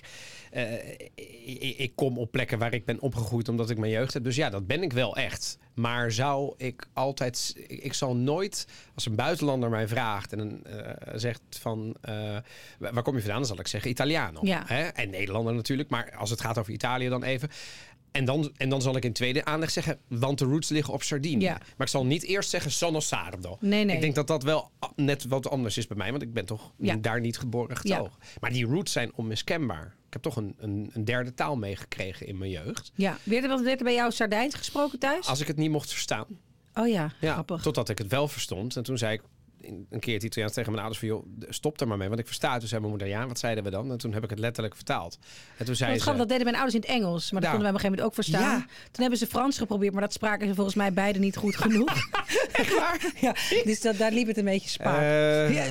ik, 1.44 1.74
ik 1.78 1.92
kom 1.94 2.18
op 2.18 2.30
plekken 2.30 2.58
waar 2.58 2.74
ik 2.74 2.84
ben 2.84 3.00
opgegroeid 3.00 3.48
omdat 3.48 3.70
ik 3.70 3.78
mijn 3.78 3.92
jeugd 3.92 4.14
heb. 4.14 4.24
Dus 4.24 4.36
ja, 4.36 4.50
dat 4.50 4.66
ben 4.66 4.82
ik 4.82 4.92
wel 4.92 5.16
echt. 5.16 5.58
Maar 5.80 6.12
zou 6.12 6.54
ik 6.56 6.86
altijd... 6.92 7.54
Ik, 7.66 7.82
ik 7.82 7.94
zal 7.94 8.16
nooit, 8.16 8.66
als 8.94 9.06
een 9.06 9.14
buitenlander 9.14 9.70
mij 9.70 9.88
vraagt 9.88 10.32
en 10.32 10.60
eh, 10.64 11.12
zegt 11.14 11.42
van... 11.48 11.96
eh, 12.00 12.36
waar 12.78 13.02
kom 13.02 13.14
je 13.14 13.20
vandaan? 13.20 13.38
Dan 13.38 13.46
zal 13.46 13.58
ik 13.58 13.66
zeggen 13.66 13.90
Italiano. 13.90 14.40
Ja. 14.42 14.62
Hè? 14.66 14.82
En 14.82 15.10
Nederlander 15.10 15.54
natuurlijk. 15.54 15.90
Maar 15.90 16.16
als 16.16 16.30
het 16.30 16.40
gaat 16.40 16.58
over 16.58 16.72
Italië 16.72 17.08
dan 17.08 17.22
even... 17.22 17.48
En 18.10 18.24
dan, 18.24 18.52
en 18.56 18.68
dan 18.68 18.82
zal 18.82 18.96
ik 18.96 19.04
in 19.04 19.12
tweede 19.12 19.44
aanleg 19.44 19.70
zeggen, 19.70 19.98
want 20.08 20.38
de 20.38 20.44
roots 20.44 20.68
liggen 20.68 20.94
op 20.94 21.02
Sardinië. 21.02 21.44
Ja. 21.44 21.52
Maar 21.58 21.86
ik 21.86 21.88
zal 21.88 22.06
niet 22.06 22.22
eerst 22.22 22.50
zeggen 22.50 22.70
Sono 22.70 23.00
Sardo. 23.00 23.56
Nee, 23.60 23.84
nee. 23.84 23.94
Ik 23.94 24.00
denk 24.00 24.14
dat 24.14 24.26
dat 24.26 24.42
wel 24.42 24.70
net 24.96 25.24
wat 25.26 25.50
anders 25.50 25.76
is 25.76 25.86
bij 25.86 25.96
mij, 25.96 26.10
want 26.10 26.22
ik 26.22 26.32
ben 26.32 26.44
toch 26.46 26.72
Ja. 26.76 26.96
daar 26.96 27.20
niet 27.20 27.38
geboren 27.38 27.76
getogen. 27.76 28.12
Maar 28.40 28.50
die 28.52 28.66
roots 28.66 28.92
zijn 28.92 29.12
onmiskenbaar. 29.14 29.94
Ik 30.10 30.16
heb 30.22 30.22
toch 30.32 30.36
een, 30.36 30.54
een, 30.58 30.90
een 30.92 31.04
derde 31.04 31.34
taal 31.34 31.56
meegekregen 31.56 32.26
in 32.26 32.38
mijn 32.38 32.50
jeugd. 32.50 32.92
Ja. 32.94 33.16
Werd 33.22 33.42
er, 33.42 33.48
wat- 33.48 33.60
werd 33.60 33.78
er 33.78 33.84
bij 33.84 33.94
jou 33.94 34.12
Sardijns 34.12 34.54
gesproken 34.54 34.98
thuis? 34.98 35.26
Als 35.26 35.40
ik 35.40 35.46
het 35.46 35.56
niet 35.56 35.70
mocht 35.70 35.90
verstaan. 35.92 36.26
Oh 36.74 36.88
ja, 36.88 37.12
Ja, 37.20 37.32
grappig. 37.32 37.62
totdat 37.62 37.88
ik 37.88 37.98
het 37.98 38.06
wel 38.08 38.28
verstond. 38.28 38.76
En 38.76 38.82
toen 38.82 38.98
zei 38.98 39.12
ik 39.14 39.22
een 39.90 40.00
keer 40.00 40.14
het 40.14 40.22
Italiaans 40.22 40.54
tegen 40.54 40.70
mijn 40.72 40.84
ouders 40.84 40.98
van... 41.06 41.08
joh, 41.08 41.26
stop 41.48 41.80
er 41.80 41.88
maar 41.88 41.96
mee, 41.96 42.08
want 42.08 42.20
ik 42.20 42.26
versta 42.26 42.50
het. 42.50 42.58
Toen 42.58 42.68
zei 42.68 42.80
mijn 42.80 42.92
moeder, 42.92 43.08
ja, 43.10 43.26
wat 43.26 43.38
zeiden 43.38 43.64
we 43.64 43.70
dan? 43.70 43.90
En 43.90 43.98
toen 43.98 44.12
heb 44.12 44.24
ik 44.24 44.30
het 44.30 44.38
letterlijk 44.38 44.74
vertaald. 44.74 45.18
En 45.56 45.64
toen 45.64 45.74
zei 45.74 45.92
Dat, 45.92 46.02
ze... 46.02 46.16
dat 46.16 46.28
deden 46.28 46.44
mijn 46.44 46.56
ouders 46.56 46.74
in 46.74 46.80
het 46.80 46.90
Engels, 46.90 47.30
maar 47.30 47.40
dat 47.40 47.50
konden 47.50 47.72
wij 47.72 47.80
op 47.80 47.84
een 47.84 47.90
gegeven 47.90 48.04
moment 48.04 48.06
ook 48.06 48.14
verstaan. 48.14 48.58
Ja. 48.58 48.66
Toen 48.90 49.00
hebben 49.00 49.18
ze 49.18 49.26
Frans 49.26 49.58
geprobeerd, 49.58 49.92
maar 49.92 50.02
dat 50.02 50.12
spraken 50.12 50.48
ze 50.48 50.54
volgens 50.54 50.76
mij 50.76 50.92
beide 50.92 51.18
niet 51.18 51.36
goed 51.36 51.56
genoeg. 51.56 51.92
Echt 52.52 52.74
waar? 52.78 52.98
Ja, 53.20 53.34
dus 53.64 53.80
dat, 53.80 53.96
daar 53.96 54.12
liep 54.12 54.26
het 54.26 54.36
een 54.38 54.44
beetje 54.44 54.68
spaak. 54.68 55.00
Eh, 55.00 55.54
Ja, 55.54 55.64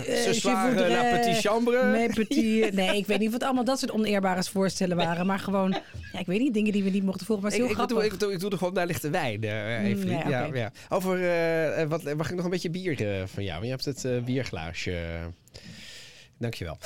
la 0.87 1.11
petite 1.11 1.47
chambre. 1.47 1.83
Mes 1.83 2.15
petits- 2.27 2.75
nee, 2.75 2.97
ik 2.97 3.05
weet 3.05 3.19
niet 3.19 3.31
wat 3.31 3.43
allemaal 3.43 3.63
dat 3.63 3.79
soort 3.79 3.91
oneerbare 3.91 4.43
voorstellen 4.43 4.97
waren. 4.97 5.25
Maar 5.25 5.39
gewoon, 5.39 5.77
ja, 6.13 6.19
ik 6.19 6.25
weet 6.25 6.39
niet, 6.39 6.53
dingen 6.53 6.71
die 6.71 6.83
we 6.83 6.89
niet 6.89 7.03
mochten 7.03 7.25
volgen. 7.25 7.43
Maar 7.45 7.53
het 7.53 7.61
is 7.61 7.67
heel 7.69 7.81
ik, 7.83 7.87
doe, 7.89 7.97
grappig. 7.97 8.13
ik, 8.13 8.19
doe, 8.19 8.33
ik 8.33 8.39
doe 8.39 8.49
er 8.51 8.57
gewoon, 8.57 8.73
daar 8.73 8.85
ligt 8.85 9.01
de 9.01 9.09
wijn, 9.09 9.43
Evelien. 9.43 10.19
nee, 10.27 10.53
ja. 10.53 10.71
Over, 10.89 11.19
wat, 11.87 12.15
mag 12.15 12.29
ik 12.29 12.35
nog 12.35 12.45
een 12.45 12.51
beetje 12.51 12.69
bier 12.69 13.27
van 13.27 13.43
jou? 13.43 13.63
Je 13.63 13.69
hebt 13.69 13.85
het 13.89 14.05
eh, 14.05 14.17
bierglaasje. 14.23 14.97
Dankjewel. 16.37 16.77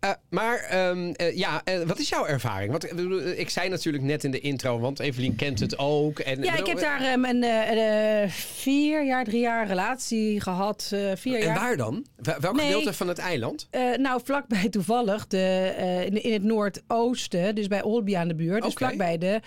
Eh 0.00 0.10
maar 0.30 0.58
ehm, 0.58 1.10
eh, 1.12 1.36
ja, 1.36 1.60
eh, 1.64 1.80
wat 1.82 1.98
is 1.98 2.08
jouw 2.08 2.26
ervaring? 2.26 2.70
Want 2.70 2.84
ik 3.38 3.50
zei 3.50 3.68
natuurlijk 3.68 4.04
net 4.04 4.24
in 4.24 4.30
de 4.30 4.40
intro, 4.40 4.78
want 4.78 4.98
Evelien 5.00 5.36
kent 5.36 5.60
het 5.60 5.78
ook. 5.78 6.18
En, 6.18 6.42
Ja, 6.42 6.56
ik 6.56 6.66
heb 6.66 6.78
daar 6.78 7.00
ehm, 7.00 7.24
een 7.24 8.30
vier 8.30 9.04
jaar, 9.06 9.24
drie 9.24 9.40
jaar 9.40 9.66
relatie 9.66 10.40
gehad. 10.40 10.90
eh, 10.92 11.00
vier 11.16 11.38
En 11.38 11.44
jaar. 11.46 11.54
waar 11.58 11.76
dan? 11.76 12.06
Wel- 12.16 12.40
Welk 12.40 12.56
Nee. 12.56 12.66
gedeelte 12.66 12.92
van 12.92 13.08
het 13.08 13.18
eiland? 13.18 13.68
Nou, 13.96 14.20
vlakbij 14.24 14.68
toevallig, 14.68 15.26
de, 15.26 15.72
in, 16.06 16.22
in 16.22 16.32
het 16.32 16.42
noordoosten, 16.42 17.54
dus 17.54 17.66
bij 17.68 17.82
Olbia 17.82 18.20
aan 18.20 18.28
de 18.28 18.34
buurt. 18.34 18.62
Dus 18.62 18.72
vlakbij 18.74 19.18
de 19.18 19.40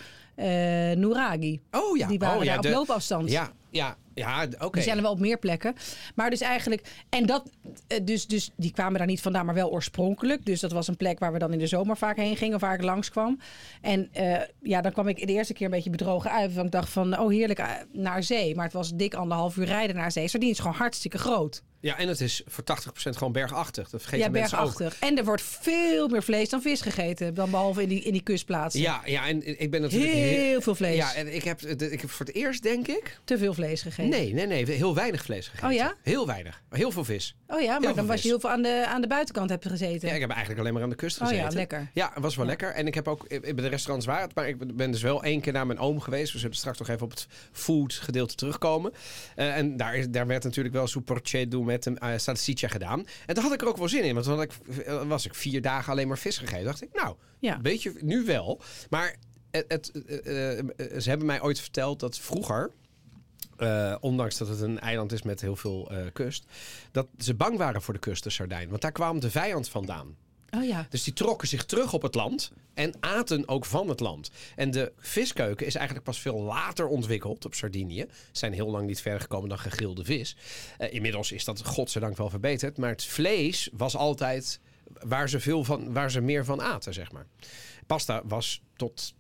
Nuragi. 0.95 1.61
Oh 1.71 1.97
ja. 1.97 2.07
Die 2.07 2.19
waren 2.19 2.37
oh, 2.39 2.43
ja, 2.43 2.57
daar 2.57 2.71
op 2.71 2.77
loopafstand. 2.77 3.31
Ja, 3.31 3.51
ja, 3.69 3.97
ja, 4.19 4.47
oké. 4.59 4.69
Die 4.71 4.83
zijn 4.83 4.97
er 4.97 5.03
wel 5.03 5.11
op 5.11 5.19
meer 5.19 5.37
plekken. 5.37 5.75
Maar 6.15 6.29
dus 6.29 6.41
eigenlijk, 6.41 6.81
en 7.09 7.25
dat, 7.25 7.49
eh, 7.87 7.99
dus, 8.03 8.27
dus 8.27 8.49
die 8.55 8.71
kwamen 8.71 8.97
daar 8.97 9.07
niet 9.07 9.21
vandaan, 9.21 9.45
maar 9.45 9.55
wel 9.55 9.71
oorspronkelijk. 9.71 10.45
Dus 10.45 10.59
dat 10.59 10.71
was 10.71 10.87
een 10.87 10.97
plek 10.97 11.19
waar 11.19 11.33
we 11.33 11.39
dan 11.39 11.53
in 11.53 11.59
de 11.59 11.67
zomer 11.67 11.97
vaak 11.97 12.17
heen 12.17 12.37
gingen, 12.37 12.55
of 12.55 12.61
waar 12.61 12.73
ik 12.73 12.83
langskwam. 12.83 13.39
En 13.81 14.09
eh, 14.11 14.41
ja, 14.61 14.81
dan 14.81 14.91
kwam 14.91 15.07
ik 15.07 15.27
de 15.27 15.33
eerste 15.33 15.53
keer 15.53 15.65
een 15.65 15.71
beetje 15.71 15.89
bedrogen 15.89 16.31
uit. 16.31 16.53
Want 16.53 16.65
ik 16.65 16.71
dacht 16.71 16.89
van, 16.89 17.19
oh 17.19 17.29
heerlijk, 17.29 17.59
eh, 17.59 17.71
naar 17.91 18.23
zee. 18.23 18.55
Maar 18.55 18.65
het 18.65 18.73
was 18.73 18.95
dik 18.95 19.13
anderhalf 19.13 19.57
uur 19.57 19.65
rijden 19.65 19.95
naar 19.95 20.11
zee. 20.11 20.27
Sardinië 20.27 20.51
is 20.51 20.59
gewoon 20.59 20.75
hartstikke 20.75 21.17
groot. 21.17 21.63
Ja, 21.81 21.97
en 21.97 22.07
het 22.07 22.21
is 22.21 22.41
voor 22.47 22.63
80% 22.63 23.17
gewoon 23.17 23.33
bergachtig. 23.33 23.89
Dat 23.89 24.01
vergeten 24.01 24.25
ja, 24.25 24.31
mensen 24.31 24.59
ook. 24.59 24.77
bergachtig. 24.77 25.09
En 25.09 25.17
er 25.17 25.25
wordt 25.25 25.41
veel 25.41 26.07
meer 26.07 26.23
vlees 26.23 26.49
dan 26.49 26.61
vis 26.61 26.81
gegeten. 26.81 27.33
Dan 27.33 27.49
behalve 27.49 27.81
in 27.81 27.89
die, 27.89 28.01
in 28.01 28.11
die 28.11 28.21
kustplaatsen. 28.21 28.81
Ja, 28.81 29.01
ja, 29.05 29.27
en 29.27 29.59
ik 29.59 29.71
ben 29.71 29.81
natuurlijk... 29.81 30.11
Heel 30.11 30.61
veel 30.61 30.75
vlees. 30.75 30.95
Ja, 30.95 31.13
en 31.13 31.35
ik 31.35 31.43
heb, 31.43 31.61
ik 31.61 32.01
heb 32.01 32.09
voor 32.09 32.25
het 32.25 32.35
eerst, 32.35 32.63
denk 32.63 32.87
ik... 32.87 33.19
Te 33.23 33.37
veel 33.37 33.53
vlees 33.53 33.81
gegeten. 33.81 34.08
Nee, 34.09 34.33
nee, 34.33 34.45
nee. 34.45 34.65
Heel 34.71 34.95
weinig 34.95 35.21
vlees 35.23 35.47
gegeten. 35.47 35.67
Oh 35.67 35.73
ja? 35.73 35.95
Heel 36.03 36.27
weinig. 36.27 36.61
Heel 36.69 36.91
veel 36.91 37.03
vis. 37.03 37.35
Oh 37.47 37.61
ja, 37.61 37.79
maar 37.79 37.95
dan 37.95 38.05
was 38.05 38.21
je 38.21 38.27
heel 38.27 38.39
veel 38.39 38.49
aan 38.49 38.61
de, 38.61 38.85
aan 38.87 39.01
de 39.01 39.07
buitenkant 39.07 39.49
hebt 39.49 39.67
gezeten. 39.67 40.07
Ja, 40.09 40.13
ik 40.13 40.19
heb 40.21 40.29
eigenlijk 40.29 40.59
alleen 40.59 40.73
maar 40.73 40.83
aan 40.83 40.89
de 40.89 40.95
kust 40.95 41.21
Oh 41.21 41.27
ja, 41.27 41.33
gezeten. 41.35 41.55
lekker. 41.57 41.89
Ja, 41.93 42.11
het 42.13 42.23
was 42.23 42.35
wel 42.35 42.45
lekker. 42.45 42.69
En 42.73 42.87
ik 42.87 42.93
heb 42.95 43.07
ook 43.07 43.25
ik 43.27 43.41
ben 43.41 43.55
de 43.55 43.67
restaurants 43.67 44.05
waard, 44.05 44.35
maar 44.35 44.47
ik 44.47 44.75
ben 44.75 44.91
dus 44.91 45.01
wel 45.01 45.23
één 45.23 45.41
keer 45.41 45.53
naar 45.53 45.65
mijn 45.67 45.79
oom 45.79 45.99
geweest. 45.99 46.33
We 46.33 46.39
zullen 46.39 46.55
straks 46.55 46.79
nog 46.79 46.87
even 46.89 47.03
op 47.03 47.09
het 47.09 47.27
food 47.51 47.93
gedeelte 47.93 48.35
terugkomen. 48.35 48.91
Eh, 49.35 49.57
en 49.57 49.77
daar, 49.77 49.95
is, 49.95 50.09
daar 50.09 50.27
werd 50.27 50.43
natuurlijk 50.43 50.75
wel 50.75 50.87
superchedo 50.87 51.63
met 51.63 51.85
een 51.85 51.97
uh, 52.03 52.09
salsiccia 52.17 52.67
gedaan. 52.67 52.99
En 53.25 53.33
daar 53.35 53.43
had 53.43 53.53
ik 53.53 53.61
er 53.61 53.67
ook 53.67 53.77
wel 53.77 53.89
zin 53.89 54.03
in, 54.03 54.13
want 54.13 54.25
had 54.25 54.41
ik, 54.41 54.51
eh, 54.85 55.07
was 55.07 55.25
ik 55.25 55.35
vier 55.35 55.61
dagen 55.61 55.91
alleen 55.91 56.07
maar 56.07 56.17
vis 56.17 56.37
gegeten. 56.37 56.63
dacht 56.65 56.81
ik, 56.81 56.89
nou, 56.93 57.15
Ja. 57.39 57.59
weet 57.61 57.83
je, 57.83 57.93
nu 58.01 58.25
wel. 58.25 58.61
Maar 58.89 59.15
het, 59.51 59.65
het, 59.67 59.91
ze 61.03 61.09
hebben 61.09 61.27
mij 61.27 61.41
ooit 61.41 61.59
verteld 61.59 61.99
dat 61.99 62.17
vroeger... 62.19 62.71
eh, 63.59 63.95
ondanks 63.99 64.37
dat 64.37 64.47
het 64.47 64.61
een 64.61 64.79
eiland 64.79 65.11
is 65.11 65.21
met 65.21 65.41
heel 65.41 65.55
veel 65.55 65.91
eh, 65.91 66.05
kust, 66.13 66.45
dat 66.91 67.07
ze 67.17 67.33
bang 67.33 67.57
waren 67.57 67.81
voor 67.81 67.93
de 67.93 67.99
kust, 67.99 68.23
de 68.23 68.29
Sardijn. 68.29 68.69
Want 68.69 68.81
daar 68.81 68.91
kwam 68.91 69.19
de 69.19 69.31
vijand 69.31 69.69
vandaan. 69.69 70.15
Oh 70.51 70.65
ja. 70.65 70.87
Dus 70.89 71.03
die 71.03 71.13
trokken 71.13 71.47
zich 71.47 71.65
terug 71.65 71.93
op 71.93 72.01
het 72.01 72.15
land 72.15 72.51
en 72.73 72.93
aten 72.99 73.47
ook 73.47 73.65
van 73.65 73.89
het 73.89 73.99
land. 73.99 74.31
En 74.55 74.71
de 74.71 74.91
viskeuken 74.97 75.65
is 75.65 75.75
eigenlijk 75.75 76.05
pas 76.05 76.19
veel 76.19 76.41
later 76.41 76.87
ontwikkeld 76.87 77.45
op 77.45 77.53
Sardinië. 77.53 78.05
Ze 78.09 78.15
zijn 78.31 78.53
heel 78.53 78.69
lang 78.69 78.87
niet 78.87 79.01
verder 79.01 79.21
gekomen 79.21 79.49
dan 79.49 79.59
gegrilde 79.59 80.03
vis. 80.03 80.35
Eh, 80.77 80.93
inmiddels 80.93 81.31
is 81.31 81.45
dat 81.45 81.65
godzijdank 81.65 82.17
wel 82.17 82.29
verbeterd. 82.29 82.77
Maar 82.77 82.89
het 82.89 83.05
vlees 83.05 83.69
was 83.73 83.95
altijd 83.95 84.59
waar 85.07 85.29
ze, 85.29 85.39
veel 85.39 85.63
van, 85.63 85.93
waar 85.93 86.11
ze 86.11 86.21
meer 86.21 86.45
van 86.45 86.61
aten, 86.61 86.93
zeg 86.93 87.11
maar. 87.11 87.25
Pasta 87.85 88.21
was 88.25 88.61
tot, 88.75 89.13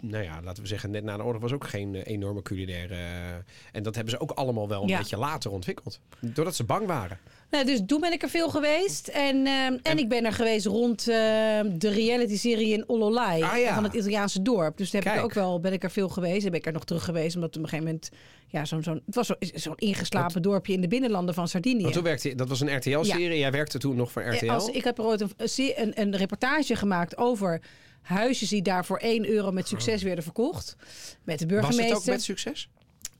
nou 0.00 0.24
ja, 0.24 0.42
laten 0.42 0.62
we 0.62 0.68
zeggen, 0.68 0.90
net 0.90 1.04
na 1.04 1.16
de 1.16 1.22
oorlog 1.24 1.42
was 1.42 1.52
ook 1.52 1.66
geen 1.66 1.94
eh, 1.94 2.12
enorme 2.12 2.42
culinaire... 2.42 2.94
eh, 2.94 3.34
en 3.72 3.82
dat 3.82 3.94
hebben 3.94 4.12
ze 4.14 4.20
ook 4.20 4.30
allemaal 4.30 4.68
wel 4.68 4.82
een 4.82 4.88
Ja. 4.88 4.98
beetje 4.98 5.16
later 5.16 5.50
ontwikkeld. 5.50 6.00
Doordat 6.20 6.54
ze 6.54 6.64
bang 6.64 6.86
waren. 6.86 7.18
Nou, 7.50 7.64
dus 7.64 7.80
toen 7.86 8.00
ben 8.00 8.12
ik 8.12 8.22
er 8.22 8.28
veel 8.28 8.50
geweest. 8.50 9.08
En, 9.08 9.46
ehm, 9.46 9.76
en, 9.82 9.98
ik 9.98 10.08
ben 10.08 10.24
er 10.24 10.32
geweest 10.32 10.66
rond 10.66 11.08
ehm, 11.08 11.78
de 11.78 11.88
reality-serie 11.88 12.72
in 12.72 12.84
Ololai. 12.88 13.42
Ah, 13.42 13.58
ja. 13.58 13.74
Van 13.74 13.84
het 13.84 13.94
Italiaanse 13.94 14.42
dorp. 14.42 14.76
Dus 14.76 14.90
daar 14.90 15.04
heb 15.04 15.14
ik 15.14 15.22
ook 15.22 15.34
wel, 15.34 15.60
ben 15.60 15.72
ik 15.72 15.82
er 15.82 15.90
veel 15.90 16.08
geweest. 16.08 16.42
Dan 16.42 16.50
ben 16.50 16.60
ik 16.60 16.66
er 16.66 16.72
nog 16.72 16.84
terug 16.84 17.04
geweest. 17.04 17.34
Omdat 17.34 17.56
op 17.56 17.62
een 17.62 17.68
gegeven 17.68 17.84
moment... 17.84 18.10
Ja, 18.46 18.64
zo'n, 18.64 18.82
zo'n, 18.82 19.02
het 19.06 19.14
was 19.14 19.26
zo- 19.26 19.34
zo'n 19.54 19.76
ingeslapen 19.76 20.42
dorpje 20.42 20.72
in 20.72 20.80
de 20.80 20.88
binnenlanden 20.88 21.34
van 21.34 21.48
Sardinië. 21.48 21.82
Want 21.82 21.94
toen 21.94 22.02
werkte, 22.02 22.34
dat 22.34 22.48
was 22.48 22.60
een 22.60 22.76
RTL-serie. 22.76 23.38
Jij 23.38 23.50
werkte 23.50 23.78
toen 23.78 23.96
nog 23.96 24.12
voor 24.12 24.22
RTL. 24.22 24.50
Als, 24.50 24.68
ik 24.68 24.84
heb 24.84 24.98
er 24.98 25.04
ooit 25.04 25.20
een, 25.20 25.32
een, 25.56 26.00
een 26.00 26.16
reportage 26.16 26.76
gemaakt 26.76 27.16
over 27.16 27.60
huisjes 28.02 28.48
die 28.48 28.62
daar 28.62 28.84
voor 28.84 28.98
1 28.98 29.28
euro 29.28 29.50
met 29.52 29.68
succes 29.68 30.02
werden 30.02 30.24
verkocht. 30.24 30.76
Met 31.24 31.38
de 31.38 31.46
was 31.46 31.54
burgemeester. 31.54 31.84
het 31.84 31.96
ook 31.96 32.06
met 32.06 32.22
succes? 32.22 32.68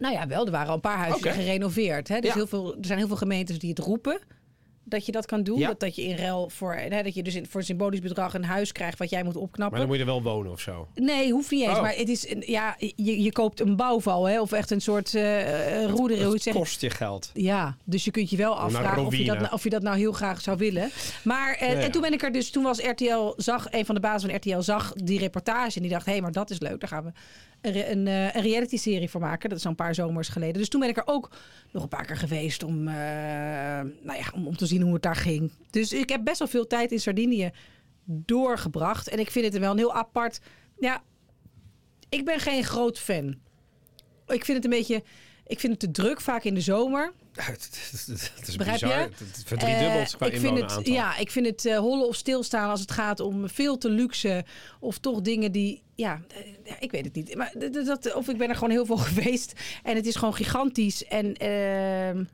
Nou 0.01 0.15
ja, 0.15 0.27
wel. 0.27 0.45
Er 0.47 0.51
waren 0.53 0.69
al 0.69 0.75
een 0.75 0.81
paar 0.81 0.99
huizen 0.99 1.33
gerenoveerd. 1.33 2.09
Hè? 2.09 2.21
Dus 2.21 2.29
Ja. 2.31 2.35
heel 2.37 2.47
veel, 2.47 2.73
er 2.79 2.87
zijn 2.87 2.99
heel 2.99 3.07
veel 3.09 3.17
gemeentes 3.17 3.59
die 3.59 3.71
het 3.71 3.79
roepen. 3.79 4.21
Dat 4.85 5.07
je 5.07 5.13
dat 5.13 5.27
kan 5.27 5.43
doen. 5.43 5.59
Ja. 5.59 5.67
Dat, 5.69 5.81
dat 5.81 5.97
je 5.97 6.03
in 6.03 6.17
ruil 6.17 6.49
voor, 6.51 6.75
hè, 6.75 7.03
dat 7.03 7.15
je 7.15 7.23
dus 7.23 7.35
in, 7.35 7.47
voor 7.47 7.61
een 7.61 7.67
symbolisch 7.67 8.01
bedrag 8.01 8.35
een 8.35 8.45
huis 8.45 8.73
krijgt 8.73 8.99
wat 8.99 9.11
jij 9.11 9.23
moet 9.23 9.35
Maar 9.35 9.43
opknappen. 9.43 9.79
dan 9.79 9.87
moet 9.87 9.97
je 9.97 10.03
er 10.03 10.09
wel 10.09 10.23
wonen 10.23 10.53
of 10.53 10.61
zo. 10.61 10.89
Nee, 10.95 11.33
hoeft 11.33 11.51
niet 11.51 11.61
eens. 11.63 11.77
Oh. 11.77 11.81
Maar 11.83 11.95
het 11.97 12.09
is, 12.09 12.35
ja, 12.41 12.77
je, 12.79 13.23
je 13.23 13.33
koopt 13.33 13.61
een 13.61 13.77
bouwval, 13.77 14.25
hè? 14.29 14.41
Of 14.41 14.53
echt 14.53 14.71
een 14.71 14.81
soort 14.81 15.13
roederen, 15.13 16.27
je 16.27 16.33
het 16.35 16.45
Het 16.45 16.55
kost 16.55 16.81
je 16.81 16.91
geld. 16.91 17.31
Ja, 17.35 17.77
dus 17.85 18.05
je 18.05 18.11
kunt 18.11 18.31
je 18.31 18.37
wel 18.37 18.59
afvragen 18.59 19.07
of 19.07 19.17
je, 19.17 19.25
dat, 19.25 19.39
nou- 19.39 19.53
of 19.53 19.63
je 19.63 19.71
dat 19.71 19.83
nou 19.83 19.97
heel 19.99 20.13
graag 20.13 20.41
zou 20.41 20.57
willen. 20.57 20.91
Maar 21.25 21.55
eh, 21.55 21.69
Ja, 21.69 21.75
ja. 21.79 21.81
en 21.85 21.91
toen 21.91 22.03
ben 22.03 22.13
ik 22.13 22.23
er 22.23 22.33
dus, 22.33 22.51
toen 22.51 22.63
was 22.63 22.79
RTL, 22.83 23.33
zag 23.37 23.67
een 23.73 23.85
van 23.87 23.95
de 23.95 24.01
bazen 24.01 24.29
van 24.31 24.39
RTL 24.39 24.61
zag 24.61 24.93
die 24.93 25.19
reportage 25.19 25.77
en 25.77 25.83
die 25.83 25.91
dacht, 25.91 26.07
hé, 26.07 26.13
hey, 26.13 26.21
maar 26.21 26.33
dat 26.33 26.51
is 26.51 26.61
leuk, 26.61 26.81
daar 26.81 26.89
gaan 26.89 27.05
we 27.05 27.11
een, 27.61 28.07
eh, 28.07 28.35
een 28.35 28.43
reality 28.43 28.77
serie 28.77 29.11
voor 29.11 29.21
maken. 29.21 29.49
Dat 29.49 29.59
is 29.59 29.65
al 29.65 29.71
een 29.71 29.77
paar 29.77 29.95
zomers 29.95 30.29
geleden. 30.29 30.59
Dus 30.59 30.69
toen 30.69 30.81
ben 30.81 30.89
ik 30.89 30.97
er 30.97 31.07
ook 31.07 31.31
nog 31.73 31.83
een 31.83 31.89
paar 31.89 32.07
keer 32.07 32.17
geweest 32.17 32.63
om, 32.63 32.89
eh, 32.89 32.95
nou 34.03 34.19
ja, 34.19 34.33
om, 34.35 34.47
om 34.47 34.57
te 34.57 34.67
zien 34.67 34.83
hoe 34.83 34.93
het 34.93 35.03
daar 35.03 35.17
ging. 35.17 35.53
Dus 35.71 35.93
ik 35.93 36.09
heb 36.09 36.25
best 36.25 36.39
wel 36.39 36.49
veel 36.49 36.67
tijd 36.67 36.93
in 36.93 37.01
Sardinië 37.01 37.51
doorgebracht 38.05 39.09
en 39.09 39.19
ik 39.19 39.31
vind 39.31 39.45
het 39.45 39.59
wel 39.59 39.71
een 39.71 39.79
heel 39.79 39.95
apart. 39.95 40.41
Ja, 40.79 41.03
ik 42.09 42.25
ben 42.25 42.41
geen 42.41 42.65
groot 42.65 42.99
fan. 42.99 43.35
Ik 44.27 44.45
vind 44.45 44.57
het 44.57 44.65
een 44.65 44.79
beetje. 44.79 45.03
Ik 45.47 45.61
vind 45.61 45.73
het 45.73 45.81
te 45.81 46.03
druk, 46.03 46.21
vaak 46.21 46.45
in 46.45 46.55
de 46.55 46.61
zomer. 46.61 47.13
Het 47.35 48.49
is 48.49 48.57
Begrijp 48.57 48.81
bizar. 48.81 48.99
je? 48.99 49.09
Het 49.09 49.45
Eh, 49.63 50.07
qua 50.17 50.27
ik 50.27 50.41
vind 50.41 50.61
het. 50.61 50.87
Ja, 50.87 51.17
ik 51.17 51.31
vind 51.31 51.47
het 51.47 51.65
eh, 51.65 51.79
hollen 51.79 52.07
of 52.09 52.15
stilstaan 52.17 52.71
als 52.71 52.81
het 52.81 52.91
gaat 52.91 53.21
om 53.21 53.49
veel 53.49 53.79
te 53.79 53.91
luxe. 53.91 54.45
Of 54.81 54.99
toch 54.99 55.21
dingen 55.21 55.53
die. 55.53 55.83
Ja, 55.95 56.21
eh, 56.65 56.73
ik 56.79 56.91
weet 56.91 57.05
het 57.05 57.15
niet. 57.15 57.35
Maar 57.35 57.53
dat, 57.85 58.15
of 58.15 58.29
ik 58.29 58.39
ben 58.39 58.49
er 58.49 58.55
gewoon 58.55 58.71
heel 58.71 58.87
veel 58.87 58.97
geweest. 59.11 59.53
En 59.83 59.97
het 59.97 60.07
is 60.07 60.17
gewoon 60.17 60.35
gigantisch. 60.35 61.05
En 61.05 61.35
ehm, 61.37 62.25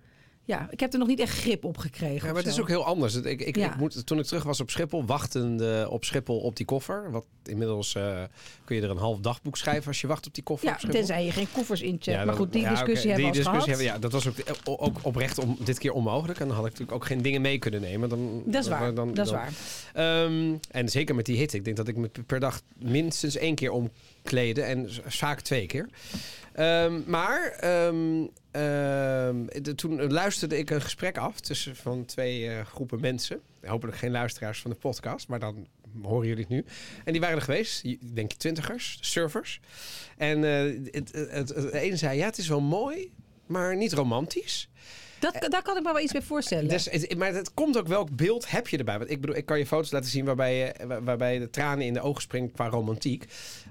ja, 0.47 0.67
ik 0.71 0.81
heb 0.81 0.93
er 0.93 0.99
nog 0.99 1.09
niet 1.09 1.21
echt 1.21 1.39
grip 1.39 1.65
op 1.65 1.79
gekregen. 1.79 2.27
Ja, 2.27 2.33
maar 2.35 2.43
het 2.43 2.53
is 2.53 2.61
ook 2.61 2.69
heel 2.69 2.85
anders. 2.85 3.15
Ik, 3.15 3.41
ik, 3.41 3.57
Ja. 3.57 3.67
ik 3.73 3.77
moet, 3.77 4.07
toen 4.07 4.19
ik 4.19 4.25
terug 4.25 4.43
was 4.43 4.61
op 4.61 4.71
Schiphol, 4.71 5.05
wachtende 5.05 5.87
op 5.91 6.05
Schiphol 6.05 6.39
op 6.41 6.57
die 6.57 6.67
koffer. 6.67 7.11
Wat 7.11 7.25
inmiddels 7.45 7.95
eh, 7.95 8.23
kun 8.65 8.77
je 8.77 8.83
er 8.83 8.91
een 8.91 8.97
half 8.97 9.19
dagboek 9.21 9.57
schrijven 9.57 9.87
als 9.87 10.01
je 10.01 10.07
wacht 10.07 10.27
op 10.27 10.35
die 10.35 10.43
koffer 10.43 10.69
Ja, 10.69 10.89
tenzij 10.91 11.25
je 11.25 11.31
geen 11.31 11.47
koffers 11.53 11.81
incheckt. 11.81 12.05
Ja, 12.19 12.25
maar 12.25 12.35
goed, 12.35 12.53
die 12.53 12.63
ja, 12.63 12.71
discussie 12.71 13.11
oké, 13.11 13.21
hebben 13.23 13.43
we 13.43 13.49
gehad. 13.51 13.67
hebben, 13.67 13.85
Ja, 13.85 13.99
dat 13.99 14.13
was 14.13 14.29
ook, 14.29 14.35
ook 14.65 14.99
oprecht 15.03 15.39
om 15.39 15.57
dit 15.65 15.79
keer 15.79 15.93
onmogelijk. 15.93 16.41
En 16.41 16.47
dan 16.47 16.57
had 16.57 16.65
ik 16.67 16.71
natuurlijk 16.73 16.99
ook 16.99 17.07
geen 17.07 17.23
dingen 17.23 17.41
mee 17.41 17.59
kunnen 17.59 17.81
nemen. 17.81 18.09
Dan, 18.09 18.43
Dat 18.47 18.63
is 18.63 18.69
waar, 18.69 18.95
dan- 18.95 19.15
dat 19.15 19.27
is 19.27 19.33
dan- 19.33 19.41
waar. 19.41 19.53
Ehm, 20.25 20.55
en 20.71 20.89
zeker 20.89 21.15
met 21.15 21.27
die 21.27 21.37
hitte. 21.37 21.57
Ik 21.57 21.65
denk 21.65 21.77
dat 21.77 21.89
ik 21.89 21.97
me 21.97 22.11
per 22.27 22.41
dag 22.41 22.61
minstens 22.79 23.37
één 23.37 23.55
keer 23.55 23.71
omkleden. 23.71 24.67
En 24.67 24.89
vaak 25.07 25.41
twee 25.41 25.67
keer. 25.67 25.89
Ehm, 26.57 27.01
maar 27.07 27.51
ehm, 27.51 28.27
ehm, 28.51 29.75
toen 29.75 30.13
luisterde 30.13 30.59
ik 30.59 30.71
een 30.71 30.81
gesprek 30.81 31.19
af 31.19 31.41
tussen 31.41 31.77
van 31.77 32.05
twee 32.05 32.49
eh, 32.49 32.65
groepen 32.65 33.01
mensen. 33.01 33.41
Hopelijk 33.63 33.99
geen 33.99 34.11
luisteraars 34.11 34.61
van 34.61 34.71
de 34.71 34.77
podcast, 34.77 35.29
maar 35.29 35.39
dan 35.39 35.67
horen 36.03 36.27
jullie 36.27 36.43
het 36.43 36.53
nu. 36.53 36.65
En 37.05 37.13
die 37.13 37.21
waren 37.21 37.37
er 37.37 37.43
geweest, 37.43 37.85
ik 38.31 38.39
twintigers, 38.39 38.99
surfers. 39.01 39.61
En 40.17 40.45
eh, 40.45 40.91
het, 40.91 41.13
het, 41.31 41.99
zei, 41.99 42.19
ja, 42.19 42.27
het 42.27 42.39
is 42.39 42.49
wel 42.49 42.61
mooi, 42.61 43.13
maar 43.47 43.77
niet 43.77 43.93
romantisch. 43.93 44.69
Dat, 45.21 45.47
daar 45.51 45.63
kan 45.63 45.77
ik 45.77 45.83
me 45.83 45.93
wel 45.93 46.03
iets 46.03 46.13
bij 46.13 46.23
voorstellen. 46.23 46.69
Dus, 46.69 46.91
het- 46.91 47.17
maar 47.19 47.35
het 47.35 47.55
komt 47.55 47.79
ook 47.79 47.87
welk 47.87 48.17
beeld 48.17 48.51
heb 48.51 48.69
je 48.69 48.79
erbij? 48.79 48.99
Want 48.99 49.11
ik 49.11 49.21
bedoel, 49.21 49.37
ik 49.37 49.47
kan 49.47 49.59
je 49.59 49.67
foto's 49.67 49.91
laten 49.91 50.11
zien 50.11 50.25
waarbij 50.25 50.57
je, 50.57 50.87
waar- 50.87 51.05
waarbij 51.05 51.39
de 51.39 51.51
tranen 51.51 51.85
in 51.87 51.93
de 51.93 52.01
ogen 52.01 52.23
springen 52.23 52.53
qua 52.53 52.69
romantiek. 52.69 53.25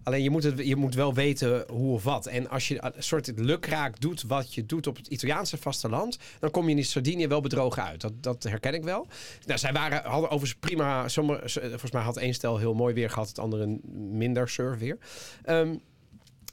Alleen 0.04 0.24
je 0.24 0.30
moet, 0.30 0.44
het, 0.44 0.60
je 0.68 0.76
moet 0.76 0.96
wel 0.96 1.14
weten 1.14 1.64
hoe 1.72 1.94
of 1.94 2.04
wat. 2.04 2.26
En 2.26 2.50
als 2.50 2.68
je 2.68 2.78
een 2.96 3.04
soort 3.04 3.32
lukraak 3.36 4.00
doet 4.02 4.24
wat 4.28 4.54
je 4.54 4.66
doet 4.66 4.88
op 4.88 4.96
het 4.96 5.08
Italiaanse 5.08 5.58
vasteland, 5.58 6.18
dan 6.40 6.52
kom 6.52 6.70
je 6.70 6.76
in 6.76 6.86
Sardinië 6.86 7.28
wel 7.28 7.42
bedrogen 7.42 7.84
uit. 7.84 8.02
Dat, 8.02 8.14
dat 8.24 8.44
herken 8.44 8.74
ik 8.74 8.84
wel. 8.84 9.08
Nou, 9.46 9.60
zij 9.60 9.74
waren, 9.74 10.04
hadden 10.04 10.30
overigens 10.30 10.60
prima. 10.60 11.08
Sommige, 11.08 11.50
volgens 11.60 11.92
mij 11.92 12.02
had 12.02 12.18
één 12.18 12.34
stel 12.34 12.58
heel 12.58 12.74
mooi 12.74 12.94
weer 12.94 13.10
gehad, 13.10 13.28
het 13.28 13.40
andere 13.40 13.80
minder 13.94 14.50
surfweer. 14.50 14.98
Ehm 15.44 15.76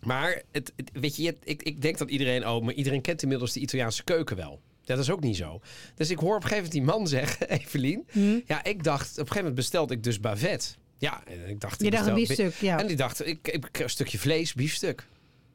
maar 0.03 0.43
het, 0.53 0.73
het- 0.77 0.91
weet 0.93 1.17
je, 1.17 1.27
het- 1.27 1.37
ik, 1.45 1.63
ik 1.63 1.83
denk 1.83 1.99
dat 1.99 2.11
iedereen, 2.11 2.49
oh, 2.49 2.63
maar 2.65 2.75
iedereen 2.75 3.01
kent 3.01 3.23
inmiddels 3.23 3.53
de 3.53 3.61
Italiaanse 3.61 4.05
keuken 4.05 4.37
wel. 4.37 4.61
Dat 4.85 4.99
is 4.99 5.11
ook 5.11 5.21
niet 5.21 5.37
zo. 5.37 5.61
Dus 5.95 6.11
ik 6.11 6.19
hoor 6.19 6.37
op 6.37 6.43
een 6.43 6.49
gegeven 6.49 6.65
moment 6.73 6.73
die 6.73 6.83
man 6.99 7.07
zeggen, 7.21 7.49
Evelien. 7.51 8.07
Ja, 8.47 8.65
ik 8.65 8.85
dacht, 8.85 9.05
op 9.11 9.11
een 9.11 9.17
gegeven 9.17 9.37
moment 9.39 9.55
bestelde 9.55 9.95
ik 9.95 10.03
dus 10.03 10.21
bavet. 10.21 10.77
Ja, 10.99 11.23
en 11.27 11.49
ik 11.49 11.61
dacht... 11.61 11.83
Je 11.83 11.91
dacht 11.91 12.07
een 12.07 12.15
biefstuk, 12.15 12.55
ja. 12.55 12.79
En 12.81 12.87
die 12.87 12.97
dacht, 12.97 13.27
ik, 13.27 13.49
ik, 13.49 13.79
een 13.79 13.91
stukje 13.91 14.19
vlees, 14.19 14.55
biefstuk. 14.55 15.07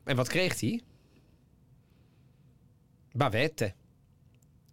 En 0.04 0.16
wat 0.16 0.28
kreeg 0.28 0.60
hij? 0.60 0.82
Bavette. 3.12 3.74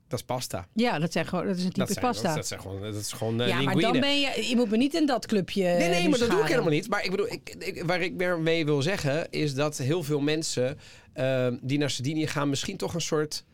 Dat 0.08 0.18
is 0.18 0.24
pasta. 0.24 0.68
Ja, 0.72 0.98
dat, 0.98 1.12
zijn 1.12 1.26
gewoon, 1.26 1.46
dat 1.46 1.56
is 1.56 1.64
een 1.64 1.72
type 1.72 1.78
Dat, 1.86 1.88
zijn, 1.92 2.04
pasta. 2.04 2.26
dat, 2.26 2.36
dat, 2.36 2.46
zijn 2.46 2.60
gewoon, 2.60 2.80
dat 2.82 2.94
is 2.94 3.12
gewoon 3.12 3.40
eh, 3.40 3.48
ja, 3.48 3.60
maar 3.62 3.76
dan 3.76 4.00
ben 4.00 4.20
je... 4.20 4.46
Je 4.48 4.56
moet 4.56 4.70
me 4.70 4.76
niet 4.76 4.94
in 4.94 5.06
dat 5.06 5.26
clubje 5.26 5.62
Nee, 5.62 5.88
nee, 5.88 6.02
nu 6.02 6.08
maar 6.08 6.18
dat 6.18 6.30
doe 6.30 6.40
ik 6.40 6.46
helemaal 6.48 6.70
niet. 6.70 6.88
Maar 6.88 7.04
ik 7.04 7.10
bedoel, 7.10 7.32
ik, 7.32 7.54
ik- 7.58 7.82
waar 7.84 8.00
ik 8.02 8.12
meer 8.14 8.38
mee 8.38 8.64
wil 8.64 8.82
zeggen, 8.82 9.30
is 9.30 9.54
dat 9.54 9.78
heel 9.78 10.02
veel 10.02 10.20
mensen 10.20 10.78
ehm, 11.12 11.56
die 11.62 11.78
naar 11.78 11.90
Sardinië 11.90 12.26
gaan, 12.26 12.48
misschien 12.48 12.76
toch 12.76 12.94
een 12.94 13.00
soort 13.00 13.44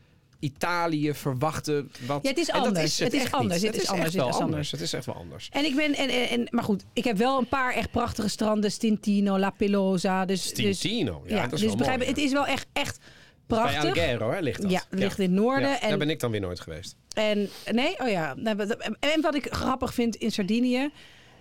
Italië 0.41 1.15
verwachten. 1.15 1.91
Wat... 2.07 2.23
Ja, 2.23 2.29
het 2.29 2.39
is 2.39 2.51
anders. 2.51 2.99
Het 2.99 3.13
is 3.13 3.23
echt 3.23 3.33
anders. 3.33 3.63
Het 3.63 3.75
is 3.75 3.81
echt 3.81 3.91
anders. 3.91 4.15
wel 4.15 4.27
Het 4.27 4.35
is 4.35 4.41
anders. 4.41 4.55
anders. 4.55 4.71
Het 4.71 4.81
is 4.81 4.93
echt 4.93 5.07
wel 5.07 5.15
anders. 5.15 5.49
En 5.53 5.65
ik 5.65 5.77
ben, 5.77 5.95
en, 5.95 6.29
en, 6.29 6.47
maar 6.51 6.65
goed, 6.65 6.85
ik 6.93 7.05
heb 7.05 7.17
wel 7.17 7.39
een 7.39 7.49
paar 7.49 7.75
echt 7.75 7.91
prachtige 7.91 8.29
stranden. 8.29 8.71
Stintino, 8.71 9.39
La 9.39 9.51
Pelosa. 9.51 10.25
Dus, 10.25 10.55
dus, 10.55 10.79
Stintino, 10.79 11.23
ja, 11.27 11.37
ja, 11.37 11.43
dat 11.43 11.53
is 11.53 11.61
dus 11.61 11.75
begrijp, 11.75 11.99
mooi, 11.99 12.11
het 12.11 12.19
is 12.19 12.33
wel 12.33 12.47
echt, 12.47 12.67
echt 12.73 12.99
Bij 13.47 13.59
prachtig. 13.59 13.85
Alghero 13.85 14.31
hè, 14.31 14.41
ligt 14.41 14.63
dat. 14.63 14.71
Ja, 14.71 14.83
ligt 14.91 15.19
in 15.19 15.25
het 15.25 15.41
noorden. 15.41 15.69
Ja, 15.69 15.81
en, 15.81 15.89
Daar 15.89 15.99
ben 15.99 16.11
ik 16.11 16.21
dan 16.21 16.31
weer 16.31 16.41
nooit 16.41 16.61
geweest. 16.61 16.97
en 17.15 17.49
nee, 17.71 18.01
oh 18.01 18.09
ja. 18.09 18.35
Nou, 18.35 18.75
En 19.01 19.21
wat 19.21 19.35
ik 19.35 19.47
grappig 19.51 19.95
vind 19.95 20.15
in 20.17 20.31
Sardinië. 20.31 20.91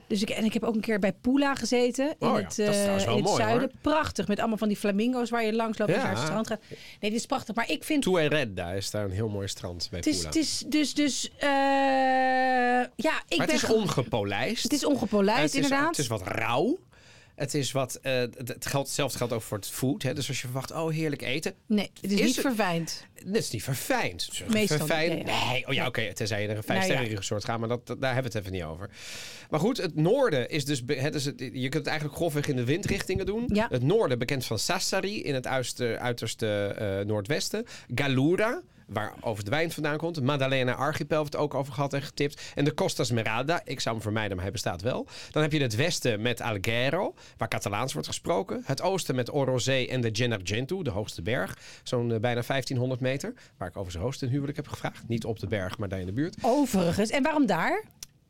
Dus 0.09 0.21
ik, 0.21 0.29
en 0.29 0.43
ik 0.43 0.53
heb 0.53 0.63
ook 0.63 0.75
een 0.75 0.81
keer 0.81 0.99
bij 0.99 1.13
Pula 1.13 1.55
gezeten. 1.55 2.15
In 2.19 2.27
Oh 2.27 2.35
het, 2.35 2.59
eh, 2.59 2.65
in 2.65 2.89
het 2.89 3.23
mooi, 3.23 3.35
zuiden. 3.41 3.71
Prachtig. 3.81 4.27
Met 4.27 4.39
allemaal 4.39 4.57
van 4.57 4.67
die 4.67 4.77
flamingo's 4.77 5.29
waar 5.29 5.43
je 5.45 5.53
langs 5.53 5.77
loopt. 5.77 5.91
als 5.91 6.01
je 6.01 6.07
Ja. 6.07 6.11
naar 6.13 6.21
het 6.21 6.27
strand 6.27 6.47
gaat. 6.47 6.59
Nee, 6.69 7.11
dit 7.11 7.19
is 7.19 7.25
prachtig. 7.25 7.55
Maar 7.55 7.69
ik 7.69 7.83
vind 7.83 8.01
Tueredda 8.03 8.71
is 8.71 8.91
daar 8.91 9.03
een 9.05 9.11
heel 9.11 9.29
mooi 9.29 9.47
strand 9.47 9.87
bij 9.89 9.99
Het 9.99 10.07
is, 10.07 10.15
Pula. 10.17 10.27
het 10.27 10.35
is 10.37 10.63
dus, 10.67 10.93
dus 10.93 11.29
eh, 11.37 11.49
ja, 11.49 12.85
ik 12.95 13.03
maar 13.05 13.21
het 13.27 13.45
ben 13.45 13.55
is 13.55 13.61
ge- 13.63 13.73
ongepolijst. 13.73 14.63
het 14.63 14.73
is 14.73 14.85
ongepolijst 14.85 15.41
Het 15.41 15.49
is- 15.53 15.55
inderdaad. 15.55 15.87
Het 15.89 15.97
is 15.97 16.07
wat 16.07 16.21
rauw. 16.27 16.77
Het 17.39 17.53
is 17.53 17.71
wat. 17.71 17.95
eh, 18.01 18.13
het 18.19 18.37
het 18.47 18.65
geldt, 18.65 18.87
hetzelfde 18.87 19.17
geldt 19.17 19.33
ook 19.33 19.41
voor 19.41 19.57
het 19.57 19.67
food. 19.67 20.03
Hè? 20.03 20.13
Dus 20.13 20.27
als 20.27 20.37
je 20.41 20.47
verwacht, 20.47 20.71
oh 20.71 20.89
heerlijk 20.91 21.21
eten. 21.21 21.53
nee, 21.65 21.91
het 22.01 22.11
is, 22.11 22.19
is 22.19 22.25
niet 22.25 22.35
het- 22.35 22.45
verfijnd. 22.45 23.05
Dat 23.25 23.35
is 23.35 23.49
niet 23.51 23.63
verfijnd. 23.63 24.29
Meestal 24.47 24.77
verfijnd. 24.77 25.15
niet. 25.15 25.25
Nee, 25.25 25.67
oh 25.67 25.73
ja, 25.73 25.87
oké. 25.87 26.13
Tenzij 26.13 26.41
je 26.41 26.47
naar 26.47 26.57
een 26.57 26.63
vijf 26.63 26.79
Nou 26.79 26.91
ja. 26.91 26.97
sterren 26.97 27.17
resort 27.17 27.45
gaat, 27.45 27.59
maar 27.59 27.69
dat, 27.69 27.87
dat- 27.87 28.01
daar 28.01 28.13
hebben 28.13 28.31
we 28.31 28.37
het 28.37 28.47
even 28.47 28.57
niet 28.59 28.67
over. 28.69 28.89
Maar 29.49 29.59
goed, 29.59 29.77
het 29.77 29.95
noorden 29.95 30.49
is 30.49 30.65
dus. 30.65 30.81
Het 30.87 31.15
is 31.15 31.25
het, 31.25 31.39
je 31.39 31.49
kunt 31.61 31.73
het 31.73 31.87
eigenlijk 31.87 32.17
grofweg 32.17 32.47
in 32.47 32.55
de 32.55 32.63
windrichtingen 32.63 33.25
doen. 33.25 33.49
Ja. 33.53 33.67
Het 33.69 33.83
noorden 33.83 34.19
bekend 34.19 34.45
van 34.45 34.59
Sassari 34.59 35.23
in 35.23 35.33
het 35.33 35.47
uiterste, 35.47 35.97
uiterste 35.99 36.75
eh, 36.77 37.05
noordwesten. 37.05 37.65
Gallura. 37.95 38.61
Waar 38.89 39.13
over 39.21 39.43
de 39.43 39.49
wijn 39.49 39.71
vandaan 39.71 39.97
komt. 39.97 40.21
Maddalena 40.21 40.73
Archipel 40.73 41.17
heeft 41.17 41.33
het 41.33 41.41
ook 41.41 41.53
over 41.53 41.73
gehad 41.73 41.93
en 41.93 42.01
getipt. 42.01 42.51
En 42.55 42.65
de 42.65 42.73
Costa 42.73 43.03
Smeralda. 43.03 43.61
Ik 43.63 43.79
zou 43.79 43.95
hem 43.95 44.03
vermijden, 44.03 44.33
maar 44.35 44.43
hij 44.43 44.51
bestaat 44.51 44.81
wel. 44.81 45.07
Dan 45.31 45.41
heb 45.41 45.51
je 45.51 45.61
het 45.61 45.75
westen 45.75 46.21
met 46.21 46.41
Alghero, 46.41 47.13
waar 47.37 47.47
Catalaans 47.47 47.93
wordt 47.93 48.07
gesproken. 48.07 48.61
Het 48.65 48.81
oosten 48.81 49.15
met 49.15 49.33
Orozee 49.33 49.87
en 49.87 50.01
de 50.01 50.09
Gennargentu, 50.13 50.83
de 50.83 50.89
hoogste 50.89 51.21
berg. 51.21 51.57
Zo'n 51.83 52.11
eh, 52.11 52.19
bijna 52.19 52.41
1500 52.47 53.01
meter. 53.01 53.33
Waar 53.57 53.67
ik 53.67 53.77
over 53.77 53.91
zijn 53.91 54.03
hoogste 54.03 54.25
een 54.25 54.31
huwelijk 54.31 54.57
heb 54.57 54.67
gevraagd. 54.67 55.07
Niet 55.07 55.25
op 55.25 55.39
de 55.39 55.47
berg, 55.47 55.77
maar 55.77 55.89
daar 55.89 55.99
in 55.99 56.05
de 56.05 56.13
buurt. 56.13 56.37
Overigens. 56.41 57.09
En 57.09 57.23
waarom 57.23 57.45
daar? 57.45 57.83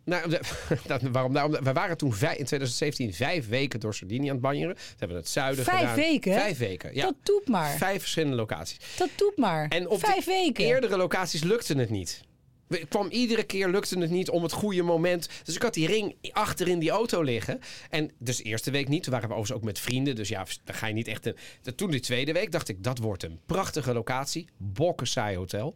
Nou, 0.10 0.38
waarom? 1.12 1.32
Nou, 1.32 1.58
we 1.64 1.74
waren 1.74 1.98
toen 1.98 2.14
vij- 2.14 2.36
in 2.38 2.46
2017 2.46 3.14
vijf 3.14 3.48
weken 3.48 3.80
door 3.80 3.96
Sardinië 3.96 4.28
aan 4.28 4.34
het 4.34 4.42
banjeren. 4.42 4.76
We 4.76 4.82
hebben 4.98 5.18
het 5.18 5.30
zuiden 5.30 5.64
Vijf 5.64 5.80
gedaan. 5.80 5.96
weken? 5.96 6.34
Vijf 6.34 6.58
weken, 6.58 6.96
ja. 6.96 7.04
Dat 7.06 7.16
doet 7.24 7.48
maar. 7.48 7.78
Vijf 7.78 8.00
verschillende 8.00 8.36
locaties. 8.36 8.78
Dat 8.98 9.10
doet 9.16 9.38
maar. 9.38 9.68
En 9.68 9.88
op 9.88 10.00
Vijf 10.00 10.26
de 10.26 10.32
weken. 10.32 10.66
eerdere 10.66 10.98
locaties 10.98 11.44
lukte 11.44 11.74
het 11.74 11.90
niet. 11.90 12.22
Het 12.70 12.86
kwam 12.90 13.08
iedere 13.10 13.44
keer 13.44 13.68
lukte 13.70 14.00
het 14.00 14.10
niet 14.10 14.30
om 14.30 14.44
het 14.44 14.52
goede 14.52 14.82
moment. 14.82 15.30
Dus 15.44 15.56
ik 15.56 15.62
had 15.62 15.74
die 15.74 15.88
ring 15.88 16.16
achter 16.32 16.68
in 16.68 16.80
die 16.80 16.90
auto 16.90 17.22
liggen. 17.22 17.60
En 17.90 18.12
dus 18.18 18.38
de 18.38 18.44
eerste 18.44 18.72
week 18.72 18.88
niet. 18.88 19.04
Toen 19.04 19.12
waren 19.14 19.28
we 19.28 19.34
overigens 19.36 19.60
ook 19.62 19.66
met 19.68 19.80
vrienden. 19.80 20.16
Dus 20.16 20.30
ja, 20.30 20.46
dan 20.64 20.76
ga 20.76 20.88
je 20.88 20.94
niet 20.94 21.08
echt... 21.08 21.26
Een... 21.26 21.36
Toen 21.76 21.92
die 21.92 22.00
tweede 22.00 22.32
week 22.34 22.52
dacht 22.52 22.70
ik, 22.70 22.84
dat 22.84 22.98
wordt 22.98 23.24
een 23.24 23.40
prachtige 23.46 23.94
locatie. 23.94 24.48
Bokkensaai 24.58 25.38
hotel. 25.38 25.76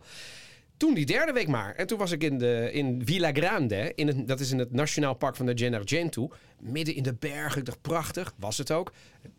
Toen 0.83 0.93
die 0.93 1.05
derde 1.05 1.31
week 1.31 1.47
maar. 1.47 1.75
En 1.75 1.87
toen 1.87 1.97
was 1.97 2.11
ik 2.11 2.23
in, 2.23 2.37
de, 2.37 2.69
in 2.71 3.01
Villa 3.05 3.31
Grande. 3.31 3.91
In 3.95 4.07
het, 4.07 4.27
dat 4.27 4.39
is 4.39 4.51
in 4.51 4.59
het 4.59 4.71
Nationaal 4.71 5.13
Park 5.13 5.35
van 5.35 5.45
de 5.45 5.51
Gennargentu. 5.55 6.27
Midden 6.59 6.95
in 6.95 7.03
de 7.03 7.13
bergen. 7.13 7.59
Ik 7.59 7.65
dacht, 7.65 7.81
prachtig. 7.81 8.33
Was 8.39 8.57
het 8.57 8.71
ook. 8.71 8.91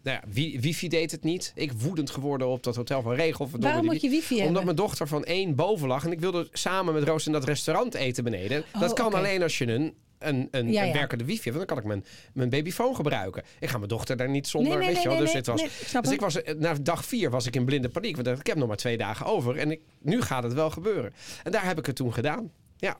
Nou 0.02 0.18
ja, 0.22 0.22
wi- 0.32 0.60
wifi 0.60 0.88
deed 0.88 1.10
het 1.10 1.22
niet. 1.24 1.52
Ik 1.54 1.72
woedend 1.72 2.10
geworden 2.10 2.46
op 2.48 2.62
dat 2.62 2.76
hotel 2.76 3.02
van 3.02 3.14
Regel. 3.14 3.48
Waarom 3.60 3.84
moet 3.84 4.00
je 4.00 4.08
wifi 4.08 4.28
hebben? 4.28 4.46
Omdat 4.48 4.64
mijn 4.64 4.76
dochter 4.76 5.08
van 5.08 5.24
één 5.24 5.54
boven 5.54 5.88
lag. 5.88 6.04
En 6.04 6.12
ik 6.12 6.20
wilde 6.20 6.48
samen 6.52 6.94
met 6.94 7.02
Roos 7.04 7.26
in 7.26 7.32
dat 7.32 7.44
restaurant 7.44 7.94
eten 7.94 8.24
beneden. 8.24 8.64
dat 8.80 8.92
kan 8.92 9.06
Oh, 9.06 9.12
oké. 9.12 9.20
alleen 9.20 9.42
als 9.42 9.58
je 9.58 9.66
een... 9.66 9.94
Een, 10.18 10.48
een, 10.50 10.72
Ja, 10.72 10.82
een 10.82 10.88
ja. 10.88 10.92
werkende 10.92 11.24
wifi 11.24 11.50
dan 11.50 11.64
kan 11.64 11.78
ik 11.78 11.84
mijn, 11.84 12.04
mijn 12.32 12.50
babyfoon 12.50 12.96
gebruiken. 12.96 13.42
Ik 13.60 13.68
ga 13.68 13.76
mijn 13.76 13.88
dochter 13.88 14.16
daar 14.16 14.28
niet 14.28 14.46
zonder. 14.46 14.70
Nee, 14.70 14.78
nee, 14.78 14.94
weet 14.94 15.02
je 15.02 15.08
wel. 15.08 15.18
dus 15.18 15.32
dit 15.32 15.46
was, 15.46 15.62
ik 15.62 16.02
dus 16.02 16.12
ik 16.12 16.20
was, 16.20 16.42
eh, 16.42 16.54
na 16.54 16.74
dag 16.74 17.04
vier 17.04 17.30
was 17.30 17.46
ik 17.46 17.56
in 17.56 17.64
blinde 17.64 17.88
paniek. 17.88 18.16
Want 18.16 18.38
ik 18.38 18.46
heb 18.46 18.56
nog 18.56 18.68
maar 18.68 18.76
twee 18.76 18.96
dagen 18.96 19.26
over. 19.26 19.56
En 19.56 19.70
ik, 19.70 19.80
nu 20.00 20.22
gaat 20.22 20.42
het 20.42 20.52
wel 20.52 20.70
gebeuren. 20.70 21.12
En 21.42 21.52
daar 21.52 21.64
heb 21.64 21.78
ik 21.78 21.86
het 21.86 21.96
toen 21.96 22.12
gedaan. 22.12 22.50
Ja. 22.76 22.98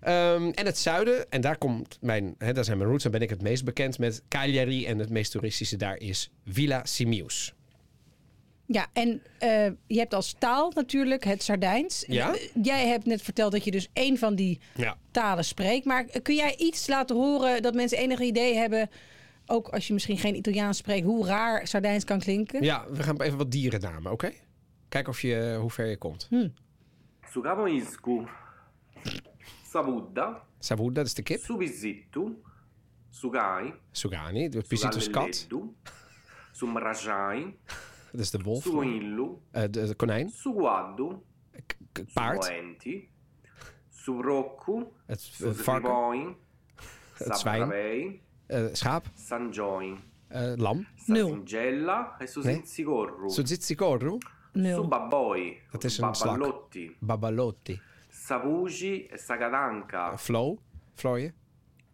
Ehm, 0.00 0.50
en 0.50 0.66
het 0.66 0.78
zuiden, 0.78 1.30
en 1.30 1.40
daar, 1.40 1.58
komt 1.58 1.98
mijn, 2.00 2.34
hè, 2.38 2.52
daar 2.52 2.64
zijn 2.64 2.78
mijn 2.78 2.90
roots, 2.90 3.02
daar 3.02 3.12
ben 3.12 3.22
ik 3.22 3.30
het 3.30 3.42
meest 3.42 3.64
bekend 3.64 3.98
met 3.98 4.22
Cagliari. 4.28 4.86
En 4.86 4.98
het 4.98 5.10
meest 5.10 5.32
toeristische 5.32 5.76
daar 5.76 5.96
is 5.96 6.30
Villa 6.46 6.84
Simius. 6.84 7.54
Ja, 8.66 8.86
en 8.92 9.22
eh, 9.38 9.66
je 9.86 9.98
hebt 9.98 10.14
als 10.14 10.34
taal 10.38 10.70
natuurlijk 10.74 11.24
het 11.24 11.42
Sardijns. 11.42 12.04
Ja. 12.06 12.34
Eh, 12.34 12.48
Jij 12.62 12.86
hebt 12.88 13.06
net 13.06 13.22
verteld 13.22 13.52
dat 13.52 13.64
je 13.64 13.70
dus 13.70 13.88
één 13.92 14.18
van 14.18 14.34
die 14.34 14.60
Ja. 14.74 14.96
talen 15.10 15.44
spreekt. 15.44 15.84
Maar 15.84 16.04
kun 16.22 16.34
jij 16.34 16.56
iets 16.56 16.86
laten 16.86 17.16
horen 17.16 17.62
dat 17.62 17.74
mensen 17.74 17.98
enig 17.98 18.20
idee 18.20 18.54
hebben... 18.54 18.90
ook 19.46 19.68
als 19.68 19.86
je 19.86 19.92
misschien 19.92 20.18
geen 20.18 20.36
Italiaans 20.36 20.78
spreekt... 20.78 21.04
hoe 21.06 21.26
raar 21.26 21.66
Sardijns 21.66 22.04
kan 22.04 22.18
klinken? 22.18 22.62
Ja, 22.62 22.86
we 22.90 23.02
gaan 23.02 23.20
even 23.22 23.38
wat 23.38 23.50
dierennamen, 23.50 24.12
oké? 24.12 24.32
Kijk 24.88 25.08
of 25.08 25.20
je, 25.20 25.56
hoe 25.60 25.70
ver 25.70 25.86
je 25.86 25.96
komt. 25.96 26.28
Sugamoiscu, 27.30 28.26
Savuda, 29.70 30.42
Savu, 30.58 30.92
dat 30.92 31.06
is 31.06 31.14
de 31.14 31.22
kip. 31.22 31.40
Subisitu, 31.40 32.36
Sugai, 33.10 33.72
Sugani, 33.90 34.48
de 34.48 34.62
Pisitus 34.68 35.10
kat. 35.10 35.46
Sumrajai, 36.52 37.56
Dat 38.14 38.22
is 38.22 38.30
de 38.30 38.38
wolf. 38.42 38.62
Sugoillu, 38.62 39.28
Eh, 39.50 39.62
de, 39.62 39.86
de 39.86 39.94
konijn. 39.94 40.30
K- 41.66 41.76
paard. 42.12 42.44
Sumoenti, 42.44 43.08
Subroccu, 43.90 44.84
Het 45.06 45.30
varken. 45.56 46.36
Het 47.14 47.38
zwijn. 47.38 48.20
Eh, 48.46 48.64
schaap. 48.72 49.06
Sanjoi, 49.14 49.96
eh, 50.28 50.52
lam. 50.56 50.86
Nul. 51.06 51.28
Sasingella 51.28 52.16
e 52.18 52.26
Susinzigorru, 52.26 53.30
Suzitzikoru. 53.30 54.18
Nul. 54.52 54.74
Subaboi, 54.82 55.60
Dat 55.70 55.84
is 55.84 55.98
een 55.98 56.14
slak. 56.14 56.38
Baballotti, 56.38 56.96
Babalotti. 57.00 57.80
Savugi 58.08 59.06
e 59.06 59.16
Sagadanka, 59.18 60.16
Flo. 60.18 60.58
Flooien. 60.94 61.34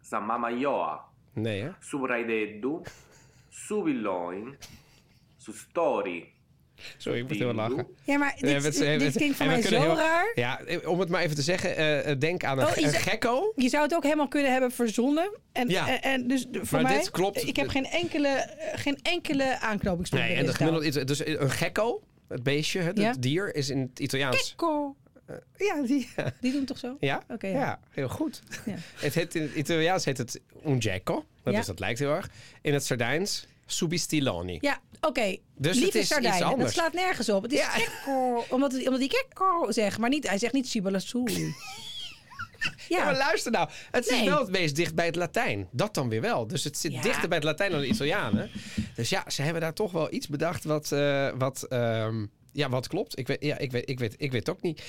Samamaioa, 0.01 1.09
Nee, 1.33 1.61
hè? 1.61 1.71
Subraideddu, 1.79 2.81
Suvilloin, 3.49 4.57
Sustori, 5.41 6.33
Sorry, 6.97 7.19
ik 7.19 7.27
moet 7.27 7.37
heel 7.37 7.53
lachen. 7.53 7.87
Ja, 8.03 8.17
maar 8.17 8.35
dit, 8.39 8.63
het- 8.63 8.99
dit 8.99 9.15
klinkt 9.15 9.37
voor 9.37 9.45
mij 9.45 9.61
zo 9.61 9.79
heel- 9.79 9.95
raar. 9.95 10.31
Ja, 10.35 10.61
om 10.85 10.99
het 10.99 11.09
maar 11.09 11.21
even 11.21 11.35
te 11.35 11.41
zeggen. 11.41 11.75
eh, 12.05 12.15
denk 12.19 12.43
aan 12.43 12.59
een, 12.59 12.65
Oh, 12.67 12.75
je 12.75 12.85
een 12.85 12.93
gekko. 12.93 13.53
Je 13.55 13.69
zou 13.69 13.83
het 13.83 13.95
ook 13.95 14.03
helemaal 14.03 14.27
kunnen 14.27 14.51
hebben 14.51 14.71
verzonnen. 14.71 15.37
En, 15.51 15.69
Ja. 15.69 15.87
en, 15.87 16.01
en 16.01 16.27
dus 16.27 16.45
voor 16.51 16.81
Maar 16.81 16.91
mij, 16.91 16.99
dit 16.99 17.11
klopt. 17.11 17.47
ik 17.47 17.55
heb 17.55 17.67
geen 17.67 17.85
enkele, 17.85 18.27
eh, 18.27 18.79
geen 18.79 18.99
enkele 19.01 19.59
aanknopingspunt 19.59 20.23
Nee, 20.23 20.35
en 20.35 20.45
dat 20.45 21.07
dus 21.07 21.25
een 21.25 21.49
gekko, 21.51 22.03
het 22.27 22.43
beestje, 22.43 22.79
het, 22.79 22.97
Ja. 22.97 23.09
het 23.11 23.21
dier, 23.21 23.55
is 23.55 23.69
in 23.69 23.79
het 23.79 23.99
Italiaans. 23.99 24.47
Gekko. 24.49 24.95
Ja, 25.57 25.81
die, 25.81 26.09
ja. 26.15 26.31
Die 26.41 26.51
doen 26.51 26.65
toch 26.65 26.77
zo? 26.77 26.97
Ja, 26.99 27.23
Oké, 27.27 27.47
ja. 27.47 27.59
ja. 27.59 27.79
heel 27.89 28.09
goed. 28.09 28.41
Ja. 28.65 28.75
Het 29.05 29.13
heet, 29.15 29.35
in 29.35 29.41
het 29.41 29.53
Italiaans 29.55 30.05
heet 30.05 30.17
het 30.17 30.41
un 30.65 30.81
gecko. 30.81 31.25
Dat, 31.43 31.53
is, 31.53 31.65
dat 31.65 31.79
lijkt 31.79 31.99
heel 31.99 32.13
erg. 32.15 32.29
In 32.61 32.73
het 32.73 32.85
Sardijns 32.85 33.47
subistiloni. 33.71 34.57
Ja, 34.61 34.79
oké. 35.01 35.37
Dus 35.57 35.75
het 35.75 35.83
Lieve 35.83 35.99
is 35.99 36.07
sardijnen. 36.07 36.39
Dat 36.39 36.51
anders. 36.51 36.73
slaat 36.73 36.93
nergens 36.93 37.29
op. 37.29 37.43
Het 37.43 37.51
is 37.51 37.59
Ja. 37.59 37.69
gekko. 37.69 38.45
Omdat, 38.49 38.71
het- 38.71 38.85
omdat 38.85 38.99
hij 38.99 39.09
gekko 39.11 39.71
zegt. 39.71 39.97
Maar 39.97 40.09
niet, 40.09 40.27
hij 40.27 40.37
zegt 40.37 40.53
niet 40.53 40.67
cibalassouli. 40.67 41.53
Ja, 42.89 43.03
maar 43.05 43.17
luister 43.17 43.51
nou. 43.51 43.69
Het 43.91 44.07
is 44.07 44.23
wel 44.23 44.39
het 44.39 44.49
meest 44.49 44.75
dicht 44.75 44.95
bij 44.95 45.05
het 45.05 45.15
Latijn. 45.15 45.67
Dat 45.71 45.93
dan 45.93 46.09
weer 46.09 46.21
wel. 46.21 46.47
Dus 46.47 46.63
het 46.63 46.77
zit 46.77 46.91
Ja. 46.93 47.01
dichter 47.01 47.27
bij 47.27 47.37
het 47.37 47.45
Latijn 47.47 47.71
dan 47.71 47.79
de 47.79 47.87
Italianen. 47.87 48.49
Dus 48.95 49.09
ja, 49.09 49.23
ze 49.29 49.41
hebben 49.41 49.61
daar 49.61 49.73
toch 49.73 49.91
wel 49.91 50.13
iets 50.13 50.27
bedacht 50.27 50.63
wat, 50.63 50.91
eh, 50.91 51.29
wat, 51.37 51.63
ehm, 51.63 52.25
ja, 52.51 52.69
wat 52.69 52.87
klopt. 52.87 53.19
Ik 53.19 53.27
weet, 53.27 53.43
ja, 53.43 53.57
ik 53.57 53.71
weet, 53.71 53.89
ik 53.89 53.99
weet, 53.99 54.13
ik 54.17 54.31
weet 54.31 54.47
het 54.47 54.55
ook 54.55 54.61
niet. 54.61 54.81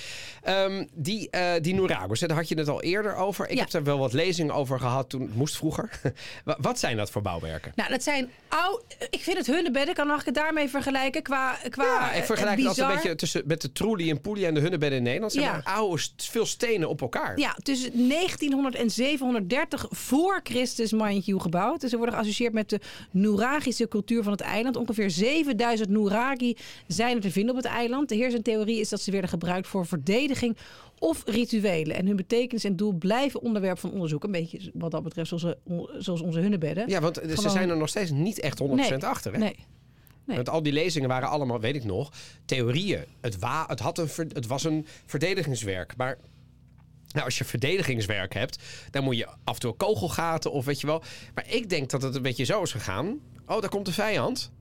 Ehm, 0.43 0.85
die, 0.93 1.29
eh 1.29 1.51
die 1.61 1.73
Nouragos, 1.73 2.19
hè, 2.21 2.27
daar 2.27 2.37
had 2.37 2.47
je 2.49 2.57
het 2.57 2.67
al 2.67 2.81
eerder 2.81 3.15
over. 3.15 3.49
Ik 3.49 3.55
Ja. 3.57 3.61
heb 3.63 3.73
er 3.73 3.83
wel 3.83 3.97
wat 3.97 4.13
lezingen 4.13 4.53
over 4.53 4.79
gehad 4.79 5.09
toen 5.09 5.21
het 5.21 5.35
moest 5.35 5.57
vroeger. 5.57 5.89
Wa- 6.45 6.57
wat 6.61 6.79
zijn 6.79 6.97
dat 6.97 7.11
voor 7.11 7.21
bouwwerken? 7.21 7.71
Nou, 7.75 7.89
dat 7.89 8.03
zijn 8.03 8.29
oud. 8.47 8.83
Ik 9.09 9.19
vind 9.21 9.37
het 9.37 9.47
hunnebedden. 9.47 9.95
Kan 9.95 10.11
ik 10.19 10.25
het 10.25 10.35
daarmee 10.35 10.69
vergelijken? 10.69 11.21
Qua, 11.23 11.57
qua 11.69 11.83
Ja, 11.83 12.11
ik 12.11 12.19
eh, 12.19 12.25
vergelijk 12.25 12.57
het 12.57 12.67
altijd 12.67 12.67
bizar. 12.67 12.89
een 12.89 12.95
beetje 12.95 13.15
tussen, 13.15 13.43
met 13.45 13.61
de 13.61 13.71
Trulli 13.71 14.09
en 14.09 14.21
Puglia 14.21 14.47
en 14.47 14.53
de 14.53 14.59
Hunnebedden 14.59 14.97
in 14.97 15.03
Nederland. 15.03 15.31
Zijn 15.31 15.45
Ja. 15.45 15.61
oude, 15.63 16.01
veel 16.17 16.45
stenen 16.45 16.89
op 16.89 17.01
elkaar. 17.01 17.39
Ja, 17.39 17.55
tussen 17.63 18.07
1900 18.07 18.75
en 18.75 18.89
730 18.91 19.85
voor 19.89 20.39
Christus, 20.43 20.91
mind 20.91 21.25
you, 21.25 21.39
gebouwd. 21.39 21.81
Dus 21.81 21.89
ze 21.89 21.97
worden 21.97 22.15
geassocieerd 22.15 22.53
met 22.53 22.69
de 22.69 22.79
Nouragische 23.11 23.87
cultuur 23.87 24.23
van 24.23 24.31
het 24.31 24.41
eiland. 24.41 24.75
Ongeveer 24.75 25.09
7000 25.11 25.89
Nouragi 25.89 26.57
zijn 26.87 27.15
er 27.15 27.21
te 27.21 27.31
vinden 27.31 27.52
op 27.57 27.63
het 27.63 27.71
eiland. 27.71 28.09
De 28.09 28.15
heersende 28.15 28.43
theorie 28.43 28.79
is 28.79 28.89
dat 28.89 29.01
ze 29.01 29.11
werden 29.11 29.29
gebruikt 29.29 29.67
voor 29.67 29.85
verdediging 29.85 30.57
of 30.99 31.23
rituelen. 31.25 31.95
En 31.95 32.07
hun 32.07 32.15
betekenis 32.15 32.63
en 32.63 32.75
doel 32.75 32.93
blijven 32.93 33.41
onderwerp 33.41 33.79
van 33.79 33.91
onderzoek. 33.91 34.23
Een 34.23 34.31
beetje 34.31 34.71
wat 34.73 34.91
dat 34.91 35.03
betreft 35.03 35.29
zoals, 35.29 35.55
zoals 35.97 36.21
onze 36.21 36.39
hunnebedden. 36.39 36.89
Ja, 36.89 37.01
want 37.01 37.21
ze 37.37 37.49
zijn 37.49 37.69
er 37.69 37.77
nog 37.77 37.89
steeds 37.89 38.11
niet 38.11 38.39
echt 38.39 38.61
100% 38.61 38.65
nee, 38.65 39.05
achter. 39.05 39.31
Hè? 39.31 39.37
Nee. 39.37 39.55
Nee. 40.25 40.35
Want 40.35 40.49
al 40.49 40.63
die 40.63 40.73
lezingen 40.73 41.09
waren 41.09 41.29
allemaal, 41.29 41.59
weet 41.59 41.75
ik 41.75 41.83
nog, 41.83 42.11
theorieën. 42.45 43.05
Het, 43.21 43.39
wa 43.39 43.65
het, 43.67 43.79
had 43.79 43.97
een 43.97 44.09
het 44.33 44.47
was 44.47 44.63
een 44.63 44.85
verdedigingswerk. 45.05 45.97
Maar 45.97 46.17
nou, 47.07 47.25
als 47.25 47.37
je 47.37 47.43
verdedigingswerk 47.43 48.33
hebt, 48.33 48.63
dan 48.91 49.03
moet 49.03 49.17
je 49.17 49.27
af 49.43 49.53
en 49.53 49.59
toe 49.59 49.73
kogelgaten 49.73 50.51
of 50.51 50.65
weet 50.65 50.81
je 50.81 50.87
wel. 50.87 51.03
Maar 51.33 51.49
ik 51.49 51.69
denk 51.69 51.89
dat 51.89 52.01
het 52.01 52.15
een 52.15 52.21
beetje 52.21 52.43
zo 52.43 52.61
is 52.61 52.71
gegaan. 52.71 53.19
Oh, 53.45 53.61
daar 53.61 53.69
komt 53.69 53.85
de 53.85 53.93
vijand. 53.93 54.51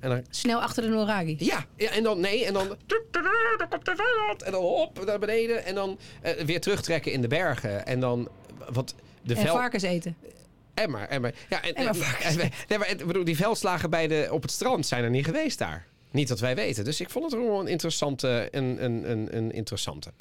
En 0.00 0.08
dan, 0.10 0.24
Snel 0.30 0.60
achter 0.62 0.82
de 0.82 0.88
Noragi. 0.88 1.36
ja, 1.38 1.64
ja, 1.76 1.90
en 1.90 2.02
dan 2.02 2.20
nee, 2.20 2.44
en 2.44 2.52
dan. 2.52 2.68
Daar 3.56 3.68
komt 3.68 3.84
de 3.84 3.94
vijand. 3.96 4.42
En 4.42 4.52
dan 4.52 4.62
op 4.62 5.04
naar 5.04 5.18
beneden. 5.18 5.64
En 5.64 5.74
dan 5.74 5.98
eh, 6.22 6.32
weer 6.44 6.60
terugtrekken 6.60 7.12
in 7.12 7.20
de 7.20 7.28
bergen. 7.28 7.86
En 7.86 8.00
dan. 8.00 8.28
Wat 8.72 8.94
de 9.22 9.34
En 9.34 9.40
vel- 9.40 9.54
varkens 9.54 9.82
eten. 9.82 10.16
Emmer, 10.74 11.08
Emmer. 11.08 11.34
Ja, 11.48 11.62
en, 11.62 11.74
en- 11.74 11.94
varkens. 11.94 12.36
en- 12.36 12.50
nee, 12.68 12.78
maar, 12.78 12.94
bedoel, 13.06 13.24
die 13.24 13.36
veldslagen 13.36 13.90
bij 13.90 14.06
de, 14.08 14.28
op 14.30 14.42
het 14.42 14.50
strand 14.50 14.86
zijn 14.86 15.04
er 15.04 15.10
niet 15.10 15.24
geweest 15.24 15.58
daar. 15.58 15.86
Niet 16.10 16.28
dat 16.28 16.40
wij 16.40 16.54
weten. 16.54 16.84
Dus 16.84 17.00
ik 17.00 17.10
vond 17.10 17.32
het 17.32 17.40
wel 17.42 17.60
een 17.60 17.66
interessante. 17.68 18.48
Een, 18.50 18.84
een, 18.84 19.10
een, 19.10 19.36
een 19.36 19.52
interessante. 19.52 20.12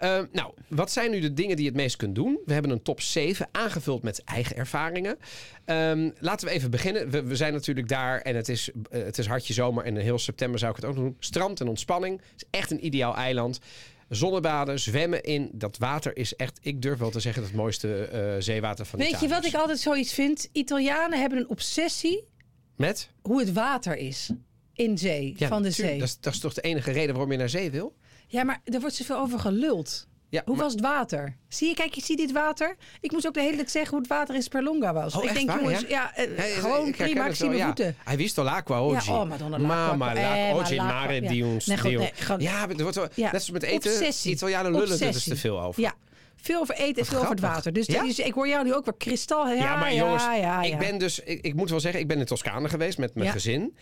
Eh, 0.00 0.20
nou, 0.32 0.52
wat 0.68 0.90
zijn 0.92 1.10
nu 1.10 1.20
de 1.20 1.32
dingen 1.32 1.56
die 1.56 1.64
je 1.64 1.70
het 1.70 1.80
meest 1.80 1.96
kunt 1.96 2.14
doen? 2.14 2.38
We 2.46 2.52
hebben 2.52 2.70
een 2.70 2.82
top 2.82 3.00
7 3.00 3.48
aangevuld 3.52 4.02
met 4.02 4.24
eigen 4.24 4.56
ervaringen. 4.56 5.18
Ehm, 5.64 6.10
laten 6.18 6.48
we 6.48 6.54
even 6.54 6.70
beginnen. 6.70 7.10
We, 7.10 7.22
we 7.22 7.36
zijn 7.36 7.52
natuurlijk 7.52 7.88
daar 7.88 8.20
en 8.20 8.36
het 8.36 8.48
is, 8.48 8.70
eh, 8.90 9.02
het 9.02 9.18
is 9.18 9.26
hartje 9.26 9.52
zomer. 9.52 9.84
En 9.84 9.96
heel 9.96 10.18
september 10.18 10.58
zou 10.58 10.70
ik 10.70 10.76
het 10.76 10.84
ook 10.86 10.94
doen. 10.94 11.16
Strand 11.18 11.60
en 11.60 11.68
ontspanning. 11.68 12.20
Het 12.20 12.42
is 12.42 12.58
echt 12.60 12.70
een 12.70 12.86
ideaal 12.86 13.14
eiland. 13.16 13.60
Zonnebaden, 14.08 14.78
zwemmen 14.80 15.22
in. 15.22 15.50
Dat 15.52 15.78
water 15.78 16.16
is 16.16 16.36
echt, 16.36 16.58
ik 16.62 16.82
durf 16.82 16.98
wel 16.98 17.10
te 17.10 17.20
zeggen, 17.20 17.42
het 17.42 17.52
mooiste 17.54 18.04
eh, 18.04 18.34
zeewater 18.38 18.86
van 18.86 18.98
Weet 18.98 19.08
Italië. 19.08 19.24
je 19.26 19.34
wat 19.34 19.44
ik 19.44 19.54
altijd 19.54 19.78
zoiets 19.78 20.12
vind? 20.12 20.48
Italianen 20.52 21.20
hebben 21.20 21.38
een 21.38 21.48
obsessie 21.48 22.24
Met? 22.76 23.10
hoe 23.22 23.40
het 23.40 23.52
water 23.52 23.96
is 23.96 24.30
in 24.74 24.98
zee, 24.98 25.34
Ja, 25.36 25.48
van 25.48 25.62
de 25.62 25.70
zee. 25.70 25.98
Dat 25.98 26.08
is, 26.08 26.18
dat 26.20 26.32
is 26.32 26.40
toch 26.40 26.54
de 26.54 26.60
enige 26.60 26.90
reden 26.90 27.10
waarom 27.14 27.32
je 27.32 27.38
naar 27.38 27.48
zee 27.48 27.70
wil? 27.70 27.94
Ja, 28.30 28.44
maar 28.44 28.60
er 28.64 28.80
wordt 28.80 28.94
zoveel 28.94 29.16
over 29.16 29.38
geluld. 29.38 30.08
Ja, 30.28 30.42
Hoe 30.44 30.54
maar- 30.54 30.64
was 30.64 30.72
het 30.72 30.82
water? 30.82 31.36
Zie 31.48 31.68
je, 31.68 31.74
kijk, 31.74 31.94
je 31.94 32.00
ziet 32.02 32.16
dit 32.18 32.32
water. 32.32 32.76
Ik 33.00 33.12
moest 33.12 33.26
ook 33.26 33.34
de 33.34 33.40
hele 33.40 33.56
tijd 33.56 33.70
zeggen 33.70 33.90
hoe 33.90 33.98
het 34.00 34.08
water 34.08 34.34
in 34.34 34.42
Sperlonga 34.42 34.92
was. 34.92 35.14
Oh, 35.14 35.22
ik 35.22 35.28
echt 35.28 35.38
denk, 35.38 35.48
waar, 35.50 35.62
jongens, 35.62 35.80
ja? 35.80 35.86
ja, 35.88 36.14
eh, 36.14 36.26
Hey, 36.36 36.50
gewoon 36.50 36.86
ik 36.86 36.96
prima, 36.96 37.20
ik 37.22 37.28
het 37.28 37.36
zie 37.36 37.48
mijn 37.48 37.64
voeten. 37.64 37.96
Hai 38.04 38.16
visto 38.16 38.42
l'acqua 38.42 38.82
oggi? 38.82 39.10
Ja, 39.12 39.20
oh, 39.20 39.28
Madonna. 39.28 39.58
Mama, 39.58 39.74
Eh, 39.92 39.98
l'acqua. 39.98 40.14
maar 40.14 40.54
oggi 40.54 40.76
l'acqua, 40.76 40.92
mare 41.00 41.20
di 41.20 41.40
un... 41.42 41.60
Ja, 42.38 42.68
er 42.68 42.82
wordt 42.82 42.96
wel, 42.96 43.08
Ja. 43.14 43.24
net 43.24 43.34
als 43.34 43.50
met 43.50 43.62
eten. 43.62 43.90
Obsessie. 43.92 44.32
Italianen 44.32 44.72
lullen 44.72 45.00
er 45.00 45.12
dus 45.12 45.24
te 45.24 45.36
veel 45.36 45.62
over. 45.62 45.82
Ja, 45.82 45.92
veel 46.36 46.60
over 46.60 46.74
eten 46.74 47.02
en 47.02 47.08
veel 47.08 47.18
over 47.18 47.30
het 47.30 47.40
water. 47.40 47.72
Dus, 47.72 47.86
Ja? 47.86 48.02
dus 48.02 48.18
ik 48.18 48.32
hoor 48.34 48.48
jou 48.48 48.64
nu 48.64 48.74
ook 48.74 48.84
weer 48.84 48.94
kristal. 48.98 49.48
Ja, 49.48 49.54
Ja, 49.54 49.76
maar 49.76 49.92
ja, 49.94 49.98
jongens, 50.04 50.24
ik 50.72 50.78
ben 50.78 50.98
dus... 50.98 51.20
Ik, 51.20 51.44
ik 51.44 51.54
moet 51.54 51.70
wel 51.70 51.80
zeggen, 51.80 52.00
ik 52.00 52.06
ben 52.08 52.18
in 52.18 52.24
Toscane 52.24 52.68
geweest 52.68 52.98
met 52.98 53.14
mijn 53.14 53.30
gezin. 53.30 53.76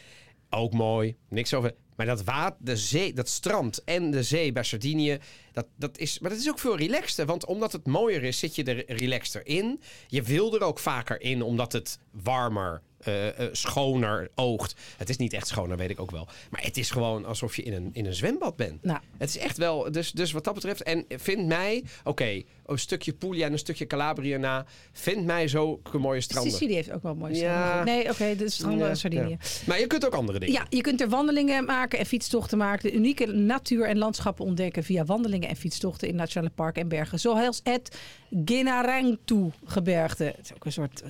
Ook 0.51 0.73
mooi, 0.73 1.17
niks 1.29 1.55
over... 1.55 1.75
Maar 1.97 2.07
dat 2.07 2.25
water, 2.25 2.57
de 2.61 2.77
zee, 2.77 3.13
dat 3.13 3.29
strand 3.29 3.85
en 3.85 4.11
de 4.11 4.23
zee 4.23 4.53
bij 4.53 4.63
Sardinië, 4.63 5.19
dat, 5.53 5.67
dat 5.77 5.99
is... 5.99 6.19
Maar 6.19 6.31
dat 6.31 6.39
is 6.39 6.49
ook 6.49 6.59
veel 6.59 6.77
relaxter, 6.77 7.27
want 7.27 7.45
omdat 7.47 7.73
het 7.73 7.87
mooier 7.87 8.23
is, 8.23 8.39
zit 8.39 8.55
je 8.55 8.65
er 8.65 8.97
relaxter 8.97 9.47
in. 9.47 9.81
Je 10.07 10.23
wil 10.23 10.55
er 10.55 10.63
ook 10.63 10.79
vaker 10.79 11.21
in, 11.21 11.43
omdat 11.43 11.73
het 11.73 11.99
warmer, 12.11 12.83
eh, 12.99 13.29
eh, 13.29 13.49
schoner 13.53 14.29
oogt. 14.35 14.75
Het 14.97 15.09
is 15.09 15.17
niet 15.17 15.33
echt 15.33 15.47
schoner, 15.47 15.77
weet 15.77 15.91
ik 15.91 16.01
ook 16.01 16.11
wel. 16.11 16.29
Maar 16.51 16.63
het 16.63 16.77
is 16.77 16.91
gewoon 16.91 17.25
alsof 17.25 17.57
je 17.57 17.63
in 17.63 17.73
een, 17.73 17.91
in 17.93 18.07
een 18.07 18.15
zwembad 18.15 18.57
bent. 18.57 18.83
Nou. 18.85 18.99
Het 19.19 19.29
is 19.29 19.39
echt 19.39 19.57
wel, 19.57 19.93
dus, 19.93 20.13
dus 20.13 20.33
wat 20.33 20.45
dat 20.45 20.55
betreft. 20.55 20.83
En 20.83 21.05
vind 21.09 21.47
mij, 21.47 21.85
oké, 22.05 22.43
een 22.67 22.79
stukje 22.79 23.13
Puglia 23.13 23.47
en 23.47 23.53
een 23.53 23.59
stukje 23.59 23.87
Calabria 23.87 24.39
na. 24.39 24.67
Vind 24.93 25.25
mij 25.25 25.49
zo 25.49 25.81
mooie 25.99 26.21
stranden. 26.21 26.53
Sicilië 26.53 26.75
heeft 26.75 26.91
ook 26.93 27.03
wel 27.03 27.15
mooi 27.15 27.35
Ja. 27.35 27.63
stranden. 27.65 27.95
Nee, 27.95 28.11
oké, 28.11 28.37
de 28.37 28.51
stranden 28.51 28.79
Ja, 28.79 28.89
in 28.89 28.97
Sardinië. 28.97 29.29
ja. 29.31 29.37
Maar 29.67 29.81
je 29.81 29.87
kunt 29.87 30.07
ook 30.07 30.15
andere 30.15 30.39
dingen. 30.39 30.55
Ja, 30.55 30.67
je 30.69 30.81
kunt 30.81 31.01
er 31.01 31.09
wandelingen 31.09 31.65
maken 31.65 31.99
en 31.99 32.07
fietstochten 32.07 32.59
maken. 32.59 32.91
De 32.91 32.97
unieke 32.97 33.27
natuur 33.27 33.87
en 33.89 33.99
landschappen 33.99 34.45
ontdekken 34.45 34.85
via 34.85 35.05
wandelingen 35.05 35.49
en 35.49 35.57
fietstochten 35.57 36.09
in 36.09 36.17
nationale 36.17 36.53
parken 36.55 36.83
en 36.83 36.89
bergen. 36.89 37.21
Zoals 37.21 37.61
het 37.63 37.97
Genarengtu-gebergte. 38.45 40.25
Het 40.25 40.45
is 40.45 40.55
ook 40.55 40.65
een 40.65 40.73
soort... 40.73 41.03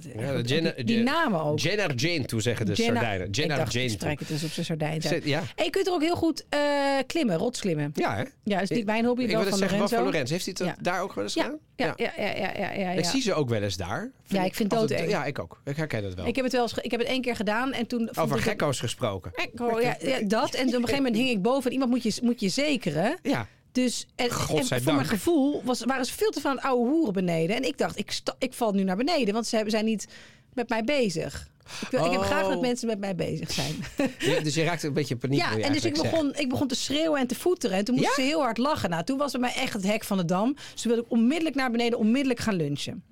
Die, 0.46 0.84
die 0.84 1.02
namen 1.02 1.42
ook. 1.42 1.58
Gennargentu 1.96 2.40
zeggen 2.40 2.66
de 2.66 2.74
Gena- 2.74 2.86
Sardijnen. 3.00 3.26
Ik 3.26 3.34
dacht, 3.34 3.38
ik 3.38 3.50
Gennargentu. 3.50 3.88
spreek 3.88 4.18
het 4.18 4.28
dus 4.28 4.44
op 4.44 4.50
zijn 4.50 4.66
Sardijn. 4.66 5.02
Zet- 5.02 5.24
Ja. 5.24 5.42
En 5.54 5.64
je 5.64 5.70
kunt 5.70 5.86
er 5.86 5.92
ook 5.92 6.02
heel 6.02 6.16
goed 6.16 6.44
eh, 6.48 6.60
klimmen, 7.06 7.36
rotsklimmen. 7.36 7.90
Ja, 7.94 8.14
hè? 8.16 8.22
Ja, 8.44 8.58
dat 8.60 8.70
is 8.70 8.76
niet 8.76 8.86
mijn 8.86 9.04
hobby, 9.04 9.22
Ik 9.22 9.30
wel 9.30 9.42
van 9.42 9.58
zeggen, 9.58 9.78
Lorenzo. 9.78 9.96
van 9.96 10.04
Lorenzo. 10.04 10.32
Heeft 10.32 10.44
hij 10.46 10.54
het 10.58 10.76
Ja. 10.76 10.82
daar 10.82 11.02
ook 11.02 11.14
wel 11.14 11.24
eens 11.24 11.34
Ja, 11.34 11.42
gedaan? 11.42 11.58
ja, 11.76 11.94
ja, 11.96 12.12
ja, 12.16 12.34
ja, 12.36 12.52
ja, 12.58 12.72
ja, 12.72 12.90
Ik 12.90 13.04
zie 13.04 13.22
ze 13.22 13.34
ook 13.34 13.48
wel 13.48 13.62
eens 13.62 13.76
daar. 13.76 14.10
Ja, 14.26 14.44
ik 14.44 14.54
vind 14.54 14.70
doodeng. 14.70 15.10
Ja, 15.10 15.24
ik 15.24 15.38
ook. 15.38 15.60
Ik 15.64 15.76
herken 15.76 16.04
het 16.04 16.14
wel. 16.14 16.26
Ik 16.26 16.34
heb 16.36 16.44
het 16.44 16.52
wel 16.52 16.62
eens, 16.62 16.74
ik 16.74 16.90
heb 16.90 17.00
het 17.00 17.08
één 17.08 17.20
keer 17.22 17.36
gedaan 17.36 17.72
en 17.72 17.86
toen... 17.86 18.10
Over 18.16 18.36
ik 18.36 18.42
gekko's 18.42 18.80
gesproken. 18.80 19.30
Gekko, 19.34 19.80
ja, 19.80 19.96
ja, 20.00 20.20
dat. 20.20 20.54
En 20.54 20.66
op 20.66 20.72
een 20.74 20.80
gegeven 20.80 20.96
moment 20.96 21.16
hing 21.16 21.28
ik 21.30 21.42
boven 21.42 21.64
en 21.66 21.72
iemand 21.72 21.90
moet 21.90 22.02
je, 22.02 22.18
moet 22.22 22.40
je 22.40 22.48
zekeren. 22.48 23.18
Ja. 23.22 23.46
Dus 23.72 24.06
en, 24.16 24.30
voor 24.30 24.94
mijn 24.94 25.06
gevoel 25.06 25.62
was, 25.64 25.84
waren 25.84 26.04
ze 26.04 26.12
veel 26.12 26.30
te 26.30 26.40
aan 26.42 26.56
het 26.56 26.64
oude 26.64 26.90
hoeren 26.90 27.12
beneden. 27.12 27.56
En 27.56 27.62
ik 27.64 27.78
dacht, 27.78 27.98
ik, 27.98 28.10
sta, 28.10 28.34
ik 28.38 28.52
val 28.52 28.72
nu 28.72 28.82
naar 28.82 28.96
beneden, 28.96 29.34
want 29.34 29.46
ze 29.46 29.54
hebben- 29.54 29.72
zijn 29.74 29.84
niet 29.84 30.06
met 30.52 30.68
mij 30.68 30.82
bezig. 30.82 31.48
Ik, 31.80 31.88
wil, 31.90 32.04
ik 32.04 32.12
heb 32.12 32.20
graag 32.20 32.42
dat 32.46 32.54
Oh. 32.54 32.60
mensen 32.60 32.86
met 32.88 32.98
mij 32.98 33.14
bezig 33.14 33.50
zijn. 33.52 33.74
Ja, 34.18 34.40
dus 34.40 34.54
je 34.54 34.64
raakte 34.64 34.86
een 34.86 34.92
beetje 34.92 35.16
paniek. 35.16 35.38
ja, 35.38 35.50
en 35.58 35.72
dus 35.72 35.84
ik 35.84 35.96
zeggen. 35.96 36.10
begon, 36.10 36.34
ik 36.36 36.48
begon 36.48 36.66
te 36.68 36.74
schreeuwen 36.74 37.20
en 37.20 37.26
te 37.26 37.34
voeteren. 37.34 37.76
En 37.76 37.84
toen 37.84 37.94
moest 37.94 38.06
Ja? 38.06 38.14
ze 38.14 38.20
heel 38.22 38.40
hard 38.40 38.58
lachen. 38.58 38.90
Nou, 38.90 39.04
toen 39.04 39.18
was 39.18 39.32
het 39.32 39.40
mij 39.40 39.52
echt 39.54 39.72
het 39.72 39.86
hek 39.86 40.04
van 40.04 40.16
de 40.16 40.24
dam. 40.24 40.54
Dus 40.72 40.82
toen 40.82 40.90
wilde 40.92 41.06
ik 41.06 41.12
onmiddellijk 41.12 41.56
naar 41.56 41.70
beneden, 41.70 41.98
onmiddellijk 41.98 42.40
gaan 42.40 42.54
lunchen. 42.54 43.02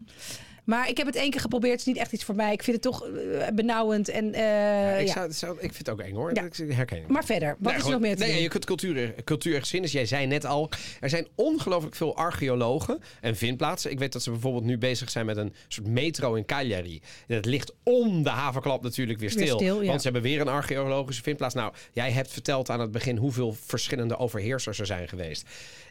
Maar 0.67 0.89
ik 0.89 0.97
heb 0.97 1.07
het 1.07 1.17
één 1.17 1.31
keer 1.31 1.41
geprobeerd. 1.41 1.71
Het 1.73 1.81
is 1.81 1.87
niet 1.87 1.97
echt 1.97 2.13
iets 2.13 2.25
voor 2.25 2.35
mij. 2.35 2.53
Ik 2.53 2.63
vind 2.63 2.77
het 2.85 2.93
toch 2.93 3.07
eh, 3.09 3.47
benauwend. 3.55 4.09
En, 4.09 4.35
eh, 4.35 4.41
Ja, 4.43 4.91
ik, 4.95 5.07
ja. 5.07 5.13
zou, 5.13 5.33
zou- 5.33 5.55
ik 5.55 5.61
vind 5.73 5.79
het 5.79 5.91
ook 5.91 6.01
eng 6.01 6.15
hoor. 6.15 6.35
Ja. 6.35 6.43
Ik 6.43 6.73
herken. 6.73 7.05
Maar 7.09 7.25
verder, 7.25 7.49
wat 7.49 7.59
Nee, 7.61 7.71
is 7.71 7.77
er 7.77 7.81
gewoon- 7.81 7.93
nog 7.93 8.01
meer 8.09 8.17
te 8.17 8.23
nee, 8.25 8.33
doen? 8.33 8.43
Je 8.43 8.49
kunt 8.49 8.65
cultuur, 8.65 9.15
cultuur. 9.25 9.61
Dus 9.71 9.93
jij 9.93 10.07
zei 10.07 10.27
net 10.27 10.45
al, 10.45 10.71
er 11.01 11.09
zijn 11.09 11.27
ongelooflijk 11.35 11.95
veel 11.95 12.17
archeologen 12.17 12.99
en 13.21 13.37
vindplaatsen. 13.37 13.91
Ik 13.91 13.99
weet 13.99 14.13
dat 14.13 14.23
ze 14.23 14.31
bijvoorbeeld 14.31 14.65
nu 14.65 14.79
bezig 14.79 15.11
zijn 15.11 15.27
met 15.27 15.37
een 15.37 15.55
soort 15.69 15.87
metro 15.87 16.35
in 16.35 16.45
Cagliari. 16.45 17.01
Dat 17.27 17.45
ligt 17.45 17.73
om 17.83 18.23
de 18.23 18.31
havenklap 18.31 18.83
natuurlijk 18.83 19.19
weer 19.21 19.33
Weer 19.35 19.45
stil. 19.47 19.59
stil, 19.59 19.81
ja. 19.83 19.87
Want 19.89 19.99
ze 20.03 20.05
hebben 20.11 20.31
weer 20.31 20.41
een 20.41 20.49
archeologische 20.49 21.23
vindplaats. 21.23 21.55
Nou, 21.55 21.73
jij 21.93 22.11
hebt 22.11 22.31
verteld 22.33 22.71
aan 22.71 22.81
het 22.81 22.91
begin 22.91 23.17
hoeveel 23.17 23.57
verschillende 23.67 24.17
overheersers 24.19 24.79
er 24.79 24.87
zijn 24.87 25.09
geweest. 25.09 25.49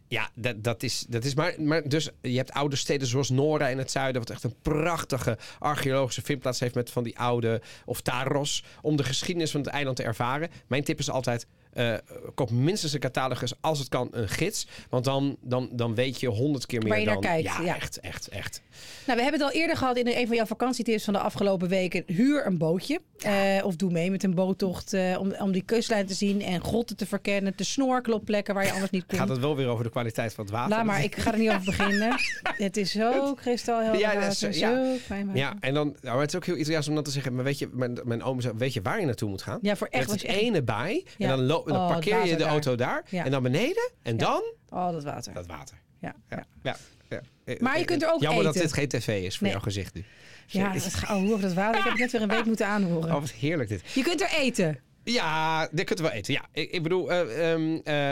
Ja, 0.08 0.30
dat, 0.36 0.64
dat, 0.64 0.84
is, 0.84 1.06
dat 1.10 1.24
is 1.24 1.36
maar, 1.36 1.54
maar. 1.62 1.90
Dus 1.90 2.10
je 2.22 2.38
hebt 2.38 2.52
oude 2.52 2.76
steden 2.76 3.08
zoals 3.08 3.30
Nora 3.30 3.68
in 3.68 3.78
het 3.78 3.92
zuiden, 3.92 4.22
wat 4.22 4.30
echt 4.30 4.44
een 4.44 4.56
prachtige 4.62 5.38
archeologische 5.60 6.22
vindplaats 6.22 6.60
heeft 6.60 6.76
met 6.76 6.92
van 6.92 7.04
die 7.04 7.20
oude. 7.20 7.62
of 7.86 8.02
Taros. 8.02 8.64
Om 8.82 8.96
de 8.96 9.04
geschiedenis 9.04 9.52
van 9.52 9.62
het 9.62 9.70
eiland 9.70 9.98
te 9.98 10.04
ervaren. 10.04 10.50
Mijn 10.68 10.84
tip 10.84 11.00
is 11.00 11.10
altijd. 11.10 11.48
Eh, 11.76 11.94
koop 12.36 12.52
minstens 12.52 12.94
een 12.94 13.00
catalogus, 13.00 13.54
als 13.62 13.80
het 13.80 13.88
kan, 13.90 14.08
een 14.12 14.30
gids. 14.30 14.68
Want 14.90 15.04
dan, 15.06 15.38
dan, 15.42 15.70
dan 15.72 15.96
weet 15.96 16.20
je 16.20 16.28
honderd 16.28 16.66
keer 16.66 16.80
meer 16.80 16.90
Waar 16.90 17.00
je 17.00 17.06
naar 17.06 17.14
dan... 17.14 17.24
kijkt, 17.24 17.44
ja, 17.48 17.62
ja. 17.62 17.76
echt, 17.76 18.00
echt, 18.00 18.28
echt. 18.28 18.62
Nou, 19.06 19.18
we 19.18 19.24
hebben 19.24 19.42
het 19.42 19.50
al 19.54 19.60
eerder 19.60 19.78
gehad 19.78 19.98
in 19.98 20.08
een 20.08 20.28
van 20.28 20.36
jouw 20.36 20.46
vakantietips 20.46 21.04
van 21.04 21.14
de 21.14 21.20
afgelopen 21.20 21.68
weken. 21.68 22.04
Huur 22.08 22.46
een 22.46 22.58
bootje. 22.58 23.00
Eh, 23.20 23.34
of 23.66 23.76
doe 23.76 23.92
mee 23.92 24.12
met 24.12 24.24
een 24.24 24.34
boottocht 24.36 24.94
eh, 24.94 25.18
om, 25.20 25.34
om 25.40 25.52
die 25.52 25.62
kustlijn 25.62 26.06
te 26.06 26.14
zien 26.14 26.42
en 26.42 26.62
grotten 26.64 26.96
te 26.98 27.06
verkennen. 27.06 27.56
Te 27.56 27.64
snorkelen 27.64 28.18
op 28.18 28.26
plekken 28.26 28.54
waar 28.54 28.66
je 28.66 28.72
anders 28.72 28.92
niet 28.92 29.06
komt. 29.06 29.20
Gaat 29.20 29.30
het 29.30 29.40
wel 29.40 29.56
weer 29.56 29.68
over 29.68 29.84
de 29.84 29.90
kwaliteit 29.90 30.34
van 30.34 30.44
het 30.44 30.54
water? 30.54 30.70
Laat 30.76 30.86
maar, 30.86 31.04
ik 31.04 31.16
ga 31.16 31.32
er 31.32 31.40
niet 31.40 31.50
over 31.50 31.64
beginnen. 31.66 32.16
Het 32.66 32.78
is 32.78 32.92
zo 32.92 33.34
kristalhelder 33.34 34.00
Ja, 34.00 34.14
dat 34.14 34.24
water, 34.24 34.50
is- 34.50 34.60
ja. 34.60 34.70
zo 34.92 34.98
fijn 35.06 35.26
water. 35.26 35.42
Ja, 35.42 35.56
en 35.60 35.74
dan, 35.74 35.96
nou, 36.02 36.20
het 36.20 36.30
is 36.30 36.36
ook 36.36 36.46
heel 36.46 36.58
Italiaans 36.58 36.88
om 36.88 36.96
dat 36.96 37.06
te 37.06 37.12
zeggen. 37.12 37.36
Maar 37.36 37.44
weet 37.44 37.60
je, 37.60 37.70
mijn, 37.72 38.00
mijn 38.04 38.24
oom 38.24 38.42
zei, 38.42 38.54
weet 38.58 38.74
je 38.74 38.82
waar 38.82 39.00
je 39.00 39.06
naartoe 39.06 39.30
moet 39.30 39.42
gaan? 39.42 39.60
Ja, 39.62 39.76
voor 39.76 39.88
echt 39.88 40.10
Er 40.10 40.16
is 40.16 40.24
ene 40.24 40.64
bij. 40.64 41.06
Ja. 41.18 41.32
En 41.32 41.48
dan, 41.48 41.64
dan 41.66 41.78
Oh, 41.78 41.88
parkeer 41.88 42.26
je 42.26 42.32
de 42.32 42.38
daar. 42.38 42.50
auto 42.50 42.76
daar. 42.76 43.04
En 43.12 43.32
dan 43.32 43.44
beneden. 43.44 43.92
En 44.04 44.18
dan 44.18 44.44
Oh, 44.70 44.92
dat 44.92 45.04
water. 45.04 45.34
dat 45.34 45.46
water. 45.48 45.78
Ja, 46.00 46.16
ja. 46.30 46.36
Ja. 46.38 46.46
ja. 46.64 46.76
ja. 47.10 47.22
Eh, 47.46 47.60
Maar 47.60 47.74
je 47.74 47.80
eh, 47.80 47.86
kunt 47.86 48.04
er 48.04 48.14
ook 48.14 48.22
Jammer 48.22 48.44
dat 48.44 48.54
dit 48.54 48.74
geen 48.74 48.88
tv 48.88 49.24
is 49.24 49.34
voor 49.38 49.44
Nee. 49.44 49.52
jouw 49.52 49.62
gezicht 49.62 49.94
nu. 49.94 50.04
Ja, 50.48 50.74
dat, 50.74 51.02
oh, 51.12 51.42
dat 51.42 51.54
water. 51.54 51.78
Ik 51.80 51.84
heb 51.84 51.92
het 51.92 52.02
net 52.02 52.12
weer 52.12 52.22
een 52.22 52.28
week 52.28 52.46
moeten 52.46 52.68
aanhoren. 52.68 53.14
Oh, 53.16 53.20
wat 53.20 53.32
heerlijk 53.32 53.70
dit. 53.70 53.82
Je 53.94 54.04
kunt 54.04 54.22
er 54.22 54.30
eten. 54.40 54.80
Ja, 55.04 55.68
dit 55.72 55.86
kunt 55.86 56.00
we 56.00 56.06
wel 56.06 56.14
eten. 56.16 56.34
Ja, 56.34 56.42
ik, 56.52 56.72
ik 56.72 56.84
bedoel, 56.84 57.12
eh, 57.12 57.54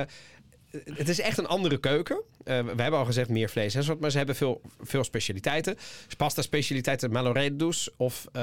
eh, 0.02 0.08
het 0.94 1.10
is 1.10 1.20
echt 1.20 1.38
een 1.38 1.48
andere 1.48 1.78
keuken. 1.78 2.22
Eh, 2.44 2.60
we 2.60 2.82
hebben 2.82 3.00
al 3.00 3.06
gezegd 3.06 3.30
meer 3.30 3.50
vlees 3.50 3.76
en 3.76 3.84
soort, 3.84 4.00
maar 4.00 4.12
ze 4.12 4.18
hebben 4.18 4.36
veel, 4.36 4.62
veel 4.82 5.04
specialiteiten. 5.04 5.78
Pasta 6.18 6.42
specialiteiten 6.42 7.12
Maloredus 7.12 7.90
of 7.98 8.28
eh, 8.32 8.42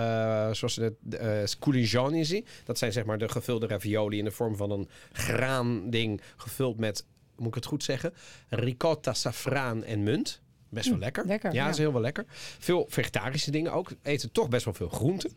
zoals 0.53 0.75
ze 0.75 0.83
het 0.83 1.21
uh, 1.23 1.41
Sculigioni 1.45 2.25
zien. 2.25 2.47
Dat 2.65 2.79
zijn 2.79 2.93
zeg 2.93 3.05
maar 3.05 3.19
de 3.19 3.29
gevulde 3.29 3.67
ravioli 3.67 4.19
in 4.19 4.25
de 4.25 4.31
vorm 4.31 4.57
van 4.57 4.71
een 4.71 4.89
graanding 5.13 6.21
gevuld 6.37 6.79
met, 6.79 7.05
moet 7.37 7.49
ik 7.49 7.55
het 7.55 7.67
goed 7.67 7.85
zeggen, 7.85 8.15
ricotta, 8.49 9.15
safraan 9.15 9.85
en 9.85 10.03
munt. 10.03 10.41
Best 10.71 10.89
wel 10.89 10.99
lekker. 10.99 11.27
lekker, 11.27 11.53
Ja, 11.53 11.65
ja. 11.65 11.71
is 11.71 11.79
heel 11.79 11.93
wel 11.93 12.01
lekker. 12.01 12.25
Veel 12.59 12.87
vegetarische 12.89 13.51
dingen 13.51 13.73
ook. 13.73 13.91
Eten 14.03 14.33
toch 14.33 14.49
best 14.49 14.65
wel 14.65 14.75
veel 14.75 14.89
groenten. 14.89 15.31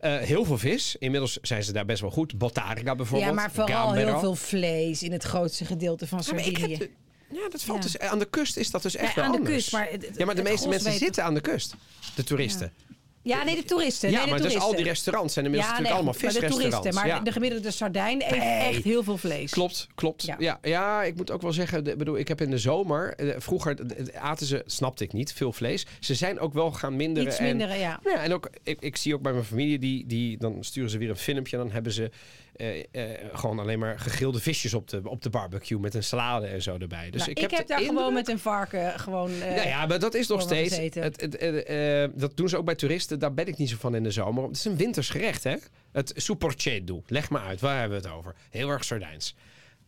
Eh, 0.00 0.16
heel 0.16 0.44
veel 0.44 0.58
vis. 0.58 0.96
Inmiddels 0.98 1.38
zijn 1.42 1.64
ze 1.64 1.72
daar 1.72 1.84
best 1.84 2.00
wel 2.00 2.10
goed. 2.10 2.38
Botarica 2.38 2.94
bijvoorbeeld. 2.94 3.30
Ja, 3.30 3.36
maar 3.36 3.50
vooral 3.52 3.84
Gambero. 3.86 4.06
heel 4.10 4.18
veel 4.18 4.34
vlees 4.34 5.02
in 5.02 5.12
het 5.12 5.22
grootste 5.22 5.64
gedeelte 5.64 6.06
van 6.06 6.22
Sardinië. 6.24 6.76
de- 6.78 6.90
ja, 7.30 7.48
dat 7.48 7.62
valt 7.62 7.78
Ja. 7.78 7.84
dus... 7.84 7.98
Aan 7.98 8.18
de 8.18 8.24
kust 8.30 8.56
is 8.56 8.70
dat 8.70 8.82
dus 8.82 8.96
echt 8.96 9.08
Ja, 9.08 9.14
wel 9.14 9.24
aan 9.24 9.30
de 9.32 9.36
anders. 9.38 9.56
kust, 9.56 9.72
maar 9.72 9.88
het- 9.90 10.10
ja, 10.16 10.24
maar 10.24 10.34
de 10.34 10.42
meeste 10.42 10.68
mensen 10.68 10.86
weten- 10.90 11.04
zitten 11.04 11.24
aan 11.24 11.34
de 11.34 11.40
kust. 11.40 11.74
De 12.14 12.24
toeristen. 12.24 12.72
Ja, 12.76 12.93
nee, 13.24 13.56
de 13.56 13.64
toeristen. 13.64 14.10
Ja, 14.10 14.16
nee, 14.16 14.24
de 14.24 14.30
maar 14.30 14.40
dus 14.42 14.58
al 14.58 14.74
die 14.76 14.84
restaurants 14.84 15.32
zijn 15.32 15.44
inmiddels 15.44 15.72
ja, 15.72 15.78
natuurlijk 15.80 16.04
nee, 16.04 16.12
allemaal 16.14 16.30
goed, 16.32 16.40
maar 16.40 16.50
de 16.50 16.56
visrestaurants. 16.56 16.90
toeristen. 16.90 17.10
Maar 17.10 17.18
ja. 17.18 17.24
de 17.24 17.32
gemiddelde 17.32 17.70
Sardijn 17.70 18.22
eet 18.22 18.30
Nee. 18.30 18.40
echt 18.74 18.84
heel 18.84 19.02
veel 19.02 19.16
vlees. 19.16 19.50
Klopt, 19.50 19.86
klopt. 19.94 20.22
Ja. 20.22 20.36
Ja. 20.38 20.58
Ja, 20.62 21.02
ik 21.02 21.16
moet 21.16 21.30
ook 21.30 21.42
wel 21.42 21.52
zeggen, 21.52 21.84
de- 21.84 21.96
bedoel, 21.96 22.16
ik 22.18 22.28
heb 22.28 22.40
in 22.40 22.50
de 22.50 22.58
zomer, 22.58 23.14
eh, 23.14 23.34
vroeger 23.38 23.76
aten 24.20 24.46
ze, 24.46 24.62
snapte 24.66 25.04
ik 25.04 25.12
niet, 25.12 25.32
veel 25.32 25.52
vlees. 25.52 25.86
Ze 26.00 26.14
zijn 26.14 26.38
ook 26.38 26.52
wel 26.52 26.72
gaan 26.72 26.96
minderen. 26.96 27.28
Iets 27.28 27.38
en- 27.38 27.44
minderen, 27.44 27.78
ja. 27.78 28.00
Ja, 28.04 28.22
en 28.22 28.32
ook, 28.32 28.50
ik, 28.62 28.76
ik 28.80 28.96
zie 28.96 29.14
ook 29.14 29.22
bij 29.22 29.32
mijn 29.32 29.44
familie, 29.44 29.78
die, 29.78 30.06
die, 30.06 30.38
dan 30.38 30.56
sturen 30.60 30.90
ze 30.90 30.98
weer 30.98 31.10
een 31.10 31.16
filmpje. 31.16 31.56
En 31.56 31.62
dan 31.62 31.72
hebben 31.72 31.92
ze 31.92 32.10
eh, 32.56 32.84
eh, 32.90 33.10
gewoon 33.32 33.58
alleen 33.58 33.78
maar 33.78 33.98
gegrilde 33.98 34.40
visjes 34.40 34.74
op 34.74 34.88
de, 34.88 35.00
op 35.04 35.22
de 35.22 35.30
barbecue 35.30 35.78
met 35.78 35.94
een 35.94 36.02
salade 36.02 36.46
en 36.46 36.62
zo 36.62 36.76
erbij. 36.78 37.10
Dus 37.10 37.20
Nou, 37.20 37.30
ik, 37.30 37.38
ik, 37.38 37.50
heb 37.50 37.66
daar 37.66 37.78
indruk- 37.78 37.98
gewoon 37.98 38.12
met 38.14 38.28
een 38.28 38.38
varken 38.38 39.00
gewoon... 39.00 39.30
eh, 39.30 39.54
Nou 39.54 39.68
ja, 39.68 39.86
maar 39.86 39.98
dat 39.98 40.14
is 40.14 40.26
nog 40.26 40.42
steeds. 40.42 40.76
Het, 40.76 40.94
het, 40.94 42.20
dat 42.20 42.36
doen 42.36 42.48
ze 42.48 42.56
ook 42.56 42.64
bij 42.64 42.74
toeristen. 42.74 43.18
Daar 43.18 43.34
ben 43.34 43.46
ik 43.46 43.56
niet 43.56 43.68
zo 43.68 43.76
van 43.78 43.94
in 43.94 44.02
de 44.02 44.10
zomer. 44.10 44.44
Het 44.44 44.56
is 44.56 44.64
een 44.64 44.76
winters 44.76 45.08
gerecht, 45.08 45.44
hè? 45.44 45.54
Het 45.92 46.12
supercedo. 46.16 47.02
Leg 47.06 47.30
maar 47.30 47.42
uit, 47.42 47.60
waar 47.60 47.80
hebben 47.80 48.00
we 48.02 48.06
het 48.08 48.16
over? 48.16 48.34
Heel 48.50 48.68
erg 48.68 48.84
Sardijns. 48.84 49.36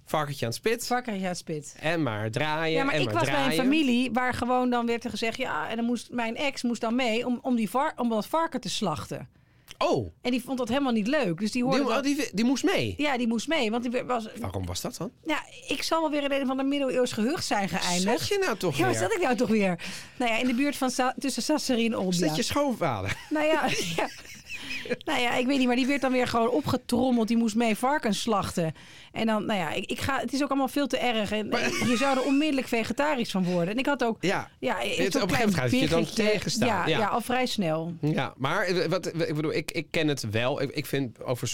Varkentje 0.05 0.45
aan 0.47 0.51
het 0.51 0.61
spit. 0.61 0.87
Varken 0.87 1.21
ja, 1.21 1.35
spit. 1.35 1.77
En 1.81 2.03
maar 2.03 2.31
draaien. 2.31 2.77
Ja, 2.77 2.85
maar 2.85 2.95
en 2.95 3.01
ik 3.01 3.07
maar 3.07 3.15
was 3.15 3.31
bij 3.31 3.45
een 3.47 3.53
familie 3.53 4.11
waar 4.13 4.35
gewoon 4.35 4.71
dan 4.71 4.87
werd 4.87 5.05
er 5.05 5.11
gezegd... 5.11 5.37
ja, 5.37 5.71
en 5.71 5.77
dan 5.77 5.85
moest 5.85 6.11
mijn 6.11 6.37
ex 6.37 6.63
moest 6.63 6.81
dan 6.81 6.95
mee 6.95 7.27
om, 7.27 7.39
om, 7.43 7.57
die 7.57 7.71
var, 7.71 7.93
om 7.97 8.09
dat 8.09 8.27
varken 8.27 8.61
te 8.61 8.69
slachten. 8.69 9.29
Oh, 9.79 10.13
En 10.23 10.31
die 10.31 10.43
vond 10.43 10.59
dat 10.59 10.69
helemaal 10.69 10.93
niet 10.93 11.07
leuk. 11.07 11.39
Dus 11.41 11.53
die 11.53 11.65
hoorde... 11.65 11.79
die, 11.79 11.89
dat- 11.89 12.05
die, 12.05 12.29
die 12.33 12.45
moest 12.45 12.65
mee. 12.65 12.95
Ja, 12.97 13.17
die 13.19 13.27
moest 13.29 13.49
mee. 13.49 13.71
Want 13.71 13.91
die 13.93 14.03
was... 14.03 14.27
Waarom 14.41 14.67
was 14.67 14.81
dat 14.81 14.97
dan? 14.97 15.11
Ja, 15.25 15.43
ik 15.69 15.83
zal 15.83 16.01
wel 16.01 16.11
weer 16.11 16.23
in 16.23 16.41
een 16.41 16.47
van 16.47 16.57
de 16.57 16.63
middeleeuws 16.63 17.13
gehucht 17.13 17.45
zijn 17.45 17.69
geëindigd. 17.69 18.19
Zat 18.19 18.29
je 18.29 18.39
nou 18.45 18.57
toch 18.57 18.77
Ja, 18.77 18.87
weer? 18.87 18.95
zat 18.99 19.13
ik 19.13 19.21
nou 19.23 19.37
toch 19.37 19.49
weer? 19.49 19.81
Nou 20.17 20.31
ja, 20.33 20.39
in 20.39 20.47
de 20.47 20.55
buurt 20.55 20.77
van 20.77 20.91
Sa 20.91 21.15
tussen 21.19 21.43
Sassari 21.43 21.87
en 21.87 21.97
Olbia. 21.97 22.27
Zat 22.27 22.37
je 22.37 22.43
schoonvader? 22.43 23.17
Nou 23.31 23.47
ja, 23.47 23.67
ja. 23.97 24.09
Nou 25.05 25.21
ja, 25.21 25.35
ik 25.37 25.47
weet 25.47 25.59
niet, 25.59 25.67
maar 25.67 25.77
die 25.77 25.87
werd 25.87 26.01
dan 26.01 26.13
weer 26.13 26.27
gewoon 26.27 26.49
opgetrommeld. 26.51 27.29
Die 27.29 27.37
moest 27.37 27.55
mee 27.55 27.77
varkens 27.77 28.21
slachten. 28.21 28.75
En 29.13 29.27
dan, 29.27 29.47
nou 29.47 29.59
ja, 29.59 29.73
ik, 29.73 29.91
ik 29.91 30.01
ga, 30.01 30.21
het 30.21 30.33
is 30.33 30.43
ook 30.43 30.49
allemaal 30.49 30.69
veel 30.69 30.87
te 30.87 30.99
erg. 30.99 31.31
En 31.33 31.47
je 31.87 31.95
zou 31.99 32.19
er 32.19 32.25
onmiddellijk 32.25 32.69
vegetarisch 32.69 33.31
van 33.31 33.45
worden. 33.45 33.73
En 33.73 33.79
ik 33.79 33.87
had 33.87 34.05
ook, 34.05 34.17
Ja. 34.21 34.51
ja, 34.59 34.77
Het- 34.79 35.15
op 35.23 35.23
een 35.31 35.37
gegeven 35.37 35.53
moment 35.53 35.71
je 35.81 35.89
dan 35.89 36.05
tegenstaan. 36.05 36.69
Ja, 36.69 36.87
Ja. 36.87 36.99
ja. 36.99 37.07
al 37.07 37.21
vrij 37.21 37.47
snel. 37.47 37.95
Ja, 38.01 38.35
maar 38.37 38.65
eh, 38.67 38.87
wat, 38.89 39.07
ik 39.07 39.35
bedoel, 39.35 39.53
ik, 39.53 39.71
ik 39.71 39.87
ken 39.91 40.09
het 40.09 40.31
wel. 40.31 40.63
Ik, 40.63 40.71
ik 40.71 40.87
vind 40.87 41.23
over 41.23 41.49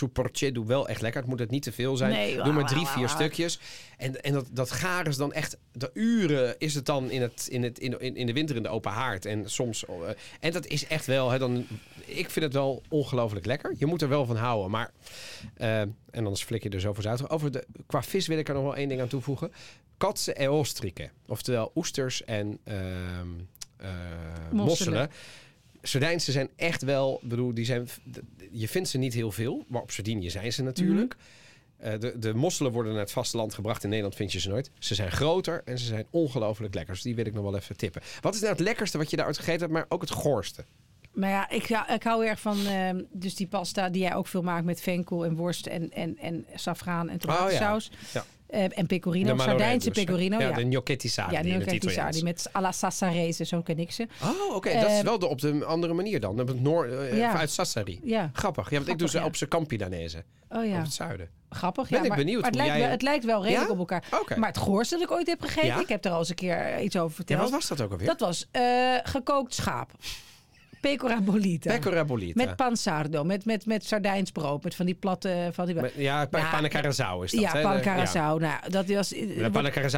doe 0.53 0.67
wel 0.67 0.89
echt 0.89 1.01
lekker. 1.01 1.21
Het 1.21 1.31
moet 1.31 1.39
het 1.39 1.51
niet 1.51 1.63
te 1.63 1.73
veel 1.73 1.97
zijn. 1.97 2.11
Nee, 2.13 2.43
Doe 2.43 2.53
maar 2.53 2.67
drie, 2.67 2.87
vier 2.87 3.09
stukjes. 3.09 3.59
En, 3.99 4.23
en 4.23 4.33
dat, 4.33 4.47
dat 4.53 4.71
garen 4.71 5.07
is 5.07 5.17
dan 5.17 5.33
echt... 5.33 5.57
De 5.73 5.91
uren 5.95 6.55
is 6.59 6.75
het 6.75 6.87
dan 6.87 7.11
in, 7.11 7.23
het, 7.23 7.47
in, 7.51 7.63
het, 7.63 7.79
in, 7.79 8.01
in, 8.01 8.17
in 8.17 8.27
de 8.27 8.33
winter 8.33 8.57
in 8.57 8.63
de 8.63 8.69
open 8.69 8.91
haard. 8.93 9.25
En 9.27 9.51
soms... 9.51 9.85
eh, 9.87 9.93
en 10.41 10.53
dat 10.53 10.67
is 10.67 10.87
echt 10.87 11.07
wel... 11.07 11.31
Hè, 11.31 11.39
dan, 11.39 11.67
ik 12.07 12.31
vind 12.31 12.45
het 12.45 12.55
wel 12.55 12.83
ongelooflijk 12.89 13.47
lekker. 13.47 13.75
Je 13.79 13.87
moet 13.87 14.03
er 14.03 14.09
wel 14.09 14.27
van 14.27 14.37
houden. 14.37 14.71
Maar... 14.71 14.91
eh, 15.55 15.81
en 15.81 15.97
anders 16.11 16.43
flik 16.43 16.63
je 16.63 16.69
er 16.69 16.81
zo 16.81 16.93
voor 16.93 17.09
uit. 17.09 17.31
Over 17.31 17.51
de, 17.53 17.67
qua 17.87 18.03
vis 18.03 18.27
wil 18.27 18.39
ik 18.39 18.49
er 18.49 18.55
nog 18.55 18.63
wel 18.63 18.77
één 18.77 18.89
ding 18.89 19.01
aan 19.01 19.09
toevoegen. 19.09 19.53
Katsen 19.97 20.37
en 20.37 20.51
ostriken. 20.51 21.11
Oftewel 21.27 21.71
oesters 21.75 22.25
en 22.25 22.59
ehm 22.65 23.29
eh, 23.77 23.91
mosselen. 24.53 25.11
Sardijnse 25.83 26.33
zijn 26.33 26.51
echt 26.57 26.83
wel, 26.83 27.21
bedoel, 27.23 27.55
die 27.55 27.65
zijn, 27.65 27.89
je 28.51 28.69
vindt 28.69 28.89
ze 28.89 28.99
niet 28.99 29.15
heel 29.15 29.33
veel, 29.33 29.65
maar 29.69 29.83
op 29.83 29.91
Sardinië 29.91 30.31
zijn 30.31 30.53
ze 30.53 30.63
natuurlijk. 30.63 31.17
Eh, 31.77 31.99
de, 31.99 32.19
de 32.19 32.35
mosselen 32.35 32.73
worden 32.73 32.93
naar 32.93 33.01
het 33.01 33.13
vasteland 33.13 33.55
gebracht. 33.55 33.83
In 33.83 33.89
Nederland 33.89 34.17
vind 34.17 34.33
je 34.33 34.41
ze 34.41 34.49
nooit. 34.49 34.71
Ze 34.79 34.95
zijn 34.95 35.11
groter 35.11 35.63
en 35.65 35.79
ze 35.79 35.85
zijn 35.85 36.07
ongelooflijk 36.11 36.75
lekker. 36.75 36.95
Dus 36.95 37.03
die 37.03 37.15
wil 37.15 37.27
ik 37.27 37.35
nog 37.35 37.43
wel 37.45 37.57
even 37.57 37.77
tippen. 37.77 38.03
Wat 38.21 38.35
is 38.35 38.41
nou 38.41 38.53
het 38.53 38.61
lekkerste 38.61 38.99
wat 38.99 39.11
je 39.11 39.17
daaruit 39.17 39.39
gegeten 39.39 39.61
hebt, 39.61 39.73
maar 39.73 39.87
ook 39.89 40.01
het 40.01 40.11
goorste? 40.11 40.65
Maar 41.13 41.31
ja, 41.31 41.51
ik, 41.51 41.67
hou- 41.69 41.93
ik 41.93 42.03
hou 42.03 42.27
erg 42.27 42.41
van 42.41 42.67
ehm, 42.67 43.03
dus 43.11 43.35
die 43.35 43.47
pasta 43.47 43.89
die 43.89 44.03
jij 44.03 44.15
ook 44.15 44.27
veel 44.27 44.43
maakt 44.43 44.65
met 44.65 44.81
venkel 44.81 45.25
en 45.25 45.37
worst 45.37 45.67
en, 45.67 45.91
en, 45.91 46.19
en 46.19 46.47
safraan 46.55 47.09
en 47.09 47.19
tomatensaus. 47.19 47.91
Ja. 48.13 48.25
Eh, 48.47 48.79
en 48.79 48.87
pecorino, 48.87 49.35
De 49.37 49.43
Sardijnse 49.43 49.89
hè? 49.89 49.95
pecorino. 50.05 50.39
Ja, 50.39 50.49
Ja, 50.49 50.55
de 50.55 50.61
gnocchetti 50.63 51.09
sardi 51.09 51.35
ja, 51.35 51.43
die 51.43 51.53
Italiaans. 51.61 51.93
sardi 51.95 52.23
met 52.23 52.49
alla 52.53 52.73
sassarese, 52.73 53.45
zo 53.45 53.63
ken 53.63 53.79
ik 53.79 53.91
ze. 53.93 54.07
Oh, 54.23 54.55
oké. 54.57 54.73
dat 54.81 54.91
is 54.91 54.99
Eh, 54.99 55.05
wel 55.05 55.19
de, 55.19 55.27
op 55.27 55.41
de 55.41 55.65
andere 55.65 55.93
manier 55.93 56.21
dan. 56.21 56.41
Op 56.41 56.49
het 56.49 56.61
noor, 56.63 56.87
eh, 56.87 57.17
Ja. 57.17 57.37
Uit 57.37 57.51
Sassari. 57.51 58.01
Ja. 58.05 58.31
Grappig. 58.33 58.71
Ja, 58.71 58.77
want 58.77 58.89
ik 58.89 58.99
doe 58.99 59.09
ze 59.09 59.19
ja. 59.19 59.25
op 59.25 59.37
zijn 59.37 59.51
Campi 59.51 59.77
Danese. 59.77 60.25
Oh 60.49 60.67
ja, 60.67 60.77
Op 60.79 60.83
het 60.83 60.93
zuiden. 60.93 61.29
grappig. 61.51 61.89
Ben 61.89 61.99
ja, 61.99 62.03
ik 62.05 62.09
maar, 62.09 62.19
benieuwd 62.19 62.41
maar 62.41 62.51
het, 62.51 62.59
lijkt 62.59 62.73
jij- 62.73 62.81
wel, 62.83 62.91
het 62.91 63.03
lijkt 63.03 63.25
wel 63.25 63.43
redelijk 63.43 63.67
Ja? 63.67 63.73
op 63.73 63.79
elkaar. 63.79 64.05
Maar 64.39 64.49
het 64.49 64.59
goorste 64.59 64.95
dat 64.95 65.05
ik 65.05 65.11
ooit 65.11 65.27
heb 65.27 65.41
gegeten, 65.41 65.67
Ja? 65.67 65.81
ik 65.81 65.89
heb 65.89 66.05
er 66.05 66.11
al 66.11 66.19
eens 66.19 66.29
een 66.29 66.35
keer 66.35 66.81
iets 66.81 66.97
over 66.97 67.09
Ja, 67.11 67.15
verteld. 67.15 67.41
wat 67.41 67.51
was 67.51 67.69
dat 67.69 67.81
ook 67.81 67.91
alweer? 67.93 68.07
Dat 68.07 68.21
was 68.21 68.49
eh, 68.51 68.63
gekookt 69.03 69.55
schaap. 69.55 69.91
Pecora 70.83 71.21
bolita. 71.21 71.71
Pecora 71.73 72.05
bolita. 72.05 72.45
Met 72.45 72.57
pansardo, 72.57 73.25
met, 73.25 73.45
met, 73.45 73.67
met 73.67 73.85
Sardijns 73.85 74.31
brood, 74.31 74.65
met 74.65 74.75
van 74.75 74.87
die 74.87 74.95
platte... 74.95 75.49
Van 75.53 75.67
die... 75.67 75.75
Met- 75.75 75.93
ja, 75.97 76.27
pa- 76.27 76.39
Ja, 76.39 76.51
is 77.23 77.31
dat. 77.31 77.41
ja, 77.41 77.53
hè? 77.53 77.63
pan 77.63 77.77
De- 77.77 77.81
carazao. 77.83 78.39
Nou, 78.39 78.71
dat 78.71 78.87
was... 78.89 79.15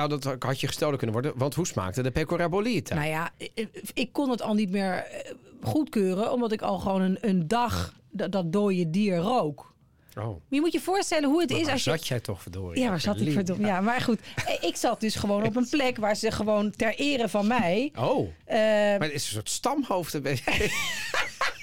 Dat 0.09 0.37
had 0.39 0.61
je 0.61 0.67
gestolen 0.67 0.97
kunnen 0.99 1.15
worden. 1.17 1.33
Want 1.39 1.55
hoe 1.55 1.67
smaakte 1.67 2.03
de 2.03 2.11
pecora 2.11 2.49
bolita? 2.49 2.95
Nou 2.95 3.07
ja, 3.09 3.31
ik, 3.37 3.69
ik 3.95 4.13
kon 4.13 4.31
het 4.31 4.43
al 4.43 4.55
niet 4.55 4.71
meer 4.71 4.93
eh, 4.95 5.31
goedkeuren, 5.63 6.33
omdat 6.33 6.53
ik 6.53 6.63
al 6.63 6.79
gewoon 6.79 7.01
een, 7.01 7.19
een 7.21 7.49
dag 7.49 7.95
dat, 8.11 8.33
dat 8.33 8.53
dode 8.53 8.91
dier 8.91 9.17
rook. 9.17 9.74
Oh. 10.17 10.41
Je 10.49 10.61
moet 10.61 10.73
je 10.73 10.81
voorstellen 10.81 11.29
hoe 11.29 11.41
het 11.41 11.51
Maar 11.51 11.61
is 11.61 11.69
als 11.69 11.85
je... 11.85 11.91
zat 11.91 12.07
jij 12.07 12.21
toch 12.21 12.43
verdorie? 12.43 12.83
Ja, 12.83 12.89
waar 12.89 13.01
zat 13.01 13.17
ik 13.17 13.23
Lief. 13.23 13.35
verdomme? 13.35 13.67
Ja, 13.67 13.81
maar 13.81 14.01
goed. 14.01 14.21
eh, 14.47 14.69
Ik 14.69 14.77
zat 14.77 15.01
dus 15.01 15.15
gewoon 15.15 15.45
op 15.45 15.57
een 15.57 15.69
plek 15.69 15.97
waar 15.97 16.17
ze 16.17 16.31
gewoon 16.31 16.71
ter 16.71 16.95
ere 16.95 17.29
van 17.29 17.47
mij... 17.47 17.93
Oh, 17.99 18.29
eh, 18.45 18.57
maar 18.59 19.01
het 19.01 19.13
is 19.13 19.25
een 19.27 19.33
soort 19.33 19.51
stamhoofd. 19.51 20.13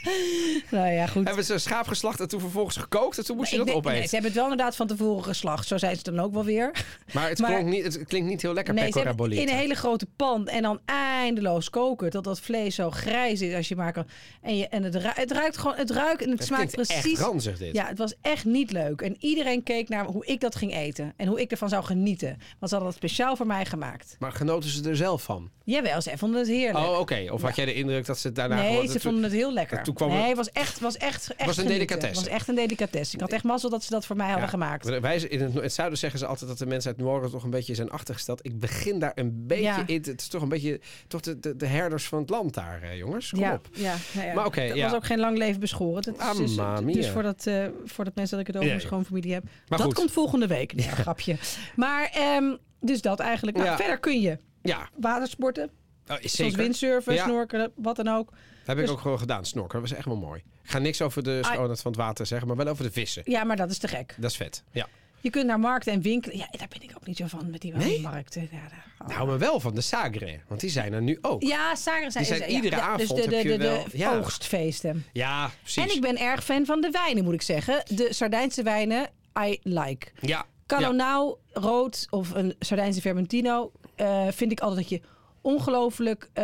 Nou 0.72 0.88
ja, 0.92 1.08
goed. 1.08 1.26
Hebben 1.28 1.46
ze 1.46 1.58
schaap 1.58 1.88
geslacht 1.88 2.20
en 2.20 2.28
toen 2.28 2.40
vervolgens 2.40 2.76
gekookt 2.78 3.18
en 3.18 3.26
toen 3.26 3.36
moest 3.38 3.52
je 3.52 3.58
dat 3.58 3.66
weet- 3.66 3.76
nee, 3.76 3.84
opeten. 3.86 4.04
ze 4.08 4.14
hebben 4.16 4.32
het 4.32 4.40
wel 4.42 4.50
inderdaad 4.50 4.76
van 4.76 4.88
tevoren 4.88 5.24
geslacht. 5.24 5.68
Zo 5.68 5.78
zijn 5.78 5.96
ze 5.96 6.04
dan 6.04 6.20
ook 6.20 6.34
wel 6.34 6.44
weer. 6.46 6.72
Maar 7.14 7.30
het, 7.30 7.40
Maar- 7.42 7.50
klonk 7.52 7.66
niet, 7.68 7.84
het 7.84 8.06
klinkt 8.06 8.30
niet 8.30 8.42
heel 8.42 8.54
lekker, 8.54 8.74
Nee, 8.74 8.92
ze 8.92 9.00
in 9.30 9.48
een 9.50 9.56
hele 9.56 9.74
grote 9.76 10.08
pan 10.16 10.48
en 10.48 10.62
dan 10.62 10.80
eindeloos 10.86 11.70
koken. 11.70 12.10
Tot 12.10 12.24
dat 12.24 12.40
vlees 12.40 12.76
zo 12.76 12.92
grijs 12.92 13.42
is 13.42 13.54
als 13.56 13.68
je 13.68 13.76
maar 13.76 13.92
kan. 13.94 14.08
En, 14.42 14.58
je, 14.58 14.68
en 14.68 14.84
het, 14.84 14.96
ru- 14.96 15.10
het 15.14 15.32
ruikt 15.32 15.58
gewoon, 15.58 15.76
het 15.78 15.90
ruikt 15.92 16.22
en 16.22 16.30
het, 16.30 16.38
Het 16.40 16.48
smaakt 16.48 16.72
precies. 16.72 17.12
echt 17.12 17.20
ranzig 17.20 17.58
dit. 17.58 17.76
Ja, 17.76 17.88
het 17.88 17.98
was 17.98 18.14
echt 18.22 18.46
niet 18.46 18.72
leuk. 18.72 19.02
En 19.02 19.16
iedereen 19.20 19.64
keek 19.64 19.90
naar 19.90 20.06
hoe 20.06 20.26
ik 20.26 20.40
dat 20.40 20.56
ging 20.56 20.76
eten. 20.76 21.14
En 21.18 21.28
hoe 21.28 21.42
ik 21.42 21.52
ervan 21.52 21.70
zou 21.70 21.84
genieten. 21.84 22.28
Want 22.30 22.42
ze 22.72 22.76
hadden 22.76 22.84
dat 22.84 22.94
speciaal 22.96 23.36
voor 23.36 23.48
mij 23.48 23.66
gemaakt. 23.66 24.16
Maar 24.20 24.32
genoten 24.32 24.70
ze 24.70 24.90
er 24.90 24.96
zelf 24.96 25.24
van? 25.24 25.50
Jawel, 25.72 26.02
zij 26.02 26.18
vonden 26.18 26.40
het 26.40 26.50
heerlijk. 26.50 26.86
Oh, 26.86 27.00
oké. 27.00 27.28
Of 27.32 27.42
had 27.42 27.56
jij 27.56 27.66
de 27.66 27.74
indruk 27.74 28.06
dat 28.06 28.18
ze 28.20 28.28
het 28.28 28.36
daarna 28.36 28.56
nee, 28.56 28.88
ze 28.88 29.00
vonden 29.00 29.24
het 29.24 29.32
heel 29.32 29.54
lekker. 29.54 29.84
toen 29.84 29.94
kwam 29.94 30.10
nee, 30.10 30.18
het- 30.18 30.28
het 30.28 30.36
was 30.38 30.50
echt, 30.52 30.80
was 30.80 30.98
echt, 30.98 31.14
echt 31.14 31.28
was 31.28 31.38
een 31.40 31.46
genieten. 31.64 31.68
delicatesse. 31.68 32.20
Het 32.22 32.30
was 32.30 32.38
echt 32.40 32.48
een 32.48 32.56
delicatesse. 32.56 33.16
Ik 33.16 33.22
had 33.22 33.32
echt 33.32 33.44
mazzel 33.44 33.70
dat 33.70 33.84
ze 33.84 33.90
dat 33.90 34.06
voor 34.06 34.16
mij 34.16 34.30
hadden 34.30 34.50
gemaakt. 34.50 35.00
Wij, 35.00 35.16
in 35.16 35.42
het, 35.42 35.56
in 35.56 35.62
het 35.62 35.74
zuiden 35.74 35.98
zeggen 35.98 36.20
ze 36.20 36.26
altijd 36.26 36.50
dat 36.50 36.60
de 36.60 36.66
mensen 36.66 36.90
uit 36.90 37.00
het 37.00 37.06
noorden 37.10 37.32
toch 37.32 37.44
een 37.44 37.50
beetje 37.50 37.76
zijn 37.76 37.90
achtergesteld. 37.90 38.46
Ik 38.46 38.60
begin 38.60 39.00
daar 39.00 39.12
een 39.16 39.44
beetje 39.48 39.84
in. 39.86 40.02
Het 40.08 40.22
is 40.22 40.28
toch 40.28 40.42
een 40.42 40.50
beetje 40.50 40.80
toch 41.08 41.22
de, 41.22 41.40
de, 41.40 41.56
de 41.56 41.66
herders 41.66 42.08
van 42.08 42.20
het 42.20 42.30
land 42.30 42.54
daar, 42.54 42.96
jongens. 42.96 43.30
Kom 43.30 43.40
ja, 43.40 43.54
op. 43.54 43.68
ja. 43.74 43.96
Maar 44.36 44.46
oké, 44.46 44.68
dat 44.68 44.78
ja. 44.78 44.84
was 44.86 44.94
ook 44.96 45.06
geen 45.06 45.20
lang 45.20 45.38
leven 45.38 45.60
beschoren. 45.60 46.02
Dat 46.02 46.16
is 46.32 46.38
dus, 46.38 46.56
Mamma 46.56 46.82
dus 46.82 46.96
mia. 46.96 47.12
voor 47.12 47.24
dat, 47.24 47.48
eh 47.48 47.66
voor 47.86 48.04
dat 48.06 48.16
mensen 48.16 48.38
dat 48.38 48.48
ik 48.48 48.54
het 48.54 48.56
over 48.56 48.68
mijn 48.76 48.88
schoonfamilie 48.88 49.34
heb. 49.34 49.44
Maar 49.44 49.78
dat 49.78 49.82
goed. 49.88 49.94
komt 49.96 50.12
volgende 50.12 50.48
week. 50.48 50.74
Nee, 50.74 50.88
grapje. 50.88 51.36
Maar 51.76 52.10
ehm, 52.14 52.56
dus 52.80 53.02
dat 53.02 53.20
eigenlijk. 53.20 53.58
Nou. 53.58 53.76
Verder 53.78 54.00
kun 54.00 54.22
je 54.22 54.38
Ja, 54.62 54.90
watersporten. 55.00 55.64
oh, 55.64 56.16
Zoals 56.16 56.32
zeker. 56.36 56.58
windsurfen, 56.58 57.14
Ja. 57.14 57.24
snorkelen, 57.24 57.72
wat 57.76 57.96
dan 57.96 58.08
ook. 58.08 58.30
Dat 58.30 58.40
heb 58.66 58.78
ik 58.78 58.84
Dus- 58.84 58.92
ook 58.94 59.00
gewoon 59.02 59.20
gedaan. 59.20 59.46
Snorken, 59.46 59.80
dat 59.80 59.90
was 59.90 59.98
echt 59.98 60.08
wel 60.08 60.16
mooi. 60.18 60.44
Ik 60.64 60.70
ga 60.70 60.78
niks 60.80 61.02
over 61.02 61.24
de 61.24 61.40
Ah. 61.44 61.52
schoonheid 61.52 61.82
van 61.82 61.92
het 61.92 62.00
water 62.02 62.26
zeggen, 62.26 62.48
maar 62.48 62.58
wel 62.58 62.68
over 62.68 62.84
de 62.84 62.92
vissen. 62.92 63.22
Ja, 63.26 63.44
maar 63.44 63.56
dat 63.56 63.70
is 63.72 63.78
te 63.78 63.88
gek. 63.88 64.16
Dat 64.18 64.30
is 64.32 64.38
vet. 64.38 64.64
Ja. 64.72 64.88
Je 65.20 65.30
kunt 65.30 65.46
naar 65.46 65.60
markten 65.60 65.94
en 65.94 66.02
winkelen. 66.02 66.38
Ja, 66.38 66.48
daar 66.52 66.68
ben 66.68 66.82
ik 66.82 66.92
ook 66.96 67.06
niet 67.06 67.18
zo 67.18 67.28
van 67.28 67.50
met 67.50 67.62
die 67.62 67.74
Nee? 67.76 68.02
markten. 68.02 68.42
Ja, 68.52 68.58
daar- 68.70 69.08
Nou, 69.16 69.28
maar 69.28 69.40
wel 69.40 69.60
van 69.60 69.76
de 69.76 69.82
Sagre, 69.82 70.40
want 70.48 70.60
die 70.62 70.70
zijn 70.70 70.94
er 70.94 71.02
nu 71.02 71.18
ook. 71.22 71.42
ja 71.44 71.76
sageren 71.76 72.12
zijn, 72.12 72.24
Die 72.26 72.36
zijn 72.36 72.50
ja, 72.50 72.56
iedere 72.56 72.76
ja, 72.76 72.96
Dus 72.98 73.04
avond 73.12 73.24
de, 73.24 73.30
de, 73.30 73.42
de, 73.44 73.50
de 73.50 73.58
wel- 73.58 73.86
ja. 73.92 74.18
oogstfeesten. 74.18 75.06
Ja, 75.14 75.52
precies. 75.62 75.84
En 75.84 75.96
ik 75.96 76.02
ben 76.02 76.18
erg 76.18 76.44
fan 76.44 76.66
van 76.66 76.82
de 76.82 76.90
wijnen, 76.90 77.24
moet 77.24 77.34
ik 77.34 77.42
zeggen. 77.42 77.84
De 77.96 78.08
Sardijnse 78.14 78.64
wijnen, 78.64 79.10
I 79.48 79.60
like. 79.64 80.08
Ja. 80.20 80.28
ja. 80.28 80.46
Calonau 80.66 81.36
rood 81.54 82.08
of 82.10 82.32
een 82.32 82.56
Sardijnse 82.60 83.02
Vermentino 83.02 83.72
eh, 84.02 84.28
vind 84.32 84.52
ik 84.52 84.60
altijd 84.60 84.80
dat 84.80 84.90
je 84.90 85.02
ongelooflijk, 85.42 86.30
eh, 86.34 86.44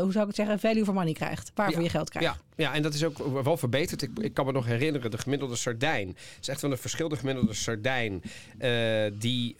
hoe 0.00 0.12
zou 0.12 0.20
ik 0.20 0.26
het 0.26 0.34
zeggen, 0.34 0.58
value 0.58 0.84
for 0.84 0.94
money 0.94 1.12
krijgt. 1.12 1.50
Waarvoor 1.54 1.76
Ja. 1.78 1.82
je 1.82 1.88
geld 1.90 2.10
krijgt. 2.10 2.28
Ja, 2.56 2.64
ja, 2.64 2.74
en 2.74 2.82
dat 2.82 2.94
is 2.94 3.04
ook 3.04 3.42
wel 3.42 3.56
verbeterd. 3.56 4.02
Ik, 4.02 4.10
ik 4.20 4.34
kan 4.34 4.46
me 4.46 4.52
nog 4.52 4.66
herinneren, 4.66 5.10
de 5.10 5.18
gemiddelde 5.18 5.56
sardijn. 5.56 6.08
Het 6.08 6.18
is 6.40 6.48
echt 6.48 6.60
wel 6.60 6.70
een 6.70 6.78
verschil. 6.78 7.08
De 7.08 7.16
gemiddelde 7.16 7.54
sardijn, 7.54 8.22
eh, 8.58 9.04
die 9.12 9.56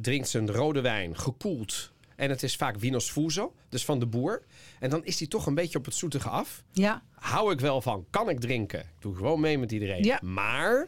drinkt 0.00 0.28
zijn 0.28 0.50
rode 0.50 0.80
wijn 0.80 1.18
gekoeld. 1.18 1.90
En 2.16 2.30
het 2.30 2.42
is 2.42 2.56
vaak 2.56 2.74
Vinos 2.78 3.10
Fuso, 3.10 3.52
dus 3.68 3.84
van 3.84 3.98
de 3.98 4.06
boer. 4.06 4.42
En 4.78 4.90
dan 4.90 5.04
is 5.04 5.16
die 5.16 5.28
toch 5.28 5.46
een 5.46 5.54
beetje 5.54 5.78
op 5.78 5.84
het 5.84 5.94
zoetige 5.94 6.28
af. 6.28 6.62
Ja. 6.72 7.02
Hou 7.14 7.52
ik 7.52 7.60
wel 7.60 7.80
van. 7.82 8.04
Kan 8.10 8.28
ik 8.28 8.40
drinken? 8.40 8.82
Doe 8.98 9.16
gewoon 9.16 9.40
mee 9.40 9.58
met 9.58 9.72
iedereen. 9.72 10.04
Ja. 10.04 10.18
Maar 10.22 10.86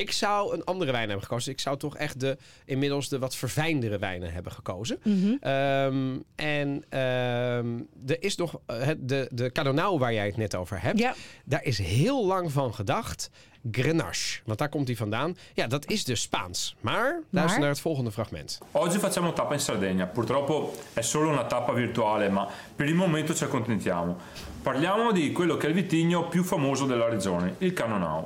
ik 0.00 0.12
zou 0.12 0.54
een 0.54 0.64
andere 0.64 0.92
wijn 0.92 1.08
hebben 1.08 1.26
gekozen. 1.26 1.52
Ik 1.52 1.60
zou 1.60 1.76
toch 1.76 1.96
echt 1.96 2.20
de, 2.20 2.36
inmiddels 2.64 3.08
de 3.08 3.18
wat 3.18 3.36
verfijndere 3.36 3.98
wijnen 3.98 4.32
hebben 4.32 4.52
gekozen. 4.52 4.98
Mhm. 5.02 5.36
Ehm, 5.40 6.18
en 6.34 6.84
ehm, 6.88 7.80
er 8.06 8.22
is 8.22 8.36
nog 8.36 8.60
eh, 8.66 8.88
de, 8.98 9.28
de 9.32 9.52
Cardonau 9.52 9.98
waar 9.98 10.12
jij 10.12 10.26
het 10.26 10.36
net 10.36 10.54
over 10.54 10.82
hebt. 10.82 10.98
Ja. 10.98 11.14
Daar 11.44 11.64
is 11.64 11.78
heel 11.78 12.26
lang 12.26 12.52
van 12.52 12.74
gedacht. 12.74 13.30
Grenache, 13.70 14.40
want 14.44 14.58
daar 14.58 14.68
komt 14.68 14.86
hij 14.86 14.96
vandaan. 14.96 15.36
Ja, 15.54 15.66
dat 15.66 15.90
is 15.90 16.04
dus 16.04 16.20
Spaans. 16.20 16.76
Maar 16.80 17.20
luister 17.30 17.60
naar 17.60 17.68
het 17.68 17.80
volgende 17.80 18.12
fragment. 18.12 18.58
Oggi 18.70 18.98
facciamo 18.98 19.32
tappa 19.32 19.52
in 19.52 19.60
Sardegna, 19.60 20.06
purtroppo 20.06 20.74
è 20.92 21.00
solo 21.00 21.30
una 21.30 21.44
tappa 21.44 21.72
virtuale, 21.72 22.28
ma 22.28 22.48
per 22.76 22.86
il 22.86 22.94
momento 22.94 23.34
ci 23.34 23.44
accontentiamo. 23.44 24.16
Parliamo 24.62 25.12
di 25.12 25.32
quello 25.32 25.56
che 25.56 25.66
è 25.66 25.68
il 25.68 25.74
vitigno 25.74 26.28
più 26.28 26.42
famoso 26.42 26.86
della 26.86 27.08
regione, 27.08 27.54
il 27.58 27.72
Canonau. 27.72 28.24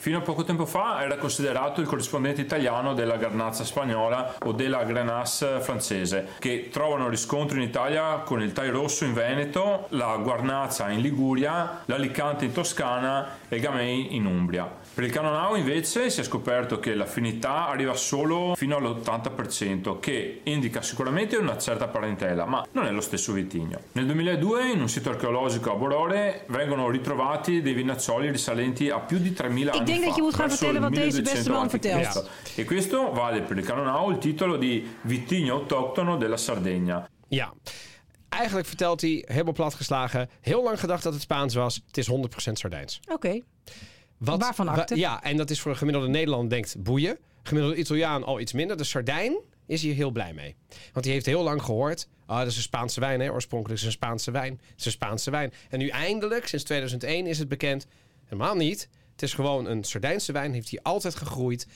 Fino 0.00 0.16
a 0.16 0.22
poco 0.22 0.44
tempo 0.44 0.64
fa 0.64 1.02
era 1.02 1.18
considerato 1.18 1.82
il 1.82 1.86
corrispondente 1.86 2.40
italiano 2.40 2.94
della 2.94 3.18
Garnazza 3.18 3.64
spagnola 3.64 4.36
o 4.46 4.52
della 4.52 4.82
Grenache 4.84 5.60
francese, 5.60 6.26
che 6.38 6.70
trovano 6.72 7.10
riscontro 7.10 7.58
in 7.58 7.64
Italia 7.64 8.20
con 8.20 8.40
il 8.40 8.52
Tai 8.52 8.70
Rosso 8.70 9.04
in 9.04 9.12
Veneto, 9.12 9.88
la 9.90 10.16
Guarnazza 10.16 10.88
in 10.88 11.02
Liguria, 11.02 11.82
l'Alicante 11.84 12.46
in 12.46 12.52
Toscana 12.52 13.40
e 13.46 13.56
il 13.56 13.60
Gamay 13.60 14.14
in 14.16 14.24
Umbria. 14.24 14.72
Per 15.00 15.08
il 15.08 15.14
Canonau 15.14 15.54
invece 15.54 16.10
si 16.10 16.20
è 16.20 16.22
scoperto 16.22 16.78
che 16.78 16.94
l'affinità 16.94 17.68
arriva 17.68 17.94
solo 17.94 18.52
fino 18.54 18.76
all'80%, 18.76 19.98
che 19.98 20.42
indica 20.42 20.82
sicuramente 20.82 21.36
una 21.36 21.56
certa 21.56 21.88
parentela, 21.88 22.44
ma 22.44 22.66
non 22.72 22.84
è 22.84 22.90
lo 22.90 23.00
stesso 23.00 23.32
vitigno. 23.32 23.80
Nel 23.92 24.04
2002 24.04 24.72
in 24.72 24.80
un 24.82 24.90
sito 24.90 25.08
archeologico 25.08 25.72
a 25.72 25.76
Borore 25.76 26.44
vengono 26.48 26.90
ritrovati 26.90 27.62
dei 27.62 27.72
vinazzoli 27.72 28.30
risalenti 28.30 28.90
a 28.90 28.98
più 28.98 29.16
di 29.16 29.32
3000 29.32 29.72
anni 29.72 29.84
denk 29.84 30.00
fa, 30.00 30.06
dat 30.06 30.16
je 30.16 30.22
moet 30.22 30.34
gaan 30.34 30.48
verso 30.48 30.64
vertellen 30.64 30.92
il 30.92 30.98
wat 30.98 31.04
deze 31.04 31.22
beste 31.22 31.48
1200 31.48 31.48
man 31.48 31.56
avanti 31.56 31.78
vertelt. 31.78 32.28
Cristo. 32.42 32.60
E 32.60 32.64
questo 32.64 33.12
vale 33.12 33.40
per 33.40 33.56
il 33.56 33.64
Canonau 33.64 34.10
il 34.10 34.18
titolo 34.18 34.58
di 34.58 34.96
vitigno 35.00 35.54
autoctono 35.54 36.18
della 36.18 36.36
Sardegna. 36.36 37.08
Ja. 37.28 37.54
Eigenlijk 38.28 38.66
vertelt 38.66 39.00
hij, 39.00 39.24
helemaal 39.26 39.52
platgeslagen, 39.52 40.28
heel 40.40 40.62
lang 40.62 40.80
gedacht 40.80 41.02
dat 41.02 41.12
het 41.12 41.22
Spaans 41.22 41.54
was. 41.54 41.82
Het 41.86 41.96
is 41.96 42.10
100% 42.10 42.52
Sardijns. 42.52 43.00
Oké. 43.08 43.42
Wat, 44.20 44.40
Waarvan 44.40 44.66
wa- 44.66 44.72
akte? 44.72 44.96
ja, 44.96 45.22
en 45.22 45.36
dat 45.36 45.50
is 45.50 45.60
voor 45.60 45.70
een 45.70 45.76
gemiddelde 45.76 46.08
Nederlander 46.08 46.48
denkt 46.50 46.82
boeien. 46.82 47.18
Gemiddelde 47.42 47.76
Italiaan 47.76 48.24
al 48.24 48.40
iets 48.40 48.52
minder. 48.52 48.76
De 48.76 48.84
Sardijn 48.84 49.38
is 49.66 49.82
hier 49.82 49.94
heel 49.94 50.10
blij 50.10 50.32
mee. 50.32 50.54
Want 50.92 51.04
die 51.04 51.14
heeft 51.14 51.26
heel 51.26 51.42
lang 51.42 51.62
gehoord. 51.62 52.08
Ah, 52.26 52.38
dat 52.38 52.46
is 52.46 52.56
een 52.56 52.62
Spaanse 52.62 53.00
wijn, 53.00 53.20
hè? 53.20 53.32
Oorspronkelijk 53.32 53.80
is 53.80 53.84
het 53.86 53.94
een 53.94 53.98
Spaanse 54.02 54.30
wijn. 54.30 54.52
Het 54.70 54.78
is 54.78 54.84
een 54.84 54.90
Spaanse 54.92 55.30
wijn. 55.30 55.52
En 55.68 55.78
nu 55.78 55.88
eindelijk, 55.88 56.46
sinds 56.46 56.64
2001, 56.64 57.26
is 57.26 57.38
het 57.38 57.48
bekend. 57.48 57.86
Helemaal 58.24 58.54
niet. 58.54 58.88
Het 59.12 59.22
is 59.22 59.34
gewoon 59.34 59.66
een 59.66 59.84
Sardijnse 59.84 60.32
wijn. 60.32 60.52
Heeft 60.52 60.68
hier 60.68 60.80
altijd 60.82 61.14
gegroeid. 61.14 61.66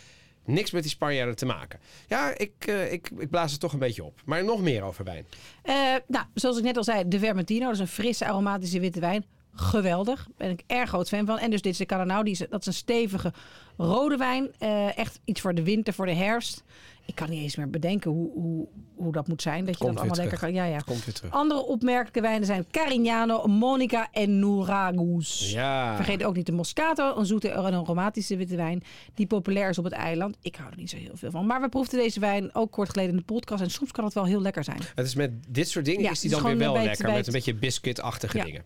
Niks 0.45 0.70
met 0.70 0.82
die 0.82 0.90
Spanjaarden 0.90 1.36
te 1.36 1.47
maken. 1.47 1.80
Ja, 2.09 2.38
ik, 2.38 2.53
eh, 2.59 2.92
ik, 2.92 3.11
ik 3.18 3.30
blaas 3.30 3.51
het 3.53 3.61
toch 3.61 3.72
een 3.72 3.78
beetje 3.78 4.05
op. 4.05 4.20
Maar 4.24 4.45
nog 4.45 4.61
meer 4.61 4.82
over 4.82 5.05
wijn. 5.05 5.26
Eh, 5.62 5.74
nou, 6.07 6.24
zoals 6.34 6.59
ik 6.59 6.64
net 6.64 6.76
al 6.76 6.84
zei, 6.84 7.09
de 7.09 7.18
Vermentino. 7.18 7.64
Dat 7.64 7.74
is 7.74 7.80
een 7.80 7.86
frisse, 7.88 8.26
aromatische 8.26 8.80
witte 8.80 9.01
wijn. 9.01 9.24
Geweldig. 9.55 10.28
Ben 10.36 10.50
ik 10.50 10.62
erg 10.66 10.88
groot 10.88 11.09
fan 11.09 11.26
van. 11.26 11.38
En 11.38 11.50
dus 11.50 11.62
dit 11.62 11.72
is 11.72 11.78
de 11.78 11.86
Caranau. 11.86 12.24
Die 12.24 12.32
is, 12.32 12.38
dat 12.38 12.61
is 12.61 12.66
een 12.66 12.72
stevige 12.72 13.32
rode 13.76 14.16
wijn. 14.16 14.50
Eh, 14.59 14.98
echt 14.98 15.20
iets 15.24 15.40
voor 15.40 15.55
de 15.55 15.62
winter, 15.62 15.94
voor 15.94 16.07
de 16.07 16.14
herfst. 16.14 16.64
Ik 17.07 17.14
kan 17.14 17.30
niet 17.30 17.42
eens 17.42 17.57
meer 17.57 17.70
bedenken 17.70 18.11
hoe, 18.11 18.30
hoe, 18.32 18.66
hoe 19.05 19.12
dat 19.12 19.28
moet 19.28 19.42
zijn. 19.42 19.64
Dat 19.64 19.78
je 19.78 19.84
Komt 19.84 19.90
dat 19.96 19.98
allemaal 20.07 20.20
lekker 20.20 20.38
kan. 20.38 20.52
Ja, 20.55 20.64
ja. 20.64 20.78
Komt 20.78 21.05
weer 21.05 21.14
terug. 21.14 21.30
Andere 21.32 21.64
opmerkelijke 21.64 22.20
wijnen 22.20 22.46
zijn 22.46 22.66
Carignano, 22.70 23.46
Monica 23.46 24.09
en 24.12 24.38
Nuragus. 24.38 25.50
Ja. 25.52 25.96
Vergeet 25.96 26.24
ook 26.24 26.36
niet 26.36 26.46
de 26.46 26.52
Moscato, 26.52 27.16
een 27.16 27.26
zoete 27.26 27.48
en 27.48 27.74
aromatische 27.74 28.36
witte 28.36 28.57
wijn 28.57 28.82
die 29.14 29.26
populair 29.26 29.68
is 29.68 29.78
op 29.78 29.84
het 29.84 29.92
eiland. 29.92 30.36
Ik 30.42 30.57
hou 30.57 30.70
er 30.70 30.76
niet 30.76 30.90
zo 30.90 30.96
heel 30.96 31.16
veel 31.16 31.30
van. 31.30 31.46
Maar 31.46 31.61
we 31.61 31.68
proefden 31.68 31.98
deze 31.98 32.20
wijn 32.20 32.55
ook 32.55 32.70
kort 32.72 32.90
geleden 32.90 33.11
in 33.11 33.16
de 33.16 33.24
podcast 33.24 33.62
en 33.62 33.70
soms 33.70 33.90
kan 33.90 34.05
het 34.05 34.14
wel 34.14 34.24
heel 34.24 34.40
lekker 34.42 34.64
zijn. 34.64 34.80
Het 34.94 35.07
is 35.07 35.14
met 35.14 35.30
dit 35.48 35.68
soort 35.68 35.84
dingen 35.84 36.02
Ja, 36.02 36.11
is 36.11 36.20
die 36.20 36.30
dan 36.30 36.42
weer 36.42 36.57
wel 36.59 36.72
lekker. 36.72 37.12
Met 37.12 37.26
een 37.26 37.32
beetje 37.32 37.55
biscuitachtige 37.55 38.36
Ja. 38.38 38.44
dingen. 38.44 38.62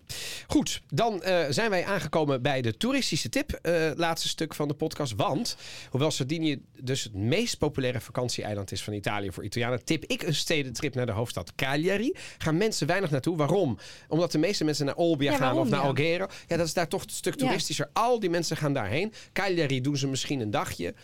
Goed, 0.46 0.82
dan 0.88 1.22
eh, 1.22 1.44
zijn 1.48 1.70
wij 1.70 1.84
aangekomen 1.84 2.42
bij 2.42 2.62
de 2.62 2.76
toeristische 2.76 3.28
tip. 3.28 3.50
eh, 3.62 3.90
laatste 3.96 4.28
stuk 4.28 4.54
van 4.54 4.68
de 4.68 4.74
podcast. 4.74 5.14
Want, 5.16 5.56
hoewel 5.90 6.10
Sardinië 6.10 6.62
dus 6.82 7.02
het 7.02 7.14
meest 7.14 7.58
populaire 7.58 8.00
vakantieeiland 8.00 8.72
is 8.72 8.82
van 8.82 8.92
Italië 8.92 9.32
voor 9.32 9.44
Italianen, 9.44 9.84
tip 9.84 10.04
ik 10.04 10.22
stedentrip 10.34 10.94
naar 10.94 11.06
de 11.06 11.12
hoofdstad 11.12 11.52
Cagliari. 11.54 12.12
Gaan 12.38 12.56
mensen 12.56 12.86
weinig 12.86 13.10
naartoe. 13.10 13.36
Waarom? 13.36 13.78
Omdat 14.08 14.32
de 14.32 14.38
meeste 14.38 14.64
mensen 14.64 14.86
naar 14.86 14.94
Olbia 14.94 15.30
Ja, 15.30 15.36
gaan 15.36 15.46
waarom, 15.46 15.62
of 15.62 15.68
naar 15.70 15.80
ja? 15.80 15.86
Alghero. 15.86 16.26
Ja, 16.46 16.56
dat 16.56 16.66
is 16.66 16.74
daar 16.74 16.88
toch 16.88 17.02
een 17.02 17.10
stuk 17.10 17.34
Ja. 17.40 17.46
toeristischer. 17.46 17.90
Al 17.92 18.20
die 18.20 18.30
mensen 18.30 18.56
gaan 18.56 18.72
daarheen. 18.72 19.12
Cagliari 19.32 19.80
doen 19.80 19.96
ze 19.96 20.06
misschien 20.06 20.40
een 20.40 20.50
dagje. 20.50 20.94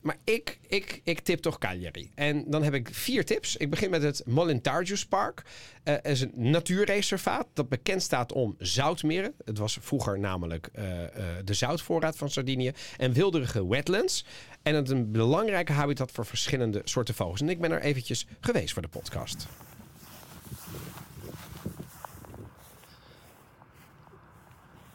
Maar 0.00 0.16
ik, 0.24 0.58
ik, 0.68 1.00
ik 1.04 1.20
tip 1.20 1.38
toch 1.40 1.58
Cagliari. 1.58 2.10
En 2.14 2.44
dan 2.50 2.62
heb 2.62 2.74
ik 2.74 2.88
vier 2.92 3.24
tips. 3.24 3.56
Ik 3.56 3.70
begin 3.70 3.90
met 3.90 4.02
het 4.02 4.22
Molentargius 4.26 5.06
Park. 5.06 5.42
Eh, 5.82 5.94
Het 5.94 6.06
is 6.06 6.20
een 6.20 6.32
natuurreservaat 6.34 7.46
dat 7.52 7.68
bekend 7.68 8.02
staat 8.02 8.32
om 8.32 8.54
zoutmeren. 8.58 9.34
Het 9.44 9.58
was 9.58 9.78
vroeger 9.80 10.18
namelijk 10.18 10.68
eh, 10.72 11.02
eh, 11.04 11.08
de 11.44 11.54
zoutvoorraad 11.54 12.16
van 12.16 12.30
Sardinië. 12.30 12.72
En 12.96 13.12
wilderige 13.12 13.68
wetlands. 13.68 14.24
En 14.64 14.74
het 14.74 14.90
een 14.90 15.10
belangrijke 15.10 15.72
habitat 15.72 16.10
voor 16.12 16.26
verschillende 16.26 16.80
soorten 16.84 17.14
vogels. 17.14 17.40
En 17.40 17.48
ik 17.48 17.60
ben 17.60 17.70
er 17.70 17.80
eventjes 17.80 18.26
geweest 18.40 18.72
voor 18.72 18.82
de 18.82 18.88
podcast. 18.88 19.48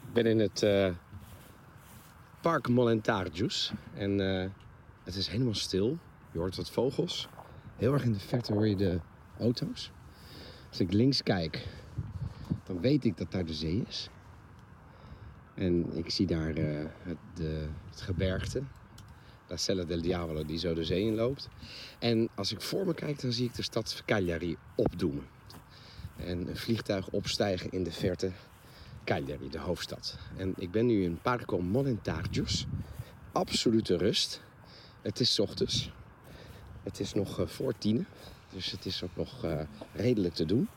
Ik 0.06 0.12
ben 0.12 0.26
in 0.26 0.38
het 0.38 0.62
eh, 0.62 0.90
Park 2.40 2.68
Molentargius. 2.68 3.72
En 3.94 4.40
eh, 4.40 4.48
het 5.04 5.14
is 5.14 5.28
helemaal 5.28 5.54
stil. 5.54 5.98
Je 6.32 6.38
hoort 6.38 6.56
wat 6.56 6.70
vogels. 6.70 7.28
Heel 7.76 7.92
erg 7.92 8.04
in 8.04 8.12
de 8.12 8.20
verte 8.20 8.52
hoor 8.52 8.68
je 8.68 8.76
de 8.76 9.00
auto's. 9.38 9.90
Als 10.68 10.80
ik 10.80 10.92
links 10.92 11.22
kijk, 11.22 11.66
dan 12.64 12.80
weet 12.80 13.04
ik 13.04 13.16
dat 13.16 13.30
daar 13.30 13.44
de 13.44 13.54
zee 13.54 13.84
is. 13.88 14.08
En 15.54 15.96
ik 15.96 16.10
zie 16.10 16.26
daar 16.26 16.54
eh, 16.54 16.86
het, 17.02 17.48
het 17.90 18.00
gebergte. 18.00 18.62
La 19.50 19.56
Sella 19.56 19.84
del 19.84 20.00
Diavolo 20.00 20.44
die 20.44 20.58
zo 20.58 20.74
de 20.74 20.84
zee 20.84 21.04
in 21.04 21.14
loopt. 21.14 21.48
En 21.98 22.28
als 22.34 22.52
ik 22.52 22.60
voor 22.60 22.86
me 22.86 22.94
kijk, 22.94 23.20
dan 23.20 23.32
zie 23.32 23.46
ik 23.46 23.54
de 23.54 23.62
stad 23.62 24.02
Cagliari 24.06 24.56
opdoemen. 24.74 25.26
En 26.16 26.48
een 26.48 26.56
vliegtuig 26.56 27.08
opstijgen 27.08 27.70
in 27.70 27.82
de 27.82 27.92
verte. 27.92 28.30
Cagliari, 29.04 29.48
de 29.48 29.58
hoofdstad. 29.58 30.18
En 30.36 30.54
ik 30.56 30.70
ben 30.70 30.86
nu 30.86 31.02
in 31.02 31.18
Parco 31.22 31.60
Molentargius. 31.60 32.66
Absolute 33.32 33.96
rust. 33.96 34.40
Het 35.02 35.20
is 35.20 35.38
ochtends. 35.38 35.90
Het 36.82 37.00
is 37.00 37.14
nog 37.14 37.40
eh, 37.40 37.46
voor 37.46 37.78
tienen. 37.78 38.06
Dus 38.52 38.70
het 38.70 38.86
is 38.86 39.02
ook 39.02 39.16
nog 39.16 39.44
eh, 39.44 39.60
redelijk 39.92 40.34
te 40.34 40.44
doen. 40.44 40.68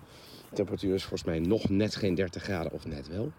De 0.49 0.55
temperatuur 0.55 0.93
is 0.93 1.01
volgens 1.01 1.23
mij 1.23 1.39
nog 1.39 1.69
net 1.69 1.95
geen 1.95 2.15
30 2.15 2.43
graden 2.43 2.71
of 2.71 2.85
net 2.85 3.07
wel. 3.07 3.31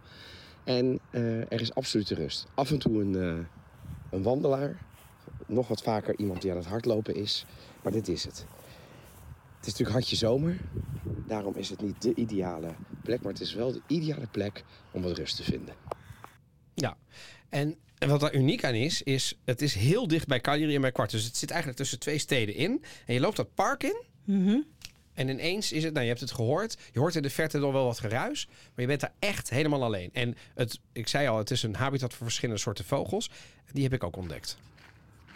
En 0.64 0.98
eh, 1.10 1.40
er 1.40 1.60
is 1.60 1.74
absolute 1.74 2.14
rust. 2.14 2.46
Af 2.54 2.70
en 2.70 2.78
toe 2.78 3.00
een, 3.00 3.46
een 4.10 4.22
wandelaar. 4.22 4.92
Nog 5.46 5.68
wat 5.68 5.82
vaker 5.82 6.18
iemand 6.18 6.42
die 6.42 6.50
aan 6.50 6.56
het 6.56 6.66
hardlopen 6.66 7.14
is. 7.14 7.44
Maar 7.82 7.92
dit 7.92 8.08
is 8.08 8.24
het. 8.24 8.46
Het 9.56 9.66
is 9.66 9.78
natuurlijk 9.78 9.90
hartje 9.90 10.16
zomer. 10.16 10.56
Daarom 11.26 11.54
is 11.56 11.70
het 11.70 11.82
niet 11.82 12.02
de 12.02 12.14
ideale 12.14 12.74
plek. 13.02 13.22
Maar 13.22 13.32
het 13.32 13.40
is 13.40 13.54
wel 13.54 13.72
de 13.72 13.82
ideale 13.86 14.26
plek 14.26 14.64
om 14.90 15.02
wat 15.02 15.18
rust 15.18 15.36
te 15.36 15.42
vinden. 15.42 15.74
Ja, 16.74 16.96
en 17.48 17.76
wat 17.98 18.20
daar 18.20 18.34
uniek 18.34 18.64
aan 18.64 18.74
is, 18.74 19.02
is 19.02 19.38
het 19.44 19.62
is 19.62 19.74
heel 19.74 20.08
dicht 20.08 20.26
bij 20.26 20.40
Cagliari 20.40 20.74
en 20.74 20.80
bij 20.80 20.92
Kwart. 20.92 21.10
Dus 21.10 21.24
het 21.24 21.36
zit 21.36 21.50
eigenlijk 21.50 21.80
tussen 21.80 21.98
twee 21.98 22.18
steden 22.18 22.54
in. 22.54 22.84
En 23.06 23.14
je 23.14 23.20
loopt 23.20 23.36
dat 23.36 23.54
park 23.54 23.82
in. 23.82 24.02
En 25.14 25.28
ineens 25.28 25.72
is 25.72 25.84
het, 25.84 25.92
nou 25.92 26.04
je 26.04 26.10
hebt 26.10 26.22
het 26.22 26.32
gehoord. 26.32 26.76
Je 26.92 26.98
hoort 26.98 27.14
in 27.14 27.22
de 27.22 27.30
verte 27.30 27.58
nog 27.58 27.72
wel 27.72 27.84
wat 27.84 27.98
geruis. 27.98 28.46
Maar 28.46 28.80
je 28.80 28.86
bent 28.86 29.00
daar 29.00 29.14
echt 29.18 29.50
helemaal 29.50 29.82
alleen. 29.82 30.10
En 30.12 30.36
het, 30.54 30.80
ik 30.92 31.08
zei 31.08 31.28
al, 31.28 31.38
het 31.38 31.50
is 31.50 31.62
een 31.62 31.74
habitat 31.74 32.14
voor 32.14 32.26
verschillende 32.26 32.60
soorten 32.60 32.84
vogels. 32.84 33.30
Die 33.72 33.82
heb 33.82 33.92
ik 33.92 34.04
ook 34.04 34.16
ontdekt. 34.16 34.56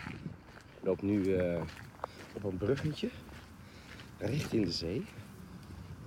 Ik 0.06 0.84
loop 0.84 1.02
nu 1.02 1.34
eh, 1.34 1.62
op 2.32 2.44
een 2.44 2.56
bruggetje. 2.56 3.08
Richting 4.18 4.64
de 4.64 4.72
zee. 4.72 5.04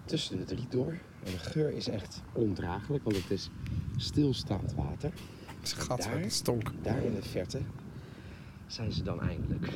Tussen 0.05 0.37
de 0.37 0.43
drie 0.43 0.67
door. 0.69 0.91
En 1.23 1.31
de 1.31 1.37
geur 1.37 1.71
is 1.71 1.87
echt 1.87 2.21
ondraaglijk. 2.33 3.03
Want 3.03 3.15
het 3.15 3.31
is 3.31 3.49
stilstaand 3.97 4.73
water. 4.73 5.11
Gat, 5.63 6.01
Daar? 6.01 6.21
dat 6.21 6.31
stonk. 6.31 6.71
Daar 6.81 7.03
in 7.03 7.15
de 7.15 7.21
verte 7.21 7.61
zijn 8.67 8.91
ze 8.91 9.03
dan 9.03 9.21
eindelijk. 9.21 9.69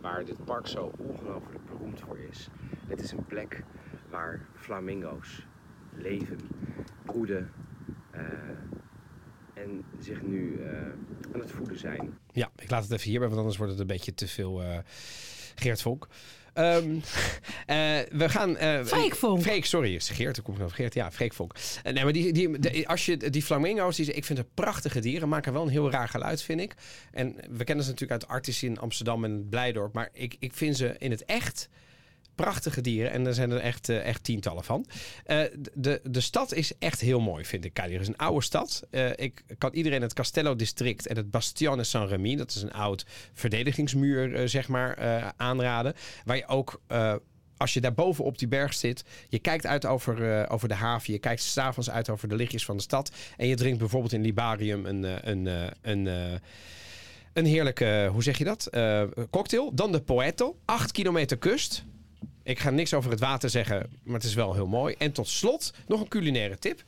Waar 0.00 0.24
dit 0.24 0.44
park 0.44 0.66
zo 0.66 0.92
ongelooflijk 0.96 1.64
beroemd 1.66 2.00
voor 2.00 2.18
is. 2.18 2.48
Het 2.86 3.00
is 3.00 3.12
een 3.12 3.24
plek 3.26 3.62
waar 4.10 4.46
flamingo's 4.54 5.46
leven, 5.94 6.38
broeden 7.04 7.50
eh, 8.10 8.22
en 9.54 9.84
zich 10.00 10.22
nu 10.22 10.60
eh, 10.62 10.68
aan 11.34 11.40
het 11.40 11.50
voeden 11.50 11.78
zijn. 11.78 12.18
Ja, 12.32 12.50
ik 12.58 12.70
laat 12.70 12.82
het 12.82 12.92
even 12.92 13.10
hierbij, 13.10 13.28
want 13.28 13.38
anders 13.40 13.56
wordt 13.58 13.72
het 13.72 13.80
een 13.80 13.86
beetje 13.86 14.14
te 14.14 14.28
veel 14.28 14.62
eh, 14.62 14.78
Geert 15.54 15.82
Vonk. 15.82 16.06
Ehm, 16.52 16.90
eh, 17.66 17.76
we 18.10 18.28
gaan... 18.28 18.56
eh, 18.56 18.84
Freek 18.84 19.14
Vonk. 19.16 19.42
Freek, 19.42 19.64
sorry. 19.64 19.94
Is 19.94 20.08
Geert, 20.08 20.36
ik 20.36 20.44
kom 20.44 20.58
nog 20.58 20.74
Geert. 20.74 20.94
Ja, 20.94 21.10
Freek 21.12 21.32
Vonk. 21.32 21.54
Nee, 21.84 22.04
maar 22.04 22.12
die, 22.12 22.32
die, 22.32 22.58
de- 22.58 22.86
als 22.88 23.06
je 23.06 23.16
die 23.16 23.42
flamingo's, 23.42 23.96
die, 23.96 24.12
ik 24.12 24.24
vind 24.24 24.38
het 24.38 24.54
prachtige 24.54 25.00
dieren, 25.00 25.28
maken 25.28 25.52
wel 25.52 25.62
een 25.62 25.68
heel 25.68 25.90
raar 25.90 26.08
geluid, 26.08 26.42
vind 26.42 26.60
ik. 26.60 26.74
En 27.12 27.36
we 27.50 27.64
kennen 27.64 27.84
ze 27.84 27.90
natuurlijk 27.90 28.20
uit 28.22 28.30
Artis 28.30 28.62
in 28.62 28.78
Amsterdam 28.78 29.24
en 29.24 29.48
Blijdorp, 29.48 29.92
maar 29.94 30.08
ik, 30.12 30.36
ik 30.38 30.52
vind 30.54 30.76
ze 30.76 30.94
in 30.98 31.10
het 31.10 31.24
echt 31.24 31.68
prachtige 32.34 32.80
dieren. 32.80 33.10
En 33.10 33.26
er 33.26 33.34
zijn 33.34 33.50
er 33.50 33.60
echt, 33.60 33.88
eh, 33.88 34.06
echt 34.06 34.24
tientallen 34.24 34.64
van. 34.64 34.86
Eh, 35.24 35.40
de, 35.74 36.00
de 36.04 36.20
stad 36.20 36.52
is 36.54 36.72
echt 36.78 37.00
heel 37.00 37.20
mooi, 37.20 37.44
vind 37.44 37.64
ik. 37.64 37.72
Cagliari 37.72 38.02
is 38.02 38.08
een 38.08 38.16
oude 38.16 38.44
stad. 38.44 38.82
Eh, 38.90 39.10
ik 39.16 39.44
kan 39.58 39.72
iedereen 39.72 40.02
het 40.02 40.12
Castello-district 40.12 41.06
en 41.06 41.16
het 41.16 41.30
Bastione 41.30 41.84
San-Remy... 41.84 42.36
dat 42.36 42.50
is 42.50 42.62
een 42.62 42.72
oud 42.72 43.06
verdedigingsmuur, 43.32 44.48
zeg 44.48 44.68
maar, 44.68 45.32
aanraden. 45.36 45.94
Waar 46.24 46.36
je 46.36 46.46
ook... 46.46 46.80
als 47.56 47.74
je 47.74 47.80
daar 47.80 47.94
boven 47.94 48.24
op 48.24 48.38
die 48.38 48.48
berg 48.48 48.74
zit, 48.74 49.04
je 49.28 49.38
kijkt 49.38 49.66
uit 49.66 49.86
over, 49.86 50.48
over 50.48 50.68
de 50.68 50.74
haven, 50.74 51.12
je 51.12 51.18
kijkt 51.18 51.42
s'avonds 51.42 51.90
uit 51.90 52.10
over 52.10 52.28
de 52.28 52.36
lichtjes 52.36 52.64
van 52.64 52.76
de 52.76 52.82
stad 52.82 53.10
en 53.36 53.46
je 53.46 53.56
drinkt 53.56 53.78
bijvoorbeeld 53.78 54.12
in 54.12 54.22
Libarium 54.22 54.86
een, 54.86 55.30
een, 55.30 55.72
een, 55.82 56.40
een 57.32 57.46
heerlijke, 57.46 58.08
hoe 58.12 58.22
zeg 58.22 58.38
je 58.38 58.44
dat, 58.44 58.70
cocktail. 59.30 59.74
Dan 59.74 59.92
de 59.92 60.00
Poetto, 60.00 60.56
8 60.64 60.92
kilometer 60.92 61.38
kust. 61.38 61.84
Ik 62.42 62.58
ga 62.58 62.70
niks 62.70 62.94
over 62.94 63.10
het 63.10 63.20
water 63.20 63.50
zeggen, 63.50 63.90
maar 64.02 64.14
het 64.14 64.24
is 64.24 64.34
wel 64.34 64.54
heel 64.54 64.66
mooi. 64.66 64.94
En 64.98 65.12
tot 65.12 65.28
slot 65.28 65.74
nog 65.86 66.00
een 66.00 66.08
culinaire 66.08 66.58
tip. 66.58 66.82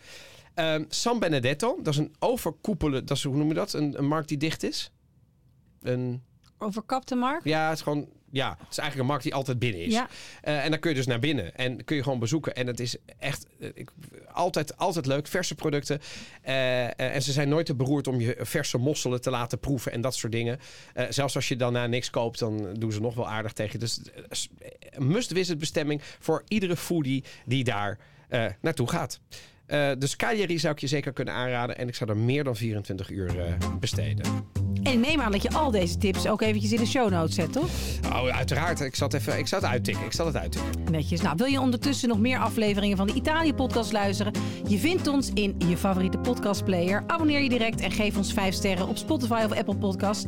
Ehm, 0.55 0.85
San 0.89 1.19
Benedetto, 1.19 1.79
dat 1.83 1.93
is 1.93 1.99
een 1.99 2.15
overkoepelen, 2.19 3.07
dat 3.07 3.17
is, 3.17 3.23
hoe 3.23 3.37
noem 3.37 3.49
je 3.49 3.55
dat? 3.55 3.73
Een, 3.73 3.99
een 3.99 4.07
markt 4.07 4.29
die 4.29 4.39
dicht 4.39 4.63
is. 4.63 4.91
Een, 5.83 6.23
Overkapte 6.59 7.15
Mark? 7.15 7.45
ja, 7.45 7.69
het 7.69 7.77
is 7.77 7.83
gewoon, 7.83 8.09
ja, 8.37 8.49
het 8.59 8.71
is 8.71 8.79
eigenlijk 8.79 8.99
een 8.99 9.07
markt 9.07 9.23
die 9.23 9.35
altijd 9.35 9.59
binnen 9.59 9.81
is. 9.85 9.93
Ja. 9.93 10.09
Eh, 10.43 10.65
en 10.65 10.71
dan 10.71 10.81
kun 10.81 10.91
je 10.91 10.97
dus 10.97 11.07
naar 11.07 11.19
binnen 11.19 11.55
en 11.55 11.85
kun 11.85 11.97
je 11.97 12.03
gewoon 12.03 12.19
bezoeken. 12.19 12.55
En 12.55 12.67
het 12.67 12.81
is 12.81 12.97
echt 13.19 13.47
eh, 13.61 13.69
ik, 13.75 13.91
altijd, 14.33 14.77
altijd 14.77 15.07
leuk, 15.07 15.27
verse 15.27 15.55
producten. 15.55 16.01
Eh, 16.43 17.01
en 17.01 17.23
ze 17.23 17.33
zijn 17.33 17.49
nooit 17.49 17.67
te 17.67 17.75
beroerd 17.75 18.07
om 18.07 18.21
je 18.21 18.37
verse 18.41 18.79
mosselen 18.79 19.21
te 19.21 19.31
laten 19.31 19.59
proeven 19.59 19.93
en 19.93 20.01
dat 20.01 20.15
soort 20.15 20.33
dingen. 20.33 20.59
Zelfs 21.09 21.35
als 21.35 21.49
je 21.49 21.57
dan 21.57 21.73
na 21.73 21.87
niks 21.87 22.11
koopt, 22.11 22.39
dan 22.39 22.75
doen 22.75 22.93
ze 22.93 23.01
nog 23.01 23.15
wel 23.15 23.29
aardig 23.29 23.53
tegen. 23.53 23.73
je. 23.73 23.79
Dus 23.79 24.01
s- 24.31 24.49
eh, 24.59 24.99
must-visit 24.99 25.59
bestemming 25.59 26.03
voor 26.19 26.43
iedere 26.49 26.77
foodie 26.77 27.25
die 27.45 27.65
daar 27.65 27.99
naartoe 28.61 28.89
gaat. 28.89 29.21
Eh 29.67 29.91
dus 29.99 30.17
Cagliari 30.17 30.59
zou 30.59 30.75
ik 30.75 30.81
je 30.81 30.87
zeker 30.87 31.13
kunnen 31.13 31.35
aanraden. 31.35 31.79
En 31.79 31.89
ik 31.89 31.95
zou 31.95 32.11
er 32.11 32.17
meer 32.17 32.45
dan 32.45 32.57
24 32.57 33.11
uur 33.11 33.39
eh, 33.39 33.53
besteden. 33.81 34.25
En 34.83 34.93
ik 34.93 34.99
neem 34.99 35.21
aan 35.21 35.33
dat 35.33 35.43
je 35.43 35.51
al 35.51 35.71
deze 35.71 35.99
tips 35.99 36.27
ook 36.27 36.43
eventjes 36.43 36.73
in 36.73 36.79
de 36.79 36.87
show 36.87 37.11
notes 37.11 37.35
zet, 37.35 37.53
toch? 37.53 37.69
Oh, 38.13 38.29
uiteraard. 38.29 38.81
Ik 38.81 38.95
zal 38.95 39.09
het 39.09 39.17
even 39.17 39.39
ik 39.39 39.47
zal 39.47 39.61
het 39.61 39.69
uittikken. 39.69 40.05
Ik 40.05 40.13
zal 40.13 40.27
het 40.27 40.37
uittikken. 40.37 40.71
Netjes. 40.91 41.21
Nou, 41.21 41.37
wil 41.37 41.47
je 41.47 41.61
ondertussen 41.61 42.09
nog 42.09 42.19
meer 42.19 42.39
afleveringen 42.39 42.97
van 42.97 43.07
de 43.07 43.13
Italië-podcast 43.13 43.93
luisteren? 43.93 44.33
Je 44.69 44.79
vindt 44.79 45.07
ons 45.07 45.31
in 45.35 45.55
je 45.69 45.77
favoriete 45.77 46.19
podcastplayer. 46.19 47.05
Abonneer 47.07 47.41
je 47.41 47.49
direct 47.49 47.81
en 47.81 47.91
geef 47.91 48.17
ons 48.17 48.33
5 48.33 48.55
sterren 48.55 48.89
op 48.89 48.97
Spotify 48.97 49.43
of 49.45 49.53
Apple 49.53 49.77
Podcast. 49.77 50.27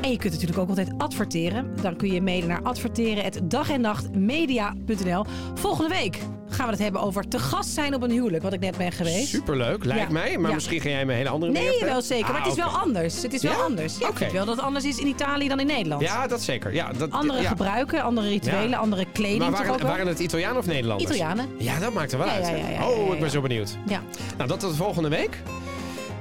En 0.00 0.10
je 0.10 0.16
kunt 0.16 0.32
natuurlijk 0.32 0.60
ook 0.60 0.68
altijd 0.68 0.90
adverteren. 0.98 1.76
Dan 1.82 1.96
kun 1.96 2.12
je 2.12 2.22
mailen 2.22 2.48
naar 2.48 2.62
adverteren@dagennachtmedia.nl. 2.62 5.24
Volgende 5.54 5.94
week 5.94 6.18
gaan 6.50 6.64
we 6.66 6.72
het 6.72 6.80
hebben 6.82 7.00
over 7.00 7.28
te 7.28 7.38
gast 7.38 7.70
zijn 7.70 7.94
op 7.94 8.02
een 8.02 8.10
huwelijk, 8.10 8.42
wat 8.42 8.52
ik 8.52 8.60
net 8.60 8.76
ben 8.76 8.92
geweest. 8.92 9.28
Superleuk, 9.28 9.84
lijkt 9.84 10.02
Ja. 10.06 10.12
mij. 10.12 10.38
Maar 10.38 10.48
Ja. 10.48 10.54
misschien 10.54 10.80
ga 10.80 10.88
jij 10.88 11.04
me 11.04 11.12
een 11.12 11.18
hele 11.18 11.28
andere 11.30 11.52
Nee, 11.52 11.80
wel 11.84 12.02
zeker. 12.02 12.32
Maar 12.32 12.42
het 12.44 12.52
is 12.56 12.62
Ah, 12.62 12.72
wel 12.72 12.80
anders. 12.82 13.22
Het 13.22 13.32
is 13.32 13.42
wel 13.42 13.52
Ja? 13.52 13.58
anders. 13.58 13.98
Ja, 13.98 14.08
ik 14.08 14.30
wel 14.32 14.44
dat 14.44 14.56
het 14.56 14.64
anders 14.64 14.84
is 14.84 14.98
in 14.98 15.06
Italië 15.06 15.48
dan 15.48 15.60
in 15.60 15.66
Nederland. 15.66 16.02
Ja, 16.02 16.26
dat 16.26 16.42
zeker. 16.42 16.74
Ja, 16.74 16.90
dat, 16.98 17.10
Andere 17.10 17.44
gebruiken, 17.44 18.02
andere 18.02 18.28
rituelen, 18.28 18.78
andere 18.78 19.06
kleding 19.12 19.50
Maar 19.50 19.66
waren, 19.82 20.06
het 20.06 20.18
Italianen 20.18 20.58
of 20.58 20.66
Nederlanders? 20.66 21.10
Italianen. 21.10 21.46
Ja, 21.58 21.78
dat 21.78 21.92
maakt 21.92 22.12
er 22.12 22.18
wel 22.18 22.28
uit. 22.28 22.46
oh, 22.82 23.14
ik 23.14 23.20
ben 23.20 23.30
zo 23.30 23.40
benieuwd. 23.40 23.76
Ja. 23.86 24.00
Nou, 24.36 24.48
dat 24.48 24.60
tot 24.60 24.70
de 24.70 24.76
volgende 24.76 25.08
week. 25.08 25.38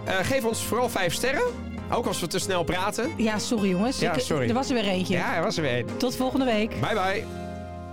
Eh, 0.04 0.16
geef 0.22 0.46
ons 0.46 0.64
vooral 0.64 0.90
vijf 0.90 1.14
sterren. 1.14 1.44
Ook 1.92 2.06
als 2.06 2.20
we 2.20 2.28
te 2.28 2.40
snel 2.40 2.64
praten. 2.64 3.12
ja, 3.18 3.40
sorry 3.40 3.70
jongens. 3.70 4.00
Ja, 4.00 4.14
Ik- 4.14 4.20
sorry. 4.20 4.48
Er 4.48 4.54
was 4.54 4.68
er 4.70 4.74
weer 4.74 4.88
eentje. 4.88 5.14
Ja, 5.14 5.36
er 5.36 5.44
was 5.44 5.56
er 5.58 5.62
weer 5.62 5.72
één. 5.72 5.86
Tot 5.98 6.16
volgende 6.16 6.46
week. 6.46 6.70
Bye 6.70 6.94
bye. 6.94 7.47